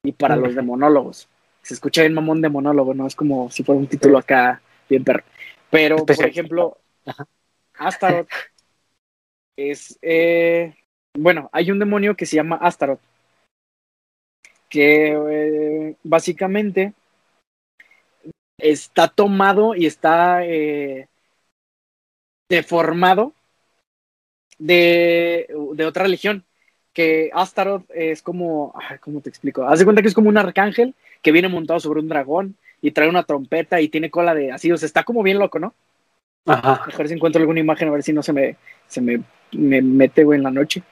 y 0.03 0.13
para 0.13 0.37
los 0.37 0.55
demonólogos. 0.55 1.29
Se 1.63 1.75
escucha 1.75 2.03
bien 2.03 2.15
mamón 2.15 2.41
demonólogo, 2.41 2.93
¿no? 2.93 3.07
Es 3.07 3.15
como 3.15 3.51
si 3.51 3.63
fuera 3.63 3.81
un 3.81 3.87
título 3.87 4.19
acá 4.19 4.61
bien 4.89 5.05
perro. 5.05 5.23
Pero, 5.71 6.05
por 6.05 6.27
ejemplo, 6.27 6.77
Astaroth 7.79 8.29
es... 9.57 9.99
Eh, 10.03 10.75
bueno, 11.15 11.49
hay 11.53 11.71
un 11.71 11.79
demonio 11.79 12.17
que 12.17 12.27
se 12.27 12.37
llama 12.37 12.57
Astaroth, 12.57 13.01
que 14.73 15.13
eh, 15.13 15.97
básicamente 16.03 16.95
está 18.57 19.07
tomado 19.07 19.75
y 19.75 19.85
está 19.85 20.47
eh, 20.47 21.09
deformado 22.49 23.35
de, 24.59 25.47
de, 25.75 25.85
otra 25.85 26.05
religión. 26.05 26.47
Que 26.95 27.31
Astaroth 27.35 27.85
es 27.91 28.23
como, 28.23 28.75
¿cómo 29.01 29.21
te 29.21 29.29
explico? 29.29 29.65
Haz 29.65 29.79
de 29.79 29.85
cuenta 29.85 30.01
que 30.01 30.09
es 30.09 30.15
como 30.15 30.31
un 30.31 30.39
arcángel 30.39 30.95
que 31.21 31.33
viene 31.33 31.49
montado 31.49 31.79
sobre 31.79 32.01
un 32.01 32.09
dragón 32.09 32.57
y 32.81 32.93
trae 32.93 33.11
una 33.11 33.25
trompeta 33.25 33.79
y 33.81 33.89
tiene 33.89 34.11
cola 34.11 34.35
de 34.35 34.53
así, 34.53 34.73
o 34.73 34.79
sea, 34.79 34.87
está 34.87 35.05
como 35.05 35.23
bien 35.23 35.39
loco, 35.39 35.59
¿no? 35.59 35.75
Ajá. 36.47 36.83
A 36.85 36.97
ver 36.97 37.09
si 37.09 37.15
encuentro 37.15 37.41
alguna 37.41 37.61
imagen, 37.61 37.89
a 37.89 37.93
ver 37.93 38.03
si 38.03 38.13
no 38.13 38.23
se 38.23 38.33
me, 38.33 38.57
se 38.87 39.01
me, 39.03 39.23
me 39.53 39.83
mete, 39.83 40.25
güey, 40.25 40.39
en 40.39 40.45
la 40.45 40.51
noche. 40.51 40.83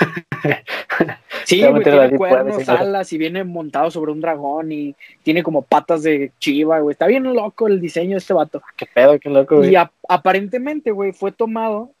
Sí, 1.46 1.64
güey, 1.64 1.84
tiene 1.84 2.16
cuernos, 2.16 2.68
alas 2.68 3.12
y 3.12 3.18
viene 3.18 3.44
montado 3.44 3.88
sobre 3.92 4.10
un 4.10 4.20
dragón 4.20 4.72
y 4.72 4.96
tiene 5.22 5.44
como 5.44 5.62
patas 5.62 6.02
de 6.02 6.32
chiva, 6.40 6.80
güey. 6.80 6.92
Está 6.92 7.06
bien 7.06 7.22
loco 7.22 7.68
el 7.68 7.80
diseño 7.80 8.12
de 8.12 8.16
este 8.16 8.34
vato. 8.34 8.60
Qué 8.76 8.84
pedo, 8.92 9.16
qué 9.20 9.30
loco, 9.30 9.58
güey. 9.58 9.72
Y 9.72 9.76
aparentemente, 10.08 10.90
güey, 10.90 11.12
fue 11.12 11.30
tomado 11.30 11.92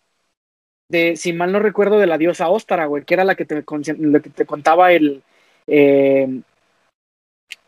de, 0.88 1.14
si 1.14 1.32
mal 1.32 1.52
no 1.52 1.60
recuerdo, 1.60 1.98
de 1.98 2.08
la 2.08 2.18
diosa 2.18 2.48
Óstara, 2.48 2.86
güey, 2.86 3.04
que 3.04 3.14
era 3.14 3.22
la 3.22 3.36
que 3.36 3.44
te, 3.44 3.62
que 3.62 4.30
te 4.30 4.46
contaba 4.46 4.90
el, 4.90 5.22
eh, 5.68 6.40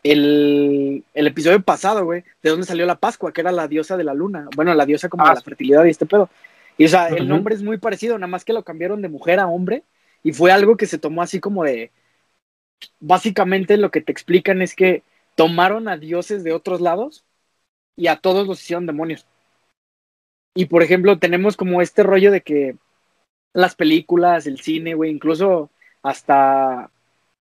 el, 0.03 1.05
el, 1.13 1.27
episodio 1.27 1.61
pasado, 1.61 2.03
güey, 2.03 2.25
de 2.43 2.49
dónde 2.49 2.65
salió 2.65 2.85
la 2.85 2.99
Pascua, 2.99 3.31
que 3.31 3.39
era 3.39 3.53
la 3.53 3.69
diosa 3.69 3.95
de 3.95 4.03
la 4.03 4.13
luna. 4.13 4.49
Bueno, 4.53 4.73
la 4.73 4.85
diosa 4.85 5.07
como 5.07 5.23
de 5.23 5.31
ah, 5.31 5.35
la 5.35 5.41
fertilidad 5.41 5.85
y 5.85 5.91
este 5.91 6.05
pedo. 6.05 6.29
Y 6.77 6.83
o 6.85 6.89
sea, 6.89 7.07
el 7.07 7.25
nombre 7.25 7.55
es 7.55 7.63
muy 7.63 7.77
parecido, 7.77 8.17
nada 8.17 8.27
más 8.27 8.43
que 8.43 8.51
lo 8.51 8.63
cambiaron 8.63 9.01
de 9.01 9.07
mujer 9.07 9.39
a 9.39 9.47
hombre 9.47 9.83
y 10.23 10.33
fue 10.33 10.51
algo 10.51 10.77
que 10.77 10.85
se 10.85 10.97
tomó 10.97 11.21
así 11.21 11.39
como 11.39 11.63
de, 11.63 11.91
básicamente 12.99 13.77
lo 13.77 13.91
que 13.91 14.01
te 14.01 14.11
explican 14.11 14.61
es 14.61 14.75
que 14.75 15.03
tomaron 15.35 15.87
a 15.87 15.97
dioses 15.97 16.43
de 16.43 16.53
otros 16.53 16.81
lados 16.81 17.25
y 17.95 18.07
a 18.07 18.17
todos 18.17 18.47
los 18.47 18.61
hicieron 18.61 18.85
demonios. 18.85 19.25
Y 20.55 20.65
por 20.65 20.83
ejemplo, 20.83 21.19
tenemos 21.19 21.55
como 21.55 21.81
este 21.81 22.03
rollo 22.03 22.31
de 22.31 22.41
que 22.41 22.75
las 23.53 23.75
películas, 23.75 24.47
el 24.47 24.59
cine, 24.59 24.93
güey, 24.93 25.11
incluso 25.11 25.69
hasta 26.03 26.91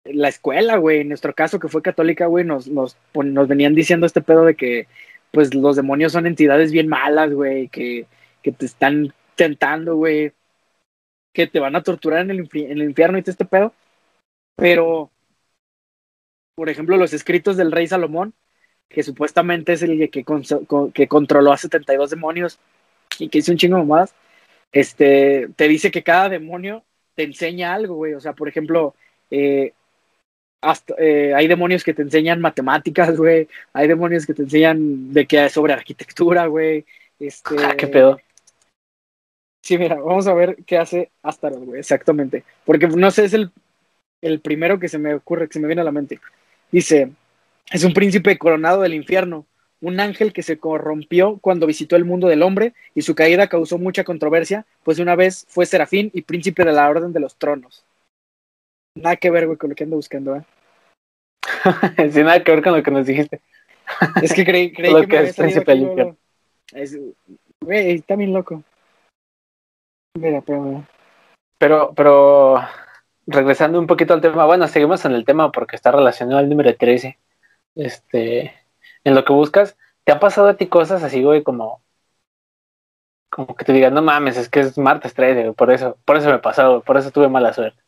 la 0.05 0.29
escuela, 0.29 0.77
güey, 0.77 1.01
en 1.01 1.09
nuestro 1.09 1.35
caso 1.35 1.59
que 1.59 1.69
fue 1.69 1.83
católica, 1.83 2.27
güey, 2.27 2.45
nos, 2.45 2.69
nos, 2.69 2.97
nos 3.15 3.49
venían 3.49 3.75
diciendo 3.75 4.07
este 4.07 4.23
pedo 4.23 4.45
de 4.45 4.55
que 4.55 4.87
pues 5.33 5.55
los 5.55 5.77
demonios 5.77 6.13
son 6.13 6.27
entidades 6.27 6.73
bien 6.73 6.89
malas, 6.89 7.33
güey, 7.33 7.69
que, 7.69 8.07
que 8.43 8.53
te 8.53 8.67
están 8.67 9.13
tentando, 9.37 9.97
güey 9.97 10.33
que 11.35 11.47
te 11.47 11.61
van 11.61 11.77
a 11.77 11.83
torturar 11.83 12.21
en 12.21 12.31
el, 12.31 12.39
infierno 12.83 13.19
y 13.19 13.23
todo 13.23 13.33
este 13.33 13.45
pedo. 13.45 13.75
Pero, 14.57 15.11
por 16.55 16.71
ejemplo, 16.71 16.97
los 16.97 17.13
escritos 17.13 17.57
del 17.57 17.73
rey 17.73 17.87
Salomón, 17.87 18.33
que 18.89 19.03
supuestamente 19.03 19.75
es 19.75 19.83
el 19.83 20.09
que, 20.11 20.25
que 20.95 21.09
controló 21.09 21.53
a 21.53 21.59
72 21.59 22.11
demonios 22.11 22.59
y 23.19 23.29
que 23.29 23.39
hizo 23.39 23.51
un 23.51 23.59
chingo 23.59 23.85
más, 23.85 24.15
este, 24.73 25.49
te 25.57 25.69
dice 25.69 25.91
que 25.91 26.05
cada 26.05 26.29
demonio 26.29 26.85
te 27.17 27.25
enseña 27.25 27.75
algo, 27.75 27.97
güey. 27.97 28.15
O 28.15 28.21
sea, 28.21 28.33
por 28.33 28.49
ejemplo, 28.49 28.95
eh, 29.31 29.73
eh, 30.99 31.33
hay 31.35 31.49
demonios 31.49 31.83
que 31.83 31.95
te 31.95 32.03
enseñan 32.03 32.41
matemáticas, 32.41 33.17
güey. 33.17 33.49
Hay 33.73 33.89
demonios 33.89 34.25
que 34.25 34.35
te 34.35 34.43
enseñan 34.43 35.13
de 35.13 35.27
qué 35.27 35.49
sobre 35.49 35.73
arquitectura, 35.73 36.47
güey. 36.47 36.85
Este, 37.19 37.57
Ah, 37.65 37.75
¿Qué 37.77 37.89
pedo? 37.89 38.21
Sí, 39.65 39.79
mira, 39.79 39.95
vamos 39.95 40.27
a 40.27 40.35
ver 40.35 40.57
qué 40.67 40.77
hace 40.77 41.11
Astaroth, 41.23 41.65
güey, 41.65 41.81
exactamente. 41.81 42.45
Porque 42.67 42.87
no 42.87 43.11
sé, 43.11 43.25
es 43.25 43.33
el, 43.33 43.51
el 44.21 44.41
primero 44.41 44.79
que 44.79 44.91
se 44.91 44.99
me 44.99 45.15
ocurre, 45.15 45.47
que 45.49 45.55
se 45.55 45.61
me 45.61 45.67
viene 45.67 45.81
a 45.81 45.87
la 45.87 45.91
mente. 45.91 46.21
Dice, 46.71 47.11
es 47.73 47.83
un 47.83 47.95
príncipe 47.95 48.37
coronado 48.37 48.83
del 48.83 48.93
infierno, 48.93 49.47
un 49.81 50.01
ángel 50.01 50.35
que 50.35 50.43
se 50.43 50.59
corrompió 50.59 51.39
cuando 51.39 51.67
visitó 51.67 51.97
el 51.97 52.05
mundo 52.05 52.29
del 52.29 52.43
hombre 52.43 52.75
y 52.95 53.01
su 53.01 53.15
caída 53.15 53.49
causó 53.49 53.79
mucha 53.79 54.05
controversia, 54.05 54.67
pues 54.83 54.99
una 54.99 55.17
vez 55.17 55.47
fue 55.49 55.65
serafín 55.65 56.11
y 56.13 56.21
príncipe 56.21 56.63
de 56.63 56.73
la 56.73 56.87
orden 56.87 57.15
de 57.15 57.21
los 57.21 57.37
tronos. 57.37 57.87
Nada 58.95 59.17
que 59.17 59.31
ver, 59.31 59.47
güey, 59.47 59.57
con 59.57 59.71
lo 59.71 59.77
que 59.77 59.85
ando 59.85 59.97
buscando, 59.97 60.37
¿eh? 60.37 60.43
Sin 62.13 62.25
nada 62.25 62.45
que 62.45 62.53
ver 62.53 62.63
con 62.63 62.77
lo 62.77 62.83
que 62.83 62.91
nos 62.91 63.07
dijiste. 63.07 63.41
Es 64.23 64.35
que 64.35 64.45
creí, 64.45 64.75
creí 64.75 64.93
Lo 64.93 65.01
que, 65.01 65.09
que 65.09 65.21
me 65.21 65.29
es 65.29 65.37
príncipe 65.37 65.75
del. 65.75 66.17
Es- 66.75 66.99
Güey, 67.63 67.93
está 67.93 68.15
bien 68.15 68.35
loco. 68.35 68.63
Mira, 70.15 70.41
pero... 70.43 70.87
Pero, 71.59 71.95
pero 71.95 72.61
regresando 73.27 73.79
un 73.79 73.87
poquito 73.87 74.15
al 74.15 74.21
tema, 74.21 74.45
bueno, 74.45 74.67
seguimos 74.69 75.05
en 75.05 75.13
el 75.13 75.25
tema 75.25 75.53
porque 75.53 75.77
está 75.77 75.91
relacionado 75.93 76.39
al 76.39 76.49
número 76.49 76.75
13. 76.77 77.19
Este, 77.75 78.55
en 79.05 79.15
lo 79.15 79.25
que 79.25 79.33
buscas, 79.33 79.77
¿te 80.05 80.13
han 80.13 80.21
pasado 80.21 80.49
a 80.49 80.57
ti 80.57 80.67
cosas 80.67 81.03
así, 81.03 81.23
güey, 81.23 81.43
como 81.43 81.83
como 83.35 83.57
que 83.57 83.65
te 83.65 83.73
digan, 83.73 83.93
no 83.93 84.01
mames, 84.01 84.37
es 84.37 84.49
que 84.49 84.61
es 84.61 84.79
martes 84.79 85.13
13, 85.13 85.43
güey, 85.43 85.55
por 85.55 85.73
eso, 85.73 85.99
por 86.05 86.17
eso 86.17 86.31
me 86.31 86.39
pasó, 86.39 86.71
güey, 86.71 86.83
por 86.83 86.97
eso 86.97 87.11
tuve 87.11 87.29
mala 87.29 87.53
suerte. 87.53 87.83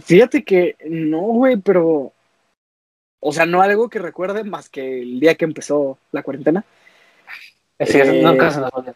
Fíjate 0.00 0.44
que 0.44 0.76
no, 0.84 1.20
güey, 1.20 1.56
pero. 1.56 2.12
O 3.20 3.32
sea, 3.32 3.46
no 3.46 3.62
algo 3.62 3.88
que 3.88 3.98
recuerde 3.98 4.44
más 4.44 4.68
que 4.68 5.02
el 5.02 5.20
día 5.20 5.36
que 5.36 5.44
empezó 5.44 5.98
la 6.12 6.22
cuarentena. 6.22 6.64
Sí, 7.80 7.98
Eh, 7.98 8.22
olvida. 8.72 8.94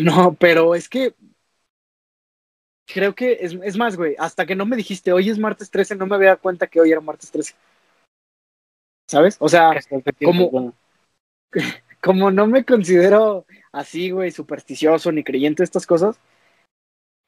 No, 0.00 0.34
pero 0.34 0.74
es 0.74 0.88
que. 0.88 1.14
Creo 2.86 3.14
que 3.14 3.38
es, 3.40 3.54
es 3.62 3.76
más, 3.76 3.96
güey. 3.96 4.16
Hasta 4.18 4.44
que 4.44 4.54
no 4.54 4.66
me 4.66 4.76
dijiste 4.76 5.12
hoy 5.12 5.30
es 5.30 5.38
martes 5.38 5.70
13, 5.70 5.96
no 5.96 6.06
me 6.06 6.16
había 6.16 6.30
dado 6.30 6.40
cuenta 6.40 6.66
que 6.66 6.80
hoy 6.80 6.90
era 6.92 7.00
martes 7.00 7.30
13. 7.30 7.54
¿Sabes? 9.10 9.36
O 9.38 9.48
sea. 9.48 9.72
Bueno, 10.20 10.74
como 12.02 12.30
no 12.30 12.46
me 12.46 12.64
considero 12.64 13.46
así, 13.70 14.10
güey, 14.10 14.30
supersticioso 14.30 15.12
ni 15.12 15.22
creyente 15.22 15.62
de 15.62 15.64
estas 15.64 15.86
cosas, 15.86 16.18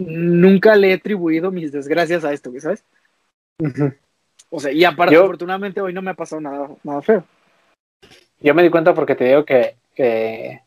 nunca 0.01 0.75
le 0.77 0.91
he 0.91 0.95
atribuido 0.95 1.51
mis 1.51 1.71
desgracias 1.73 2.25
a 2.25 2.33
esto, 2.33 2.51
güey, 2.51 2.61
¿sabes? 2.61 2.85
O 4.51 4.61
sea, 4.61 4.73
y 4.73 4.85
aparte, 4.85 5.15
Yo- 5.15 5.23
afortunadamente 5.25 5.81
hoy 5.81 5.93
no 5.93 6.03
me 6.03 6.11
ha 6.11 6.15
pasado 6.15 6.41
nada, 6.41 6.69
nada 6.83 7.03
feo. 7.03 7.25
Yo 8.41 8.55
me 8.55 8.63
di 8.63 8.71
cuenta 8.71 8.95
porque 8.95 9.15
te 9.15 9.25
digo 9.25 9.45
que, 9.45 9.77
que 9.95 10.63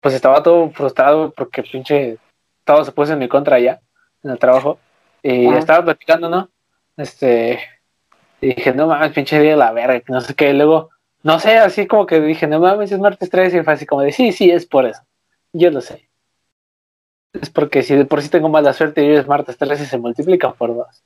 pues 0.00 0.14
estaba 0.14 0.42
todo 0.42 0.70
frustrado 0.70 1.32
porque 1.32 1.62
pinche 1.62 2.18
todo 2.64 2.84
se 2.84 2.92
puso 2.92 3.12
en 3.12 3.20
mi 3.20 3.28
contra 3.28 3.58
ya 3.60 3.80
en 4.22 4.30
el 4.30 4.38
trabajo 4.38 4.78
y 5.22 5.48
Ajá. 5.48 5.58
estaba 5.58 5.84
platicando, 5.84 6.28
¿no? 6.28 6.48
Este 6.96 7.60
y 8.42 8.54
dije, 8.54 8.74
no 8.74 8.88
mames, 8.88 9.12
pinche 9.12 9.38
día 9.40 9.52
de 9.52 9.56
la 9.56 9.70
verga, 9.70 10.02
no 10.08 10.20
sé 10.20 10.34
qué, 10.34 10.50
y 10.50 10.52
luego, 10.52 10.90
no 11.22 11.38
sé, 11.38 11.58
así 11.58 11.86
como 11.86 12.06
que 12.06 12.20
dije, 12.20 12.48
no 12.48 12.58
mames, 12.58 12.90
es 12.90 12.98
martes 12.98 13.30
13 13.30 13.58
y 13.58 13.62
fue 13.62 13.72
así 13.72 13.86
como 13.86 14.02
de, 14.02 14.10
sí, 14.10 14.32
sí, 14.32 14.50
es 14.50 14.66
por 14.66 14.84
eso, 14.84 15.00
yo 15.52 15.70
lo 15.70 15.80
sé. 15.80 16.08
Es 17.32 17.50
porque 17.50 17.82
si 17.82 17.94
de 17.94 18.04
por 18.04 18.20
sí 18.20 18.28
tengo 18.28 18.48
mala 18.48 18.72
suerte 18.72 19.02
y 19.02 19.10
hoy 19.10 19.16
es 19.16 19.28
martes 19.28 19.56
13 19.56 19.86
se 19.86 19.96
multiplica 19.96 20.52
por 20.52 20.74
dos. 20.74 21.04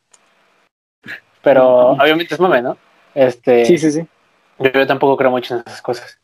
Pero 1.43 1.91
obviamente 1.91 2.35
es 2.35 2.41
mame, 2.41 2.63
¿no? 2.63 2.79
Este, 3.15 3.67
Sí, 3.67 3.79
sí, 3.79 3.93
sí. 3.93 4.07
yo, 4.59 4.73
yo 4.73 4.87
tampoco 4.87 5.17
creo 5.19 5.31
mucho 5.31 5.55
en 5.55 5.61
esas 5.61 5.83
cosas. 5.83 6.19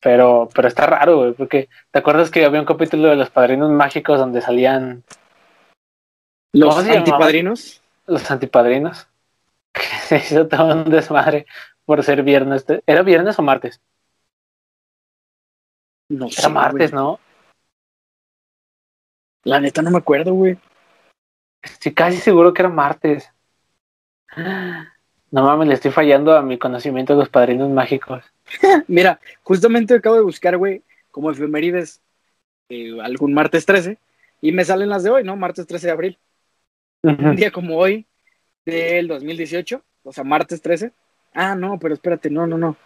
Pero, 0.00 0.48
pero 0.54 0.68
está 0.68 0.86
raro, 0.86 1.18
güey, 1.18 1.32
porque 1.32 1.68
¿te 1.90 1.98
acuerdas 1.98 2.30
que 2.30 2.44
había 2.44 2.60
un 2.60 2.66
capítulo 2.66 3.08
de 3.08 3.16
los 3.16 3.28
padrinos 3.30 3.70
mágicos 3.70 4.20
donde 4.20 4.40
salían 4.40 5.02
Los 6.52 6.76
antipadrinos. 6.78 7.82
los 8.06 8.30
antipadrinos? 8.30 9.06
Que 9.72 9.82
se 9.82 10.16
hizo 10.16 10.48
todo 10.48 10.72
un 10.72 10.90
desmadre 10.90 11.46
por 11.84 12.02
ser 12.02 12.22
viernes. 12.22 12.64
¿Era 12.86 13.02
viernes 13.02 13.38
o 13.38 13.42
martes? 13.42 13.82
No 16.08 16.30
sé. 16.30 16.40
Era 16.40 16.48
martes, 16.48 16.92
güey. 16.92 17.02
¿no? 17.02 17.20
La 19.44 19.60
neta 19.60 19.82
no 19.82 19.90
me 19.90 19.98
acuerdo, 19.98 20.32
güey. 20.32 20.58
Estoy 21.62 21.92
casi 21.92 22.16
seguro 22.18 22.54
que 22.54 22.62
era 22.62 22.68
martes. 22.68 23.30
No 25.28 25.42
mames, 25.42 25.66
le 25.66 25.74
estoy 25.74 25.90
fallando 25.90 26.36
a 26.36 26.40
mi 26.40 26.56
conocimiento 26.56 27.12
de 27.12 27.18
los 27.18 27.28
padrinos 27.28 27.68
mágicos. 27.68 28.24
Mira, 28.86 29.20
justamente 29.42 29.94
acabo 29.94 30.14
de 30.14 30.22
buscar, 30.22 30.56
güey, 30.56 30.82
como 31.10 31.32
efemérides, 31.32 32.00
eh, 32.68 32.96
algún 33.02 33.34
martes 33.34 33.66
13, 33.66 33.98
y 34.40 34.52
me 34.52 34.64
salen 34.64 34.88
las 34.88 35.02
de 35.02 35.10
hoy, 35.10 35.24
¿no? 35.24 35.34
Martes 35.34 35.66
13 35.66 35.88
de 35.88 35.92
abril. 35.92 36.18
Un 37.02 37.36
día 37.36 37.50
como 37.50 37.76
hoy, 37.76 38.06
del 38.64 39.08
2018, 39.08 39.82
o 40.02 40.12
sea, 40.12 40.24
martes 40.24 40.60
13. 40.60 40.92
Ah, 41.34 41.54
no, 41.54 41.78
pero 41.78 41.94
espérate, 41.94 42.30
no, 42.30 42.46
no, 42.46 42.58
no. 42.58 42.76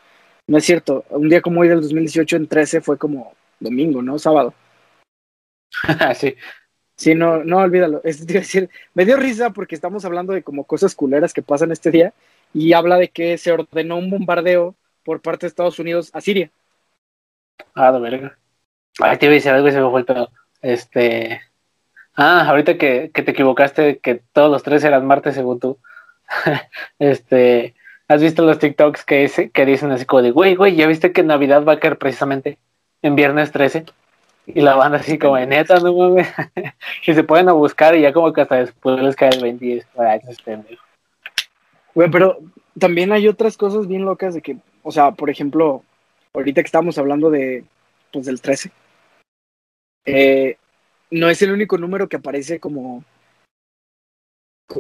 No 0.47 0.59
es 0.59 0.65
cierto. 0.65 1.05
Un 1.11 1.29
día 1.29 1.41
como 1.41 1.61
hoy 1.61 1.69
del 1.69 1.81
2018 1.81 2.37
en 2.37 2.47
13 2.49 2.81
fue 2.81 2.99
como 2.99 3.35
domingo, 3.61 4.03
¿no? 4.03 4.19
Sábado. 4.19 4.55
sí. 6.17 6.35
Sí, 6.97 7.15
no, 7.15 7.45
no, 7.45 7.59
olvídalo. 7.59 8.03
Es, 8.05 8.27
decir, 8.27 8.69
me 8.93 9.07
dio 9.07 9.17
risa 9.17 9.51
porque 9.51 9.75
estamos 9.75 10.05
hablando 10.05 10.33
de 10.35 10.43
como 10.43 10.65
cosas 10.65 10.95
culeras 10.95 11.33
que 11.33 11.41
pasan 11.41 11.73
este 11.73 11.91
día 11.91 12.13
y 12.53 12.73
habla 12.75 12.99
de 12.99 13.09
que 13.09 13.39
se 13.39 13.53
ordenó 13.53 13.97
un 13.97 14.11
bombardeo 14.11 14.75
por 15.03 15.23
parte 15.23 15.47
de 15.47 15.49
Estados 15.49 15.79
Unidos 15.79 16.11
a 16.13 16.21
Siria. 16.21 16.51
Ah, 17.75 17.93
de 17.93 18.01
verga. 18.01 18.39
Ay, 19.01 19.17
te 19.17 19.27
iba 19.27 19.33
a 19.33 19.35
decir 19.37 19.53
algo 19.53 19.69
y 19.69 19.73
se 19.73 19.81
me 19.81 19.91
fue 19.91 20.01
el 20.01 20.07
pedo. 20.07 20.31
Este. 20.61 21.41
Ah, 22.17 22.49
ahorita 22.49 22.77
que, 22.77 23.11
que 23.15 23.23
te 23.23 23.31
equivocaste, 23.31 23.99
que 23.99 24.23
todos 24.33 24.51
los 24.51 24.63
tres 24.63 24.85
eran 24.85 25.07
martes 25.07 25.35
según 25.35 25.61
tú. 25.61 25.79
este. 26.99 27.75
¿Has 28.09 28.21
visto 28.21 28.45
los 28.45 28.59
TikToks 28.59 29.05
que, 29.05 29.21
dice- 29.21 29.51
que 29.51 29.65
dicen 29.65 29.93
así 29.93 30.05
como 30.05 30.23
de, 30.23 30.33
güey, 30.33 30.57
güey, 30.57 30.75
ya 30.75 30.89
viste 30.89 31.13
que 31.13 31.23
Navidad 31.23 31.65
va 31.65 31.75
a 31.75 31.79
caer 31.79 31.97
precisamente 31.97 32.59
en 33.03 33.15
viernes 33.15 33.53
13? 33.53 33.85
Y 34.47 34.63
la 34.63 34.75
banda 34.75 34.99
así 34.99 35.17
como, 35.17 35.39
neta, 35.39 35.79
no 35.79 35.95
mames. 35.95 36.29
y 37.07 37.15
se 37.15 37.23
pueden 37.23 37.49
a 37.49 37.53
buscar 37.53 37.95
y 37.95 38.01
ya 38.03 38.13
como 38.13 38.33
que 38.33 38.41
hasta 38.41 38.57
después 38.57 39.01
les 39.01 39.15
cae 39.15 39.29
el 39.31 39.43
20 39.43 39.65
y 39.65 39.73
es, 39.79 39.87
ay, 39.97 40.19
ese 40.23 40.33
es 40.33 40.43
pendejo. 40.43 40.83
Güey, 41.95 42.11
pero 42.11 42.39
también 42.77 43.13
hay 43.13 43.29
otras 43.29 43.57
cosas 43.57 43.87
bien 43.87 44.05
locas 44.05 44.35
de 44.35 44.43
que, 44.43 44.57
o 44.83 44.91
sea, 44.91 45.13
por 45.13 45.31
ejemplo, 45.31 45.85
ahorita 46.35 46.63
que 46.63 46.67
estamos 46.67 46.99
hablando 46.99 47.31
de, 47.31 47.65
pues, 48.13 48.27
del 48.27 48.41
13, 48.41 48.73
eh, 50.07 50.57
no 51.11 51.29
es 51.29 51.43
el 51.43 51.53
único 51.53 51.79
número 51.79 52.09
que 52.09 52.17
aparece 52.17 52.61
como... 52.61 53.05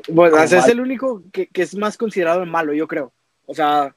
Bueno, 0.08 0.32
Como 0.32 0.44
o 0.44 0.46
sea, 0.46 0.60
es 0.60 0.68
el 0.68 0.80
único 0.80 1.24
que, 1.32 1.48
que 1.48 1.62
es 1.62 1.74
más 1.74 1.96
considerado 1.96 2.42
el 2.42 2.50
malo, 2.50 2.72
yo 2.72 2.86
creo. 2.86 3.12
O 3.46 3.54
sea, 3.54 3.96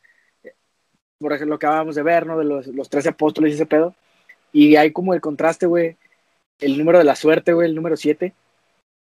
por 1.20 1.32
ejemplo, 1.34 1.56
lo 1.56 1.60
que 1.60 1.66
acabamos 1.68 1.96
de 1.96 2.04
ver, 2.04 2.26
¿no? 2.26 2.38
De 2.38 2.46
los, 2.46 2.68
los 2.68 2.90
13 2.90 3.10
apóstoles 3.10 3.52
y 3.52 3.56
ese 3.56 3.66
pedo. 3.68 3.96
Y 4.52 4.76
hay 4.76 4.92
como 4.92 5.14
el 5.14 5.22
contraste, 5.22 5.68
güey, 5.68 5.98
el 6.60 6.78
número 6.78 6.98
de 6.98 7.04
la 7.04 7.16
suerte, 7.16 7.54
güey, 7.54 7.70
el 7.70 7.76
número 7.76 7.96
7, 7.96 8.34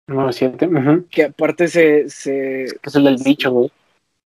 Número 0.07 0.31
7. 0.33 0.67
ujú. 0.67 1.07
que 1.09 1.23
aparte 1.25 1.67
se, 1.67 2.09
se, 2.09 2.65
Que 2.81 2.89
es 2.89 2.95
el 2.95 3.05
del 3.05 3.17
bicho, 3.23 3.51
güey. 3.51 3.71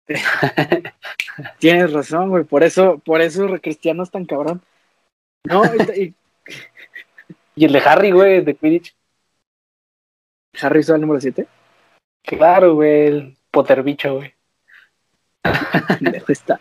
Tienes 1.60 1.92
razón, 1.92 2.30
güey. 2.30 2.44
Por 2.46 2.64
eso, 2.64 3.00
por 3.00 3.22
eso 3.22 3.48
cristiano 3.62 4.04
es 4.04 4.12
tan 4.12 4.26
cabrón. 4.26 4.62
No, 5.44 5.64
y, 5.66 6.02
y 6.02 6.16
Y 7.58 7.66
el 7.66 7.72
de 7.72 7.80
Harry, 7.80 8.12
güey, 8.12 8.42
de 8.42 8.56
Quidditch. 8.56 8.96
Harry 10.62 10.82
hizo 10.82 10.94
el 10.94 11.02
número 11.02 11.20
7. 11.20 11.48
Claro, 12.24 12.76
güey, 12.76 13.08
el 13.08 13.38
Potter 13.50 13.82
bicho, 13.82 14.18
güey. 14.18 14.36
está. 16.28 16.60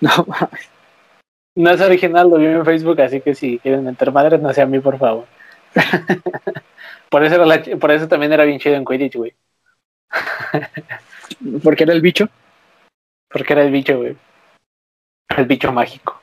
No, 0.00 0.24
mames. 0.26 0.70
No 1.54 1.70
es 1.70 1.80
original, 1.82 2.30
lo 2.30 2.38
vi 2.38 2.46
en 2.46 2.64
Facebook, 2.64 2.98
así 3.02 3.20
que 3.20 3.34
si 3.34 3.58
quieren 3.58 3.84
meter 3.84 4.10
madres, 4.10 4.40
no 4.40 4.52
sea 4.54 4.64
a 4.64 4.66
mí, 4.66 4.80
por 4.80 4.98
favor. 4.98 5.26
por, 7.10 7.22
eso 7.22 7.34
era 7.34 7.44
la 7.44 7.62
ch- 7.62 7.78
por 7.78 7.90
eso 7.90 8.08
también 8.08 8.32
era 8.32 8.44
bien 8.44 8.58
chido 8.58 8.76
en 8.76 8.86
Quidditch, 8.86 9.16
güey. 9.16 9.34
porque 11.62 11.84
era 11.84 11.92
el 11.92 12.00
bicho. 12.00 12.26
Porque 13.28 13.52
era 13.52 13.62
el 13.64 13.70
bicho, 13.70 13.98
güey. 13.98 14.16
El 15.36 15.44
bicho 15.44 15.72
mágico. 15.72 16.22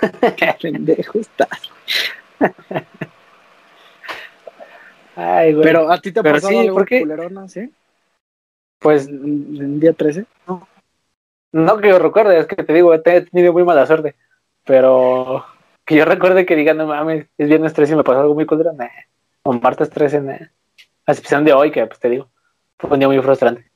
Pendejo 0.62 1.18
está. 1.18 1.48
Ay, 5.16 5.52
güey. 5.52 5.64
Pero 5.64 5.90
a 5.90 6.00
ti 6.00 6.12
te 6.12 6.20
ha 6.20 6.22
pasado 6.22 6.48
sí, 6.48 6.58
algo 6.58 6.74
¿por 6.74 6.86
qué? 6.86 7.00
culerona, 7.00 7.48
¿sí? 7.48 7.70
pues 8.80 9.06
En, 9.08 9.78
día 9.78 9.92
13. 9.92 10.24
no 11.52 11.78
que 11.78 11.88
yo 11.88 11.98
recuerde, 11.98 12.38
es 12.40 12.46
que 12.46 12.56
te 12.64 12.72
digo, 12.72 12.94
he 12.94 12.98
tenido 12.98 13.52
muy 13.52 13.64
mala 13.64 13.86
suerte. 13.86 14.16
Pero 14.64 15.44
que 15.84 15.96
yo 15.96 16.04
recuerde 16.04 16.46
que 16.46 16.56
digan, 16.56 16.78
no 16.78 16.86
mames, 16.86 17.26
es 17.38 17.48
viernes 17.48 17.74
13 17.74 17.92
y 17.92 17.96
me 17.96 18.04
pasó 18.04 18.20
algo 18.20 18.34
muy 18.34 18.46
culero, 18.46 18.72
nah. 18.72 18.88
O 19.42 19.52
martes 19.52 19.90
13, 19.90 20.20
nah. 20.22 20.38
A 21.06 21.12
excepción 21.12 21.44
de 21.44 21.52
hoy, 21.52 21.70
que 21.70 21.86
pues 21.86 22.00
te 22.00 22.08
digo, 22.08 22.30
fue 22.78 22.90
un 22.90 22.98
día 22.98 23.08
muy 23.08 23.20
frustrante. 23.20 23.70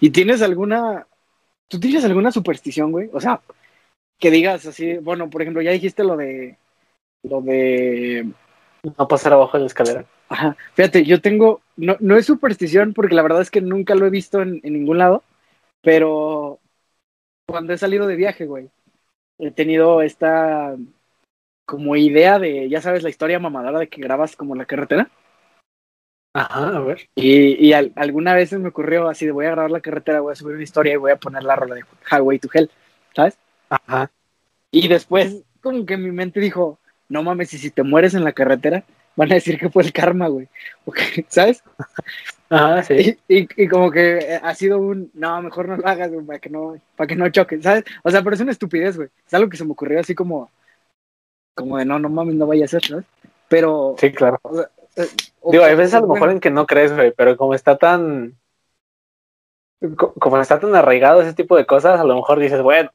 ¿Y 0.00 0.10
tienes 0.10 0.42
alguna, 0.42 1.06
tú 1.68 1.78
tienes 1.78 2.04
alguna 2.04 2.30
superstición, 2.30 2.92
güey? 2.92 3.10
O 3.12 3.20
sea, 3.20 3.40
que 4.18 4.30
digas 4.30 4.66
así, 4.66 4.96
bueno, 4.98 5.30
por 5.30 5.42
ejemplo, 5.42 5.62
ya 5.62 5.70
dijiste 5.72 6.04
lo 6.04 6.16
de, 6.16 6.58
lo 7.24 7.42
de... 7.42 8.32
No 8.98 9.08
pasar 9.08 9.32
abajo 9.34 9.56
de 9.58 9.62
la 9.62 9.66
escalera. 9.68 10.06
Ajá, 10.28 10.56
fíjate, 10.74 11.04
yo 11.04 11.20
tengo, 11.20 11.62
no, 11.76 11.96
no 12.00 12.16
es 12.16 12.26
superstición 12.26 12.94
porque 12.94 13.14
la 13.14 13.22
verdad 13.22 13.42
es 13.42 13.50
que 13.50 13.60
nunca 13.60 13.94
lo 13.94 14.06
he 14.06 14.10
visto 14.10 14.42
en, 14.42 14.60
en 14.62 14.74
ningún 14.74 14.98
lado, 14.98 15.24
pero 15.82 16.60
cuando 17.46 17.72
he 17.74 17.78
salido 17.78 18.06
de 18.06 18.16
viaje, 18.16 18.46
güey, 18.46 18.70
he 19.38 19.50
tenido 19.52 20.02
esta 20.02 20.76
como 21.66 21.96
idea 21.96 22.38
de, 22.38 22.68
ya 22.70 22.80
sabes, 22.82 23.02
la 23.02 23.10
historia 23.10 23.38
mamadora 23.40 23.78
de 23.80 23.88
que 23.88 24.02
grabas 24.02 24.36
como 24.36 24.54
la 24.56 24.66
carretera. 24.66 25.10
Ajá, 26.32 26.76
a 26.76 26.80
ver. 26.80 27.08
Y, 27.14 27.64
y 27.68 27.72
al- 27.72 27.92
alguna 27.96 28.34
vez 28.34 28.52
me 28.52 28.68
ocurrió 28.68 29.08
así 29.08 29.24
de 29.26 29.32
voy 29.32 29.46
a 29.46 29.50
grabar 29.52 29.70
la 29.70 29.80
carretera, 29.80 30.20
voy 30.20 30.32
a 30.32 30.36
subir 30.36 30.54
una 30.56 30.64
historia 30.64 30.92
y 30.94 30.96
voy 30.96 31.12
a 31.12 31.16
poner 31.16 31.44
la 31.44 31.54
rola 31.56 31.76
de 31.76 31.84
Highway 32.10 32.38
to 32.40 32.48
Hell, 32.52 32.70
¿sabes? 33.14 33.38
Ajá. 33.68 34.10
Y 34.70 34.88
después 34.88 35.42
como 35.62 35.86
que 35.86 35.96
mi 35.96 36.10
mente 36.10 36.40
dijo, 36.40 36.78
no 37.08 37.22
mames, 37.22 37.52
y 37.54 37.58
si 37.58 37.70
te 37.70 37.82
mueres 37.82 38.14
en 38.14 38.24
la 38.24 38.32
carretera, 38.32 38.84
van 39.16 39.30
a 39.30 39.36
decir 39.36 39.58
que 39.58 39.70
fue 39.70 39.82
el 39.82 39.92
karma, 39.92 40.28
güey. 40.28 40.48
¿Sabes? 41.28 41.62
Ajá, 42.50 42.82
sí. 42.82 43.18
Y, 43.28 43.38
y, 43.42 43.48
y 43.56 43.68
como 43.68 43.90
que 43.90 44.18
eh, 44.18 44.40
ha 44.42 44.54
sido 44.54 44.78
un, 44.78 45.10
no, 45.14 45.40
mejor 45.42 45.68
no 45.68 45.76
lo 45.76 45.86
hagas, 45.86 46.10
güey, 46.12 46.24
para 46.26 46.38
que 46.38 46.50
no, 46.50 46.76
para 46.96 47.06
que 47.06 47.16
no 47.16 47.28
choques, 47.30 47.62
¿sabes? 47.62 47.84
O 48.02 48.10
sea, 48.10 48.22
pero 48.22 48.34
es 48.34 48.40
una 48.42 48.52
estupidez, 48.52 48.96
güey. 48.96 49.08
Es 49.26 49.34
algo 49.34 49.48
que 49.48 49.56
se 49.56 49.64
me 49.64 49.72
ocurrió 49.72 50.00
así 50.00 50.14
como, 50.14 50.50
como 51.54 51.78
de 51.78 51.84
no, 51.84 51.98
no 51.98 52.08
mames, 52.08 52.34
no 52.34 52.46
vaya 52.46 52.64
a 52.64 52.68
ser, 52.68 52.84
¿sabes? 52.84 53.04
Pero, 53.48 53.94
Sí, 53.98 54.12
claro. 54.12 54.40
eh, 54.96 55.06
o- 55.40 55.52
Digo, 55.52 55.64
hay 55.64 55.74
veces 55.76 55.94
a 55.94 56.00
lo 56.00 56.08
mejor 56.08 56.30
en 56.30 56.40
que 56.40 56.50
no 56.50 56.66
crees, 56.66 56.94
güey, 56.94 57.12
pero 57.12 57.36
como 57.36 57.54
está 57.54 57.76
tan. 57.78 58.34
co- 59.96 60.14
Como 60.14 60.38
está 60.40 60.58
tan 60.60 60.74
arraigado 60.74 61.22
ese 61.22 61.34
tipo 61.34 61.56
de 61.56 61.66
cosas, 61.66 62.00
a 62.00 62.04
lo 62.04 62.16
mejor 62.16 62.38
dices, 62.40 62.62
bueno, 62.62 62.90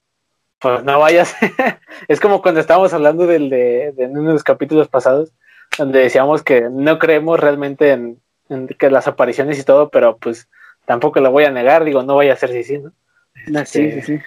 pues 0.60 0.84
no 0.84 1.00
vayas. 1.00 1.36
es 2.08 2.20
como 2.20 2.42
cuando 2.42 2.60
estábamos 2.60 2.94
hablando 2.94 3.28
del 3.28 3.50
de, 3.50 3.94
de 3.96 4.04
en 4.04 4.18
uno 4.18 4.28
de 4.28 4.34
los 4.34 4.44
capítulos 4.44 4.88
pasados, 4.88 5.32
donde 5.78 6.00
decíamos 6.00 6.44
que 6.44 6.70
no 6.70 7.00
creemos 7.00 7.40
realmente 7.40 7.92
en, 7.92 8.22
en 8.50 8.68
que 8.68 8.90
las 8.90 9.08
apariciones 9.08 9.60
y 9.60 9.64
todo, 9.64 9.90
pero 9.90 10.18
pues 10.18 10.50
tampoco 10.86 11.20
lo 11.20 11.32
voy 11.32 11.46
a 11.46 11.52
negar, 11.52 11.84
digo, 11.84 12.04
no 12.04 12.16
vaya 12.16 12.34
a 12.34 12.38
ser 12.38 12.50
sí, 12.50 12.64
sí, 12.64 12.80
¿no? 12.80 12.92
Ah, 13.56 13.66
sí, 13.66 13.92
sí, 13.92 14.02
sí. 14.02 14.20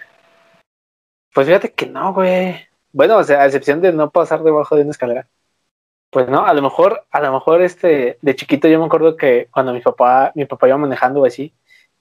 Pues 1.35 1.47
fíjate 1.47 1.73
que 1.73 1.87
no, 1.87 2.13
güey. 2.13 2.57
Bueno, 2.93 3.19
o 3.19 3.25
sea, 3.25 3.43
a 3.43 3.47
excepción 3.47 3.81
de 3.81 3.93
no 3.93 4.11
pasar 4.11 4.43
debajo 4.43 4.77
de 4.77 4.83
una 4.83 4.91
escalera. 4.91 5.29
Pues 6.11 6.29
no, 6.29 6.45
a 6.45 6.53
lo 6.53 6.61
mejor, 6.61 7.07
a 7.11 7.21
lo 7.21 7.33
mejor 7.33 7.63
este, 7.63 8.19
de 8.21 8.37
chiquito 8.37 8.69
yo 8.69 8.79
me 8.79 8.85
acuerdo 8.85 9.17
que 9.17 9.49
cuando 9.51 9.73
mi 9.73 9.81
papá, 9.81 10.31
mi 10.35 10.45
papá 10.45 10.69
iba 10.69 10.77
manejando 10.77 11.25
así, 11.25 11.55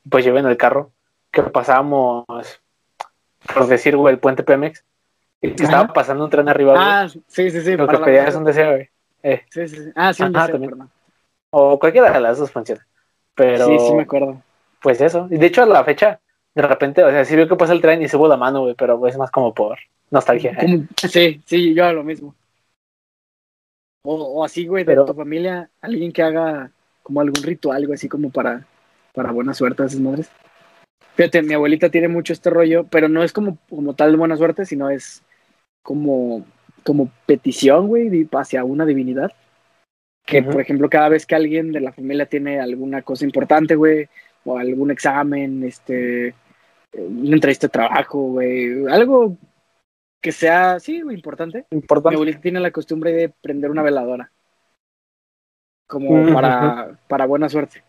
pues 0.09 0.25
iba 0.25 0.39
en 0.39 0.47
el 0.47 0.57
carro, 0.57 0.91
que 1.31 1.43
pasábamos, 1.43 2.25
por 3.53 3.67
decir, 3.67 3.95
güey, 3.97 4.13
el 4.13 4.19
puente 4.19 4.43
Pemex, 4.43 4.83
y 5.41 5.51
que 5.53 5.63
estaba 5.63 5.91
pasando 5.93 6.23
un 6.25 6.29
tren 6.29 6.47
arriba, 6.49 6.73
güey. 6.73 6.83
Ah, 6.85 7.07
sí, 7.09 7.49
sí, 7.51 7.61
sí. 7.61 7.75
lo 7.75 7.87
que 7.87 7.97
pedías 7.97 8.25
banda. 8.25 8.39
un 8.39 8.45
deseo, 8.45 8.71
güey. 8.71 8.89
Eh, 9.23 9.43
Sí, 9.49 9.67
sí, 9.67 9.75
sí. 9.83 9.91
Ah, 9.95 10.13
sí, 10.13 10.23
un 10.23 10.35
Ajá, 10.35 10.45
deseo, 10.47 10.53
también. 10.53 10.69
perdón. 10.71 10.89
o 11.51 11.77
cualquiera 11.79 12.11
de 12.11 12.19
las 12.21 12.37
dos 12.37 12.49
funciona. 12.51 12.85
Pero, 13.35 13.65
Sí, 13.65 13.79
sí 13.79 13.93
me 13.93 14.03
acuerdo. 14.03 14.41
pues 14.81 15.01
eso. 15.01 15.27
Y 15.29 15.37
de 15.37 15.45
hecho, 15.47 15.63
a 15.63 15.65
la 15.65 15.83
fecha, 15.83 16.19
de 16.55 16.61
repente, 16.61 17.03
o 17.03 17.09
sea, 17.11 17.25
sí 17.25 17.35
veo 17.35 17.47
que 17.47 17.55
pasa 17.55 17.73
el 17.73 17.81
tren 17.81 18.01
y 18.01 18.07
subo 18.07 18.27
la 18.27 18.37
mano, 18.37 18.61
güey, 18.61 18.75
pero 18.75 19.05
es 19.07 19.17
más 19.17 19.31
como 19.31 19.53
por 19.53 19.77
nostalgia. 20.11 20.51
¿eh? 20.59 20.83
Sí, 21.09 21.41
sí, 21.45 21.73
yo 21.73 21.85
hago 21.85 21.93
lo 21.95 22.03
mismo. 22.03 22.35
O, 24.03 24.15
o 24.15 24.43
así, 24.43 24.65
güey, 24.67 24.83
de 24.83 24.91
Pero- 24.93 25.05
tu 25.05 25.13
familia, 25.13 25.69
alguien 25.81 26.11
que 26.11 26.23
haga 26.23 26.71
como 27.03 27.21
algún 27.21 27.43
ritual, 27.43 27.77
algo 27.77 27.93
así 27.93 28.07
como 28.09 28.29
para, 28.31 28.65
para 29.13 29.31
buena 29.31 29.53
suerte 29.53 29.83
a 29.83 29.85
esas 29.85 29.99
madres. 29.99 30.29
Fíjate, 31.21 31.43
mi 31.43 31.53
abuelita 31.53 31.91
tiene 31.91 32.07
mucho 32.07 32.33
este 32.33 32.49
rollo, 32.49 32.87
pero 32.89 33.07
no 33.07 33.21
es 33.21 33.31
como, 33.31 33.59
como 33.69 33.93
tal 33.93 34.09
de 34.09 34.17
buena 34.17 34.35
suerte, 34.37 34.65
sino 34.65 34.89
es 34.89 35.21
como, 35.83 36.43
como 36.83 37.11
petición, 37.27 37.85
güey, 37.85 38.27
hacia 38.31 38.63
una 38.63 38.87
divinidad. 38.87 39.31
Que, 40.25 40.41
por 40.41 40.59
ejemplo, 40.59 40.89
cada 40.89 41.09
vez 41.09 41.27
que 41.27 41.35
alguien 41.35 41.71
de 41.73 41.79
la 41.79 41.91
familia 41.91 42.25
tiene 42.25 42.59
alguna 42.59 43.03
cosa 43.03 43.23
importante, 43.23 43.75
güey, 43.75 44.09
o 44.45 44.57
algún 44.57 44.89
examen, 44.89 45.63
este, 45.63 46.33
una 46.91 47.35
entrevista 47.35 47.67
de 47.67 47.71
trabajo, 47.71 48.17
güey, 48.17 48.87
algo 48.87 49.37
que 50.21 50.31
sea, 50.31 50.79
sí, 50.79 51.01
güey, 51.01 51.17
importante. 51.17 51.67
Mi 51.69 51.83
abuelita 52.15 52.41
tiene 52.41 52.59
la 52.59 52.71
costumbre 52.71 53.11
de 53.13 53.29
prender 53.29 53.69
una 53.69 53.83
veladora. 53.83 54.31
Como 55.85 56.33
para, 56.33 56.97
para 57.07 57.27
buena 57.27 57.47
suerte. 57.47 57.83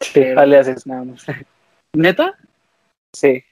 Sí, 0.00 0.20
eso. 0.20 0.74
Nada 0.86 1.02
más. 1.02 1.26
¿Neta? 1.94 2.36
Sí. 3.12 3.44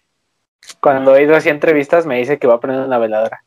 Cuando 0.80 1.16
he 1.16 1.22
ido 1.24 1.34
así 1.34 1.49
a 1.49 1.53
entrevistas 1.53 2.07
me 2.07 2.18
dice 2.18 2.38
que 2.38 2.47
va 2.47 2.55
a 2.55 2.61
poner 2.61 2.80
una 2.80 2.99
veladora. 2.99 3.43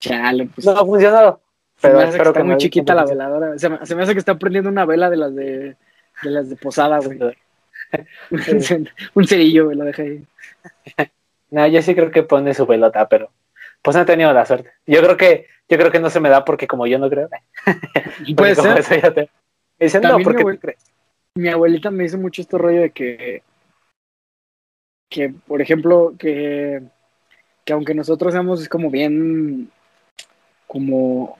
Chale, 0.00 0.48
pues. 0.54 0.66
No 0.66 0.72
ha 0.72 0.84
funcionado. 0.84 1.40
se 1.76 1.88
me 1.88 1.94
Pero 1.94 2.08
hace 2.08 2.16
que 2.18 2.22
está 2.24 2.32
que 2.32 2.44
muy 2.44 2.52
no- 2.54 2.58
chiquita 2.58 2.94
la 2.94 3.04
veladora. 3.04 3.58
Se 3.58 3.68
me, 3.68 3.84
se 3.86 3.94
me 3.94 4.02
hace 4.02 4.12
que 4.12 4.18
está 4.18 4.38
prendiendo 4.38 4.70
una 4.70 4.84
vela 4.84 5.10
de 5.10 5.16
las 5.16 5.34
de, 5.34 5.76
de 6.22 6.30
las 6.30 6.48
de 6.48 6.56
posada, 6.56 6.98
güey. 7.00 7.18
Un 9.14 9.26
cerillo, 9.26 9.66
güey, 9.66 9.76
lo 9.76 9.84
dejé 9.84 10.02
ahí. 10.02 10.26
No, 11.52 11.66
yo 11.66 11.82
sí 11.82 11.96
creo 11.96 12.12
que 12.12 12.22
pone 12.22 12.54
su 12.54 12.64
pelota, 12.64 13.08
pero 13.08 13.28
pues 13.82 13.96
no 13.96 14.02
he 14.02 14.06
tenido 14.06 14.32
la 14.32 14.46
suerte. 14.46 14.70
Yo 14.86 15.00
creo 15.02 15.16
que, 15.16 15.46
yo 15.68 15.78
creo 15.78 15.90
que 15.90 15.98
no 15.98 16.08
se 16.08 16.20
me 16.20 16.28
da 16.28 16.44
porque 16.44 16.68
como 16.68 16.86
yo 16.86 16.96
no 17.00 17.10
creo. 17.10 17.28
Puede 18.36 18.54
ser. 18.54 18.78
eso 18.78 18.94
ya 18.94 19.12
te- 19.12 19.30
Dicen, 19.80 20.00
no, 20.02 20.16
mi 20.16 20.22
porque 20.22 20.44
abuel- 20.44 20.60
crees. 20.60 20.92
mi 21.34 21.48
abuelita 21.48 21.90
me 21.90 22.04
dice 22.04 22.16
mucho 22.18 22.40
este 22.40 22.56
rollo 22.56 22.82
de 22.82 22.90
que, 22.90 23.42
que 25.10 25.28
por 25.28 25.60
ejemplo, 25.60 26.14
que, 26.18 26.82
que 27.64 27.72
aunque 27.72 27.94
nosotros 27.94 28.32
seamos 28.32 28.66
como 28.68 28.90
bien, 28.90 29.70
como, 30.66 31.36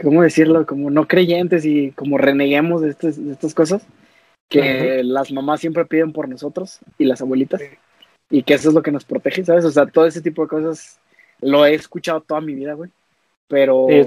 ¿cómo 0.00 0.22
decirlo? 0.22 0.66
Como 0.66 0.90
no 0.90 1.08
creyentes 1.08 1.64
y 1.64 1.90
como 1.92 2.18
reneguemos 2.18 2.82
de, 2.82 2.90
estas- 2.90 3.24
de 3.24 3.32
estas 3.32 3.54
cosas, 3.54 3.84
que 4.48 5.02
las 5.02 5.32
mamás 5.32 5.60
siempre 5.60 5.84
piden 5.86 6.12
por 6.12 6.28
nosotros 6.28 6.78
y 6.98 7.06
las 7.06 7.20
abuelitas, 7.22 7.62
y 8.30 8.42
que 8.42 8.54
eso 8.54 8.68
es 8.68 8.74
lo 8.74 8.82
que 8.82 8.92
nos 8.92 9.04
protege, 9.04 9.44
¿sabes? 9.44 9.64
O 9.64 9.70
sea, 9.70 9.86
todo 9.86 10.06
ese 10.06 10.20
tipo 10.20 10.42
de 10.42 10.48
cosas 10.48 11.00
lo 11.40 11.66
he 11.66 11.74
escuchado 11.74 12.20
toda 12.20 12.40
mi 12.40 12.54
vida, 12.54 12.74
güey, 12.74 12.90
pero 13.48 13.86
Sí, 13.88 14.04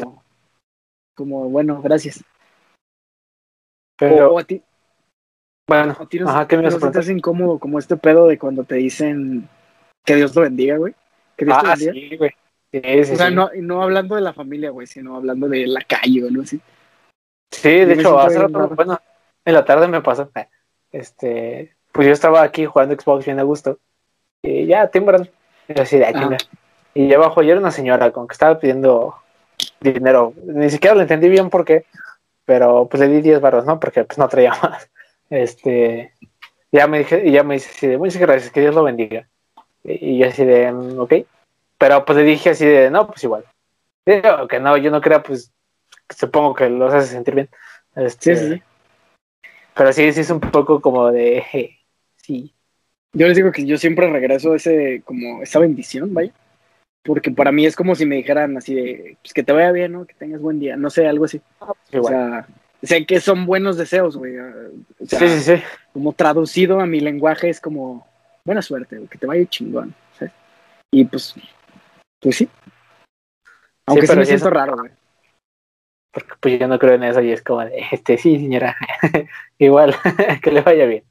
como, 1.15 1.49
bueno, 1.49 1.81
gracias. 1.81 2.23
Pero 3.97 4.29
o, 4.29 4.35
o 4.35 4.39
a 4.39 4.43
ti, 4.43 4.61
bueno, 5.67 5.95
¿A 5.99 6.05
ti 6.07 6.19
no, 6.19 6.29
ajá, 6.29 6.47
¿qué 6.47 6.57
me 6.57 6.67
hace 6.67 7.11
incómodo 7.11 7.59
como 7.59 7.77
este 7.79 7.97
pedo 7.97 8.27
de 8.27 8.37
cuando 8.39 8.63
te 8.63 8.75
dicen 8.75 9.47
que 10.05 10.15
Dios 10.15 10.35
lo 10.35 10.43
bendiga, 10.43 10.77
güey? 10.77 10.93
Que 11.35 11.45
Dios 11.45 11.57
te 11.61 11.67
Ah, 11.67 11.75
bendiga. 11.77 11.93
sí, 11.93 12.17
güey. 12.17 12.31
Sí, 12.71 12.81
sí, 13.05 13.13
o 13.13 13.15
sea, 13.17 13.29
sí. 13.29 13.35
no, 13.35 13.49
y 13.53 13.61
no 13.61 13.81
hablando 13.81 14.15
de 14.15 14.21
la 14.21 14.33
familia, 14.33 14.71
güey, 14.71 14.87
sino 14.87 15.15
hablando 15.15 15.47
de 15.47 15.67
la 15.67 15.81
calle 15.81 16.23
o 16.23 16.27
algo 16.27 16.41
así. 16.41 16.59
Sí, 17.51 17.69
de 17.69 17.93
hecho, 17.93 18.19
hace 18.19 18.39
rato, 18.39 18.69
bueno, 18.75 18.99
en 19.45 19.53
la 19.53 19.63
tarde 19.63 19.87
me 19.87 20.01
pasó. 20.01 20.29
Este, 20.91 21.75
pues 21.91 22.07
yo 22.07 22.13
estaba 22.13 22.43
aquí 22.43 22.65
jugando 22.65 22.95
Xbox 22.99 23.25
bien 23.25 23.39
a 23.39 23.43
gusto. 23.43 23.79
Y 24.43 24.65
ya, 24.65 24.87
timbran. 24.87 25.29
Y 25.67 25.79
así 25.79 25.97
de 25.97 26.05
aquí, 26.05 26.19
mira. 26.23 26.37
Y 26.93 27.13
abajo 27.13 27.41
ya 27.41 27.51
era 27.51 27.59
una 27.59 27.71
señora 27.71 28.11
con 28.11 28.27
que 28.27 28.33
estaba 28.33 28.59
pidiendo 28.59 29.15
dinero. 29.79 30.33
Ni 30.45 30.69
siquiera 30.69 30.95
lo 30.95 31.01
entendí 31.01 31.29
bien 31.29 31.49
por 31.49 31.63
qué. 31.65 31.85
Pero 32.45 32.87
pues 32.89 33.01
le 33.01 33.07
di 33.09 33.21
10 33.21 33.41
barros, 33.41 33.65
¿no? 33.65 33.79
Porque 33.79 34.03
pues 34.03 34.17
no 34.17 34.27
traía 34.27 34.51
más. 34.63 34.89
Este, 35.29 36.13
ya 36.71 36.87
me 36.87 36.99
dije, 36.99 37.23
y 37.25 37.31
ya 37.31 37.43
me 37.43 37.55
dice 37.55 37.69
así 37.71 37.87
de, 37.87 37.97
muchas 37.97 38.17
gracias, 38.21 38.51
que 38.51 38.61
Dios 38.61 38.75
lo 38.75 38.83
bendiga. 38.83 39.27
Y, 39.83 40.17
yo 40.19 40.27
así 40.27 40.43
de, 40.45 40.71
"Mm, 40.71 40.99
ok. 40.99 41.13
Pero 41.77 42.03
pues 42.05 42.17
le 42.17 42.23
dije 42.23 42.49
así 42.51 42.65
de, 42.65 42.89
no, 42.89 43.07
pues 43.07 43.23
igual. 43.23 43.45
Digo, 44.05 44.47
que 44.47 44.59
no, 44.59 44.77
yo 44.77 44.89
no 44.91 45.01
creo, 45.01 45.21
pues 45.21 45.51
supongo 46.09 46.53
que 46.53 46.69
los 46.69 46.93
hace 46.93 47.07
sentir 47.07 47.35
bien. 47.35 47.49
Este, 47.95 48.35
Sí, 48.35 48.43
sí, 48.45 48.53
sí. 48.55 48.61
Pero 49.75 49.93
sí, 49.93 50.11
sí 50.11 50.21
es 50.21 50.29
un 50.29 50.39
poco 50.39 50.81
como 50.81 51.11
de, 51.11 51.37
eh, 51.53 51.77
sí. 52.15 52.53
Yo 53.13 53.27
les 53.27 53.37
digo 53.37 53.51
que 53.51 53.65
yo 53.65 53.77
siempre 53.77 54.09
regreso 54.09 54.55
ese, 54.55 55.01
como 55.05 55.43
esa 55.43 55.59
bendición, 55.59 56.13
vaya. 56.13 56.33
Porque 57.03 57.31
para 57.31 57.51
mí 57.51 57.65
es 57.65 57.75
como 57.75 57.95
si 57.95 58.05
me 58.05 58.15
dijeran 58.15 58.57
así 58.57 58.75
de, 58.75 59.17
pues 59.21 59.33
que 59.33 59.43
te 59.43 59.53
vaya 59.53 59.71
bien, 59.71 59.93
¿no? 59.93 60.05
Que 60.05 60.13
tengas 60.15 60.41
buen 60.41 60.59
día. 60.59 60.75
No 60.75 60.89
sé, 60.89 61.07
algo 61.07 61.25
así. 61.25 61.41
O 61.59 61.75
Igual. 61.91 62.13
sea, 62.13 62.47
sé 62.83 63.05
que 63.05 63.19
son 63.19 63.45
buenos 63.45 63.77
deseos, 63.77 64.17
güey. 64.17 64.37
O 64.37 65.05
sea, 65.05 65.19
sí, 65.19 65.27
sí, 65.27 65.57
sí. 65.57 65.63
como 65.93 66.13
traducido 66.13 66.79
a 66.79 66.85
mi 66.85 66.99
lenguaje 66.99 67.49
es 67.49 67.59
como 67.59 68.07
buena 68.45 68.61
suerte, 68.61 68.97
güey, 68.97 69.09
que 69.09 69.17
te 69.17 69.25
vaya 69.25 69.45
chingón, 69.47 69.93
¿sabes? 70.17 70.33
Y 70.91 71.05
pues, 71.05 71.35
pues 72.19 72.37
sí. 72.37 72.49
Aunque 73.85 74.01
sí, 74.01 74.07
pero 74.07 74.19
me 74.19 74.25
siento 74.25 74.49
raro, 74.49 74.77
güey. 74.77 74.91
Porque 76.11 76.33
pues 76.39 76.59
yo 76.59 76.67
no 76.67 76.79
creo 76.79 76.95
en 76.95 77.03
eso 77.03 77.21
y 77.21 77.31
es 77.31 77.43
como 77.43 77.63
de, 77.63 77.85
este, 77.91 78.17
sí, 78.17 78.37
señora. 78.37 78.75
Igual, 79.59 79.95
que 80.41 80.51
le 80.51 80.61
vaya 80.61 80.85
bien. 80.85 81.03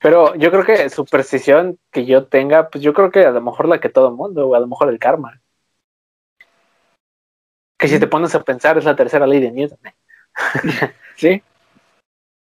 Pero 0.00 0.34
yo 0.34 0.50
creo 0.50 0.64
que 0.64 0.88
superstición 0.88 1.78
que 1.90 2.06
yo 2.06 2.26
tenga, 2.26 2.70
pues 2.70 2.82
yo 2.82 2.94
creo 2.94 3.10
que 3.10 3.20
a 3.24 3.30
lo 3.30 3.40
mejor 3.40 3.68
la 3.68 3.80
que 3.80 3.88
todo 3.88 4.08
el 4.08 4.14
mundo, 4.14 4.48
o 4.48 4.54
a 4.54 4.60
lo 4.60 4.66
mejor 4.66 4.88
el 4.88 4.98
karma. 4.98 5.41
Que 7.82 7.88
si 7.88 7.98
te 7.98 8.06
pones 8.06 8.32
a 8.36 8.44
pensar 8.44 8.78
es 8.78 8.84
la 8.84 8.94
tercera 8.94 9.26
ley 9.26 9.40
de 9.40 9.50
Newton. 9.50 9.78
Sí. 11.16 11.42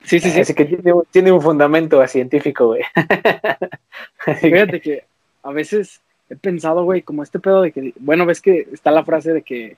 Sí, 0.03 0.18
sí, 0.18 0.31
sí. 0.31 0.41
Así 0.41 0.55
que 0.55 0.64
tiene, 0.64 0.93
tiene 1.11 1.33
un 1.33 1.43
fundamento 1.43 2.05
científico, 2.07 2.68
güey. 2.68 2.83
Fíjate 4.41 4.81
que 4.81 5.05
a 5.43 5.53
veces 5.53 6.01
he 6.31 6.37
pensado, 6.37 6.85
güey, 6.85 7.03
como 7.03 7.22
este 7.22 7.39
pedo 7.39 7.62
de 7.62 7.72
que, 7.72 7.93
bueno, 7.99 8.24
ves 8.24 8.41
que 8.41 8.66
está 8.72 8.91
la 8.91 9.05
frase 9.05 9.33
de 9.33 9.43
que, 9.43 9.77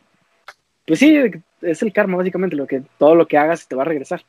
pues 0.87 1.01
sí, 1.01 1.19
es 1.63 1.83
el 1.83 1.93
karma, 1.93 2.17
básicamente, 2.17 2.57
lo 2.57 2.67
que 2.67 2.83
todo 2.99 3.15
lo 3.15 3.27
que 3.27 3.37
hagas 3.37 3.67
te 3.67 3.75
va 3.75 3.83
a 3.83 3.87
regresar. 3.87 4.21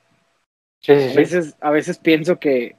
Sí, 0.82 0.95
sí, 0.95 1.11
A 1.11 1.15
veces, 1.15 1.55
a 1.59 1.72
veces 1.72 1.97
pienso 1.99 2.39
que, 2.39 2.76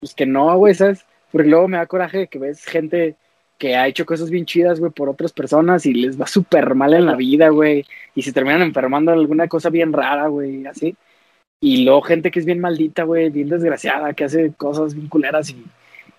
pues 0.00 0.14
que 0.14 0.26
no, 0.26 0.56
güey, 0.56 0.74
¿sabes? 0.74 1.04
Porque 1.30 1.48
luego 1.48 1.68
me 1.68 1.76
da 1.76 1.86
coraje 1.86 2.28
que 2.28 2.38
ves 2.38 2.64
gente 2.64 3.16
que 3.60 3.76
ha 3.76 3.86
hecho 3.86 4.06
cosas 4.06 4.30
bien 4.30 4.46
chidas, 4.46 4.80
güey, 4.80 4.90
por 4.90 5.10
otras 5.10 5.32
personas 5.32 5.84
y 5.84 5.92
les 5.92 6.18
va 6.18 6.26
súper 6.26 6.74
mal 6.74 6.94
en 6.94 7.04
la 7.04 7.14
vida, 7.14 7.50
güey, 7.50 7.84
y 8.14 8.22
se 8.22 8.32
terminan 8.32 8.62
enfermando 8.62 9.12
de 9.12 9.18
alguna 9.18 9.48
cosa 9.48 9.68
bien 9.68 9.92
rara, 9.92 10.28
güey, 10.28 10.66
así. 10.66 10.96
Y 11.60 11.84
luego 11.84 12.00
gente 12.00 12.30
que 12.30 12.40
es 12.40 12.46
bien 12.46 12.60
maldita, 12.60 13.04
güey, 13.04 13.28
bien 13.28 13.50
desgraciada, 13.50 14.14
que 14.14 14.24
hace 14.24 14.54
cosas 14.54 14.94
bien 14.94 15.08
culeras 15.08 15.50
y, 15.50 15.62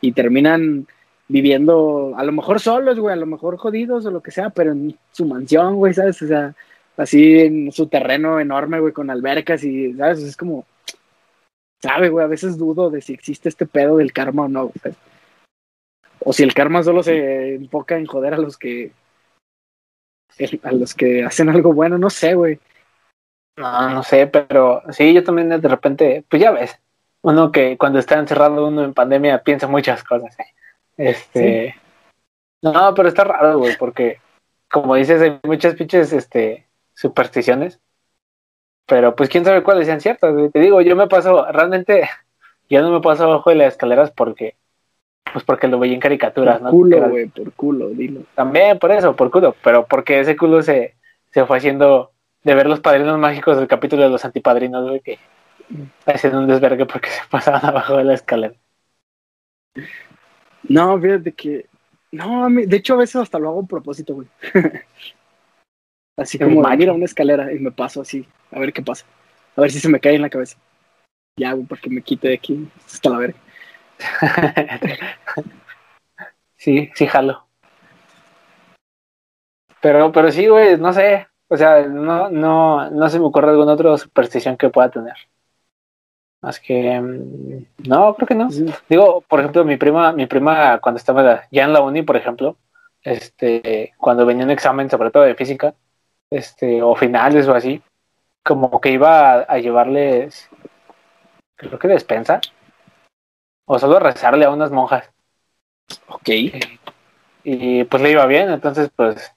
y 0.01 0.11
terminan 0.11 0.85
viviendo, 1.29 2.13
a 2.15 2.23
lo 2.23 2.31
mejor 2.31 2.59
solos, 2.59 2.99
güey, 2.99 3.13
a 3.13 3.19
lo 3.19 3.25
mejor 3.25 3.57
jodidos 3.57 4.05
o 4.05 4.11
lo 4.11 4.21
que 4.21 4.29
sea, 4.31 4.51
pero 4.51 4.73
en 4.73 4.95
su 5.11 5.25
mansión, 5.25 5.77
güey, 5.77 5.95
¿sabes? 5.95 6.21
O 6.21 6.27
sea, 6.27 6.53
así 6.95 7.39
en 7.39 7.71
su 7.71 7.87
terreno 7.87 8.39
enorme, 8.39 8.79
güey, 8.79 8.93
con 8.93 9.09
albercas 9.09 9.63
y, 9.63 9.93
¿sabes? 9.95 10.19
Es 10.19 10.37
como, 10.37 10.65
sabe, 11.81 12.09
güey, 12.09 12.23
a 12.23 12.29
veces 12.29 12.59
dudo 12.59 12.91
de 12.91 13.01
si 13.01 13.13
existe 13.13 13.49
este 13.49 13.65
pedo 13.65 13.97
del 13.97 14.13
karma 14.13 14.43
o 14.43 14.47
no. 14.47 14.71
O 16.23 16.33
si 16.33 16.43
el 16.43 16.53
karma 16.53 16.83
solo 16.83 17.03
se 17.03 17.55
enfoca 17.55 17.97
en 17.97 18.05
joder 18.05 18.33
a 18.33 18.37
los 18.37 18.57
que 18.57 18.91
a 20.63 20.71
los 20.71 20.93
que 20.93 21.23
hacen 21.23 21.49
algo 21.49 21.73
bueno, 21.73 21.97
no 21.97 22.09
sé, 22.09 22.35
güey. 22.35 22.59
No, 23.57 23.89
no 23.89 24.03
sé, 24.03 24.27
pero 24.27 24.81
sí, 24.89 25.13
yo 25.13 25.23
también 25.23 25.49
de 25.49 25.67
repente, 25.67 26.23
pues 26.29 26.41
ya 26.41 26.51
ves, 26.51 26.79
uno 27.21 27.51
que 27.51 27.77
cuando 27.77 27.99
está 27.99 28.17
encerrado 28.17 28.67
uno 28.67 28.83
en 28.83 28.93
pandemia 28.93 29.43
piensa 29.43 29.67
muchas 29.67 30.03
cosas. 30.03 30.37
¿eh? 30.39 30.45
Este, 30.97 31.75
no, 32.61 32.93
pero 32.95 33.09
está 33.09 33.23
raro, 33.23 33.59
güey, 33.59 33.75
porque 33.77 34.19
como 34.71 34.95
dices, 34.95 35.21
hay 35.21 35.39
muchas 35.43 35.75
pinches 35.75 36.13
este, 36.13 36.67
supersticiones, 36.93 37.79
pero 38.87 39.15
pues 39.15 39.29
quién 39.29 39.45
sabe 39.45 39.63
cuáles 39.63 39.87
sean 39.87 40.01
ciertas. 40.01 40.33
güey. 40.33 40.49
Te 40.49 40.59
digo, 40.59 40.81
yo 40.81 40.95
me 40.95 41.07
paso, 41.07 41.45
realmente, 41.51 42.09
yo 42.69 42.81
no 42.81 42.91
me 42.91 43.01
paso 43.01 43.25
abajo 43.25 43.49
de 43.49 43.57
las 43.57 43.73
escaleras 43.73 44.11
porque, 44.11 44.55
pues 45.33 45.45
porque 45.45 45.67
lo 45.67 45.79
veía 45.79 45.93
en 45.93 45.99
caricaturas, 45.99 46.59
Por 46.59 46.63
¿no? 46.65 46.71
culo, 46.71 47.09
güey, 47.09 47.27
por 47.27 47.53
culo, 47.53 47.89
dilo. 47.89 48.21
También 48.35 48.79
por 48.79 48.91
eso, 48.91 49.15
por 49.15 49.31
culo, 49.31 49.55
pero 49.63 49.85
porque 49.85 50.19
ese 50.19 50.35
culo 50.35 50.61
se, 50.61 50.95
se 51.31 51.45
fue 51.45 51.57
haciendo 51.57 52.11
de 52.43 52.55
ver 52.55 52.67
los 52.67 52.79
padrinos 52.79 53.17
mágicos 53.19 53.57
del 53.57 53.67
capítulo 53.67 54.03
de 54.03 54.09
los 54.09 54.25
antipadrinos, 54.25 54.87
güey, 54.87 54.99
que 55.01 55.19
hacían 56.05 56.35
un 56.35 56.47
desvergue 56.47 56.85
porque 56.85 57.09
se 57.09 57.21
pasaban 57.29 57.65
abajo 57.65 57.97
de 57.97 58.03
la 58.03 58.13
escalera. 58.13 58.55
No, 60.67 60.99
fíjate 60.99 61.31
que. 61.33 61.65
No, 62.11 62.49
de 62.49 62.75
hecho, 62.75 62.95
a 62.95 62.97
veces 62.97 63.15
hasta 63.17 63.39
lo 63.39 63.49
hago 63.49 63.61
a 63.61 63.67
propósito, 63.67 64.15
güey. 64.15 64.27
así 66.17 66.37
como, 66.37 66.61
mira 66.75 66.93
una 66.93 67.05
escalera 67.05 67.51
y 67.51 67.59
me 67.59 67.71
paso 67.71 68.01
así, 68.01 68.25
a 68.51 68.59
ver 68.59 68.73
qué 68.73 68.81
pasa. 68.81 69.05
A 69.55 69.61
ver 69.61 69.71
si 69.71 69.79
se 69.79 69.89
me 69.89 69.99
cae 69.99 70.15
en 70.15 70.21
la 70.21 70.29
cabeza. 70.29 70.57
Ya, 71.37 71.53
güey, 71.53 71.65
para 71.65 71.81
que 71.81 71.89
me 71.89 72.01
quite 72.01 72.27
de 72.27 72.33
aquí 72.35 72.67
hasta 72.85 73.09
la 73.09 73.17
verga. 73.17 73.39
sí, 76.57 76.89
sí, 76.95 77.07
jalo. 77.07 77.45
Pero, 79.81 80.11
pero 80.11 80.31
sí, 80.31 80.47
güey, 80.47 80.77
no 80.77 80.93
sé. 80.93 81.27
O 81.49 81.57
sea, 81.57 81.81
no, 81.85 82.29
no, 82.29 82.89
no 82.89 83.09
se 83.09 83.19
me 83.19 83.25
ocurre 83.25 83.49
alguna 83.51 83.73
otra 83.73 83.97
superstición 83.97 84.55
que 84.57 84.69
pueda 84.69 84.89
tener. 84.89 85.15
Más 86.41 86.59
que. 86.59 86.99
mm, 86.99 87.87
No, 87.89 88.15
creo 88.15 88.27
que 88.27 88.35
no. 88.35 88.49
Digo, 88.89 89.21
por 89.27 89.39
ejemplo, 89.39 89.63
mi 89.65 89.77
prima, 89.77 90.11
mi 90.13 90.25
prima 90.25 90.79
cuando 90.79 90.97
estaba 90.97 91.43
ya 91.51 91.63
en 91.65 91.73
la 91.73 91.81
uni, 91.81 92.01
por 92.03 92.17
ejemplo, 92.17 92.57
este, 93.03 93.93
cuando 93.97 94.25
venía 94.25 94.45
un 94.45 94.51
examen, 94.51 94.89
sobre 94.89 95.11
todo 95.11 95.23
de 95.23 95.35
física, 95.35 95.73
este, 96.31 96.81
o 96.83 96.95
finales 96.95 97.47
o 97.47 97.55
así, 97.55 97.81
como 98.43 98.81
que 98.81 98.91
iba 98.91 99.33
a, 99.33 99.39
a 99.43 99.57
llevarles, 99.59 100.49
creo 101.55 101.79
que 101.79 101.87
despensa, 101.87 102.41
o 103.73 103.79
solo 103.79 103.99
rezarle 103.99 104.43
a 104.43 104.49
unas 104.49 104.69
monjas. 104.69 105.09
Ok. 106.07 106.29
Y 107.45 107.85
pues 107.85 108.03
le 108.03 108.11
iba 108.11 108.25
bien, 108.25 108.49
entonces 108.49 108.91
pues 108.93 109.31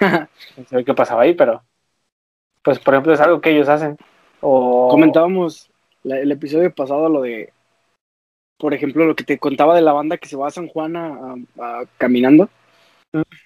no 0.00 0.64
sé 0.68 0.84
qué 0.84 0.94
pasaba 0.94 1.22
ahí, 1.22 1.34
pero 1.34 1.64
pues 2.62 2.78
por 2.78 2.94
ejemplo 2.94 3.12
es 3.12 3.20
algo 3.20 3.40
que 3.40 3.50
ellos 3.50 3.68
hacen. 3.68 3.96
O 4.40 4.88
Comentábamos 4.88 5.68
la- 6.04 6.20
el 6.20 6.30
episodio 6.30 6.72
pasado 6.72 7.08
lo 7.08 7.22
de, 7.22 7.52
por 8.56 8.72
ejemplo, 8.72 9.04
lo 9.04 9.16
que 9.16 9.24
te 9.24 9.38
contaba 9.38 9.74
de 9.74 9.82
la 9.82 9.92
banda 9.92 10.16
que 10.16 10.28
se 10.28 10.36
va 10.36 10.46
a 10.46 10.52
San 10.52 10.68
Juan 10.68 10.94
a, 10.94 11.06
a- 11.08 11.36
a- 11.80 11.84
caminando. 11.98 12.48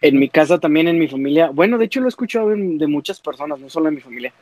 En 0.03 0.18
mi 0.18 0.28
casa 0.28 0.59
también, 0.61 0.87
en 0.87 0.99
mi 0.99 1.09
familia. 1.09 1.49
Bueno, 1.49 1.78
de 1.78 1.87
hecho 1.87 2.01
lo 2.01 2.07
he 2.07 2.11
escuchado 2.11 2.51
de 2.51 2.87
muchas 2.87 3.20
personas, 3.20 3.59
no 3.59 3.70
solo 3.70 3.89
en 3.89 3.95
mi 3.95 4.01
familia. 4.03 4.32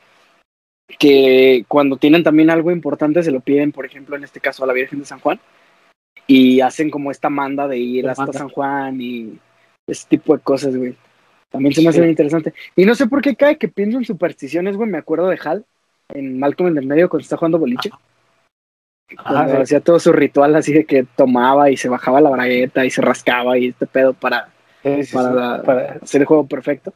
Que 0.98 1.64
cuando 1.68 1.96
tienen 1.96 2.22
también 2.24 2.50
algo 2.50 2.70
importante 2.72 3.22
se 3.22 3.30
lo 3.30 3.40
piden, 3.40 3.70
por 3.72 3.86
ejemplo, 3.86 4.16
en 4.16 4.24
este 4.24 4.40
caso 4.40 4.64
a 4.64 4.66
la 4.66 4.72
Virgen 4.72 4.98
de 4.98 5.06
San 5.06 5.20
Juan. 5.20 5.40
Y 6.26 6.60
hacen 6.60 6.90
como 6.90 7.10
esta 7.10 7.28
manda 7.30 7.68
de 7.68 7.78
ir 7.78 8.08
hasta. 8.08 8.32
San 8.32 8.48
Juan 8.48 9.00
y 9.00 9.38
ese 9.86 10.06
tipo 10.08 10.36
de 10.36 10.42
cosas, 10.42 10.76
güey. 10.76 10.96
También 11.50 11.74
se 11.74 11.82
me 11.82 11.88
hace 11.90 11.96
Sí. 11.98 12.00
bien 12.00 12.10
interesante. 12.10 12.54
Y 12.74 12.84
no 12.86 12.94
sé 12.94 13.06
por 13.06 13.20
qué 13.22 13.36
cae 13.36 13.58
que 13.58 13.68
pienso 13.68 13.98
en 13.98 14.04
supersticiones, 14.04 14.76
güey. 14.76 14.88
Me 14.88 14.98
acuerdo 14.98 15.28
de 15.28 15.38
Hal 15.44 15.64
en 16.08 16.38
Malcolm 16.38 16.70
en 16.70 16.78
el 16.78 16.86
medio 16.86 17.08
cuando 17.08 17.22
está 17.22 17.36
jugando 17.36 17.58
boliche. 17.58 17.90
Cuando 19.22 19.56
sí. 19.56 19.62
hacía 19.62 19.80
todo 19.80 20.00
su 20.00 20.12
ritual 20.12 20.56
así 20.56 20.72
de 20.72 20.84
que 20.86 21.04
tomaba 21.04 21.70
y 21.70 21.76
se 21.76 21.88
bajaba 21.88 22.20
la 22.20 22.30
bragueta 22.30 22.84
y 22.84 22.90
se 22.90 23.02
rascaba 23.02 23.56
y 23.58 23.68
este 23.68 23.86
pedo 23.86 24.14
para, 24.14 24.48
Sí, 24.82 25.04
sí, 25.04 25.14
para, 25.14 25.28
sí, 25.28 25.34
la- 25.34 25.62
para- 25.62 25.92
hacer 26.02 26.22
el 26.22 26.26
juego 26.26 26.46
perfecto. 26.46 26.92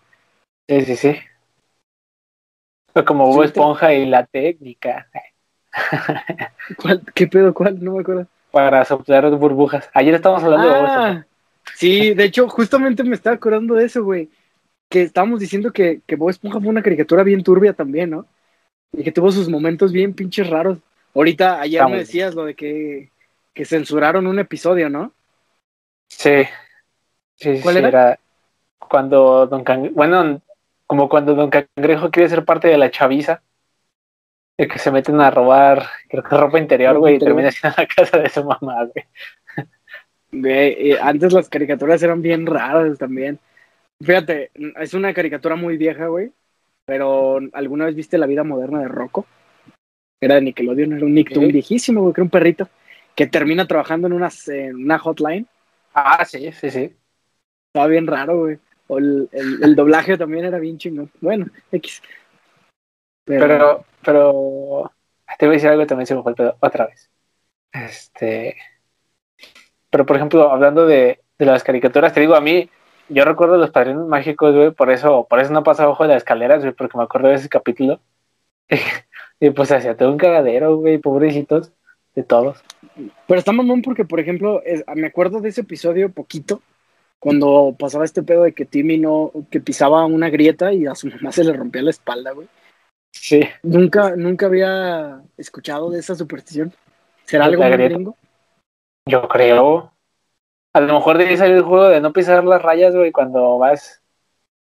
sí, 0.68 0.81
sí, 0.87 0.97
sí. 0.97 1.16
Fue 2.93 3.05
como 3.05 3.26
Bob 3.26 3.45
Esponja 3.45 3.93
y 3.95 4.07
la 4.07 4.24
técnica 4.26 5.07
¿Cuál, 6.76 7.03
¿Qué 7.14 7.26
pedo? 7.29 7.53
¿Cuál? 7.55 7.83
No 7.85 7.93
me 7.93 8.01
acuerdo. 8.01 8.26
Para 8.51 8.84
soplar 8.84 9.30
burbujas. 9.30 9.88
Ayer 9.94 10.14
estábamos 10.14 10.44
hablando 10.44 10.68
de 10.68 10.74
Esponja. 10.74 11.11
Ah, 11.11 11.26
sí, 11.74 12.14
de 12.14 12.24
hecho, 12.24 12.49
justamente 12.49 13.05
me 13.05 13.14
estaba 13.14 13.36
acordando 13.36 13.74
de 13.74 13.84
eso, 13.84 14.03
güey. 14.03 14.28
Que 14.88 15.03
estábamos 15.03 15.40
diciendo 15.40 15.72
que, 15.72 16.01
que 16.07 16.16
Bob 16.16 16.30
Esponja 16.30 16.61
fue 16.61 16.68
una 16.68 16.82
caricatura 16.82 17.22
bien 17.22 17.42
turbia 17.42 17.72
también, 17.72 18.11
¿no? 18.11 18.26
Y 18.92 19.03
que 19.03 19.12
tuvo 19.12 19.30
sus 19.30 19.49
momentos 19.49 19.92
bien 19.92 20.14
pinches 20.14 20.49
raros. 20.49 20.78
Ahorita, 21.14 21.61
ayer 21.61 21.80
Está 21.80 21.88
me 21.88 21.99
decías 21.99 22.34
lo 22.34 22.44
de 22.44 22.55
que, 22.55 23.11
que 23.53 23.64
censuraron 23.64 24.26
un 24.26 24.38
episodio, 24.38 24.88
¿no? 24.88 25.12
Sí. 26.09 26.44
Sí, 27.36 27.57
sí, 27.57 27.62
¿Cuál 27.62 27.76
sí, 27.76 27.84
era? 27.84 28.18
cuando 28.78 29.46
Don 29.46 29.62
Cangrejo, 29.62 29.94
bueno, 29.94 30.40
como 30.86 31.09
cuando 31.09 31.34
Don 31.34 31.51
Cangrejo 31.51 32.11
quiere 32.11 32.28
ser 32.28 32.44
parte 32.44 32.68
de 32.68 32.78
la 32.78 32.90
chaviza, 32.90 33.42
de 34.59 34.69
que 34.69 34.79
se 34.79 34.91
meten 34.91 35.21
a 35.21 35.31
robar, 35.31 35.87
creo 36.09 36.23
que 36.23 36.37
ropa 36.37 36.59
interior, 36.59 36.99
güey, 36.99 37.15
y 37.17 37.19
termina 37.21 37.51
siendo 37.53 37.77
la 37.79 37.87
casa 37.87 38.19
de 38.19 38.29
su 38.29 38.45
mamá, 38.45 38.85
güey. 38.85 39.05
Güey, 40.31 40.91
eh, 40.91 40.99
antes 41.01 41.33
las 41.33 41.49
caricaturas 41.49 42.03
eran 42.03 42.21
bien 42.21 42.45
raras 42.47 42.99
también. 42.99 43.39
Fíjate, 44.03 44.51
es 44.81 44.95
una 44.95 45.15
caricatura 45.15 45.57
muy 45.57 45.77
vieja, 45.77 46.07
güey. 46.07 46.33
Pero 46.85 47.39
¿alguna 47.53 47.87
vez 47.87 47.95
viste 47.95 48.19
la 48.19 48.27
vida 48.27 48.45
moderna 48.45 48.81
de 48.81 48.89
Rocco? 48.89 49.27
Era 50.21 50.37
de 50.37 50.43
Nickelodeon, 50.43 50.95
era 50.95 51.07
un 51.07 51.15
Nicktoon 51.15 51.47
Sí. 51.47 51.53
viejísimo, 51.53 52.01
güey, 52.03 52.15
que 52.15 52.21
era 52.21 52.25
un 52.25 52.31
perrito 52.31 52.69
que 53.15 53.27
termina 53.27 53.67
trabajando 53.67 54.07
en 54.07 54.15
una, 54.15 54.31
en 54.49 54.77
una 54.77 54.99
hotline. 54.99 55.47
Ah, 55.95 56.25
sí, 56.25 56.51
sí, 56.53 56.71
sí. 56.71 56.93
Estaba 57.69 57.89
bien 57.89 58.07
raro, 58.07 58.39
güey. 58.39 58.59
O 58.87 58.99
el, 58.99 59.29
el, 59.33 59.63
el 59.63 59.77
doblaje 59.77 60.17
también 60.17 60.47
era 60.47 60.59
bien 60.59 60.79
chingón. 60.79 61.11
Bueno, 61.21 61.47
X. 61.73 62.03
Pero, 63.29 63.47
Pero, 63.47 63.85
pero, 64.03 64.93
te 65.39 65.47
voy 65.47 65.55
a 65.55 65.57
decir 65.57 65.68
algo 65.68 65.87
también 65.87 66.07
se 66.07 66.14
me 66.14 66.22
fue 66.22 66.33
el 66.33 66.37
pedo, 66.37 66.57
otra 66.61 66.87
vez. 66.87 67.11
Este, 67.72 68.57
pero 69.91 70.07
por 70.07 70.16
ejemplo, 70.16 70.51
hablando 70.51 70.87
de, 70.87 71.20
de 71.39 71.47
las 71.47 71.62
caricaturas, 71.62 72.14
te 72.14 72.20
digo, 72.20 72.35
a 72.35 72.41
mí, 72.41 72.70
yo 73.11 73.24
recuerdo 73.24 73.59
los 73.59 73.70
padrinos 73.70 74.09
mágicos, 74.09 74.55
güey, 74.55 74.70
por 74.70 74.91
eso, 74.91 75.26
por 75.29 75.41
eso 75.41 75.53
no 75.53 75.62
paso 75.62 75.83
abajo 75.83 76.05
de 76.05 76.11
las 76.11 76.18
escaleras, 76.18 76.62
güey, 76.62 76.72
porque 76.72 76.97
me 76.97 77.05
acuerdo 77.05 77.29
de 77.29 77.35
ese 77.35 77.49
capítulo. 77.51 78.01
y 79.41 79.51
pues 79.51 79.70
hacía 79.70 79.97
todo 79.97 80.11
un 80.11 80.18
cagadero, 80.18 80.76
güey, 80.76 80.99
pobrecitos, 80.99 81.72
de 82.14 82.22
todos. 82.22 82.62
pero 83.26 83.39
está 83.39 83.53
mamón 83.53 83.83
porque, 83.83 84.05
por 84.07 84.20
ejemplo, 84.20 84.62
es- 84.64 84.85
me 84.95 85.07
acuerdo 85.07 85.41
de 85.41 85.51
ese 85.51 85.61
episodio 85.61 86.11
poquito, 86.11 86.62
cuando 87.18 87.74
pasaba 87.79 88.05
este 88.05 88.22
pedo 88.22 88.45
de 88.45 88.53
que 88.53 88.64
Timmy 88.64 88.99
no, 88.99 89.33
que 89.51 89.61
pisaba 89.61 90.07
una 90.07 90.31
grieta 90.31 90.72
y 90.72 90.87
a 90.87 90.95
su 90.95 91.09
mamá 91.09 91.33
se 91.33 91.45
le 91.45 91.53
rompía 91.53 91.83
la 91.83 91.91
espalda, 91.91 92.31
güey. 92.33 92.49
Sí. 93.13 93.41
Nunca, 93.63 94.15
nunca 94.17 94.47
había 94.47 95.23
escuchado 95.37 95.91
de 95.91 96.01
esa 96.01 96.15
superstición. 96.15 96.73
¿Será 97.25 97.47
algo 97.47 97.63
muy 97.63 97.77
gringo? 97.77 98.17
Yo 99.07 99.27
creo. 99.29 99.93
A 100.73 100.81
lo 100.81 100.95
mejor 100.95 101.19
debe 101.19 101.37
salir 101.37 101.57
el 101.57 101.63
juego 101.63 101.89
de 101.89 102.01
no 102.01 102.13
pisar 102.13 102.45
las 102.45 102.63
rayas, 102.63 102.95
güey, 102.95 103.11
cuando 103.11 103.59
vas 103.59 104.03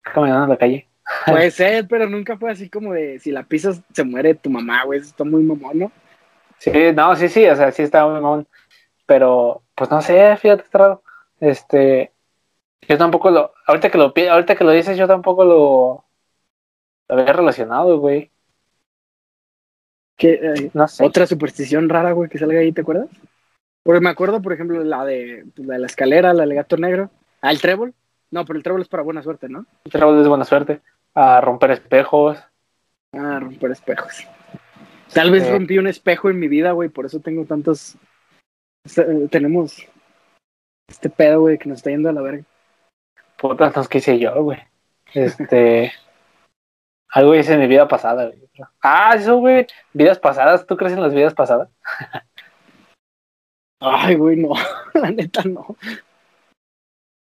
caminando 0.01 0.45
en 0.45 0.49
la 0.49 0.57
calle. 0.57 0.87
Puede 1.25 1.51
ser, 1.51 1.87
pero 1.87 2.07
nunca 2.07 2.37
fue 2.37 2.51
así 2.51 2.69
como 2.69 2.93
de 2.93 3.19
si 3.19 3.31
la 3.31 3.43
pisas 3.43 3.81
se 3.91 4.03
muere 4.03 4.35
tu 4.35 4.49
mamá, 4.49 4.83
güey. 4.85 4.99
Eso 4.99 5.09
está 5.09 5.23
muy 5.23 5.43
mamón, 5.43 5.79
¿no? 5.79 5.91
Sí, 6.57 6.71
no, 6.93 7.15
sí, 7.15 7.27
sí, 7.27 7.45
o 7.47 7.55
sea, 7.55 7.71
sí 7.71 7.83
estaba 7.83 8.11
muy 8.11 8.21
mamón. 8.21 8.47
Pero, 9.05 9.63
pues 9.75 9.89
no 9.89 10.01
sé, 10.01 10.35
fíjate, 10.37 10.63
Estrado. 10.63 11.03
Este, 11.39 12.11
yo 12.87 12.97
tampoco 12.97 13.29
lo, 13.29 13.53
ahorita 13.67 13.89
que 13.89 13.97
lo, 13.97 14.13
ahorita 14.31 14.55
que 14.55 14.63
lo 14.63 14.71
dices, 14.71 14.97
yo 14.97 15.07
tampoco 15.07 15.43
lo, 15.43 16.05
lo 17.09 17.21
había 17.21 17.33
relacionado, 17.33 17.99
güey. 17.99 18.31
¿Qué, 20.17 20.39
eh, 20.41 20.71
no 20.73 20.87
sé. 20.87 21.03
Otra 21.03 21.27
superstición 21.27 21.89
rara, 21.89 22.13
güey, 22.13 22.29
que 22.29 22.37
salga 22.37 22.59
ahí, 22.59 22.71
¿te 22.71 22.81
acuerdas? 22.81 23.09
Porque 23.83 24.01
me 24.01 24.09
acuerdo, 24.09 24.41
por 24.41 24.53
ejemplo, 24.53 24.83
la 24.83 25.05
de, 25.05 25.45
pues, 25.55 25.67
la, 25.67 25.75
de 25.75 25.79
la 25.81 25.87
escalera, 25.87 26.33
la 26.33 26.45
del 26.45 26.55
gato 26.55 26.77
negro. 26.77 27.11
Ah, 27.41 27.51
el 27.51 27.61
trébol. 27.61 27.93
No, 28.31 28.45
pero 28.45 28.57
el 28.57 28.63
trébol 28.63 28.81
es 28.81 28.87
para 28.87 29.03
buena 29.03 29.21
suerte, 29.21 29.47
¿no? 29.47 29.65
El 29.85 29.91
trébol 29.91 30.19
es 30.19 30.27
buena 30.27 30.45
suerte. 30.45 30.81
A 31.13 31.39
romper 31.41 31.71
espejos. 31.71 32.37
Ah, 33.13 33.39
romper 33.39 33.71
espejos. 33.71 34.27
Tal 35.13 35.31
vez 35.31 35.49
rompí 35.49 35.77
un 35.77 35.87
espejo 35.87 36.29
en 36.29 36.39
mi 36.39 36.47
vida, 36.47 36.71
güey, 36.71 36.89
por 36.89 37.05
eso 37.05 37.19
tengo 37.19 37.45
tantos. 37.45 37.95
Tenemos 39.29 39.85
este 40.87 41.09
pedo, 41.09 41.41
güey, 41.41 41.57
que 41.57 41.69
nos 41.69 41.77
está 41.77 41.91
yendo 41.91 42.09
a 42.09 42.13
la 42.13 42.21
verga. 42.21 42.43
Putas, 43.37 43.75
no 43.75 43.83
que 43.85 43.99
hice 43.99 44.19
yo, 44.19 44.43
güey. 44.43 44.59
Este. 45.13 45.93
algo 47.15 47.33
hice 47.33 47.53
en 47.53 47.61
mi 47.61 47.67
vida 47.67 47.87
pasada, 47.87 48.25
güey. 48.25 48.49
Ah, 48.81 49.15
eso, 49.15 49.37
güey. 49.37 49.65
Vidas 49.93 50.19
pasadas. 50.19 50.67
¿Tú 50.67 50.75
crees 50.75 50.91
en 50.91 51.01
las 51.01 51.13
vidas 51.13 51.33
pasadas? 51.33 51.69
Ay, 53.79 54.15
güey, 54.15 54.35
no. 54.35 54.49
la 54.93 55.11
neta, 55.11 55.41
no. 55.43 55.77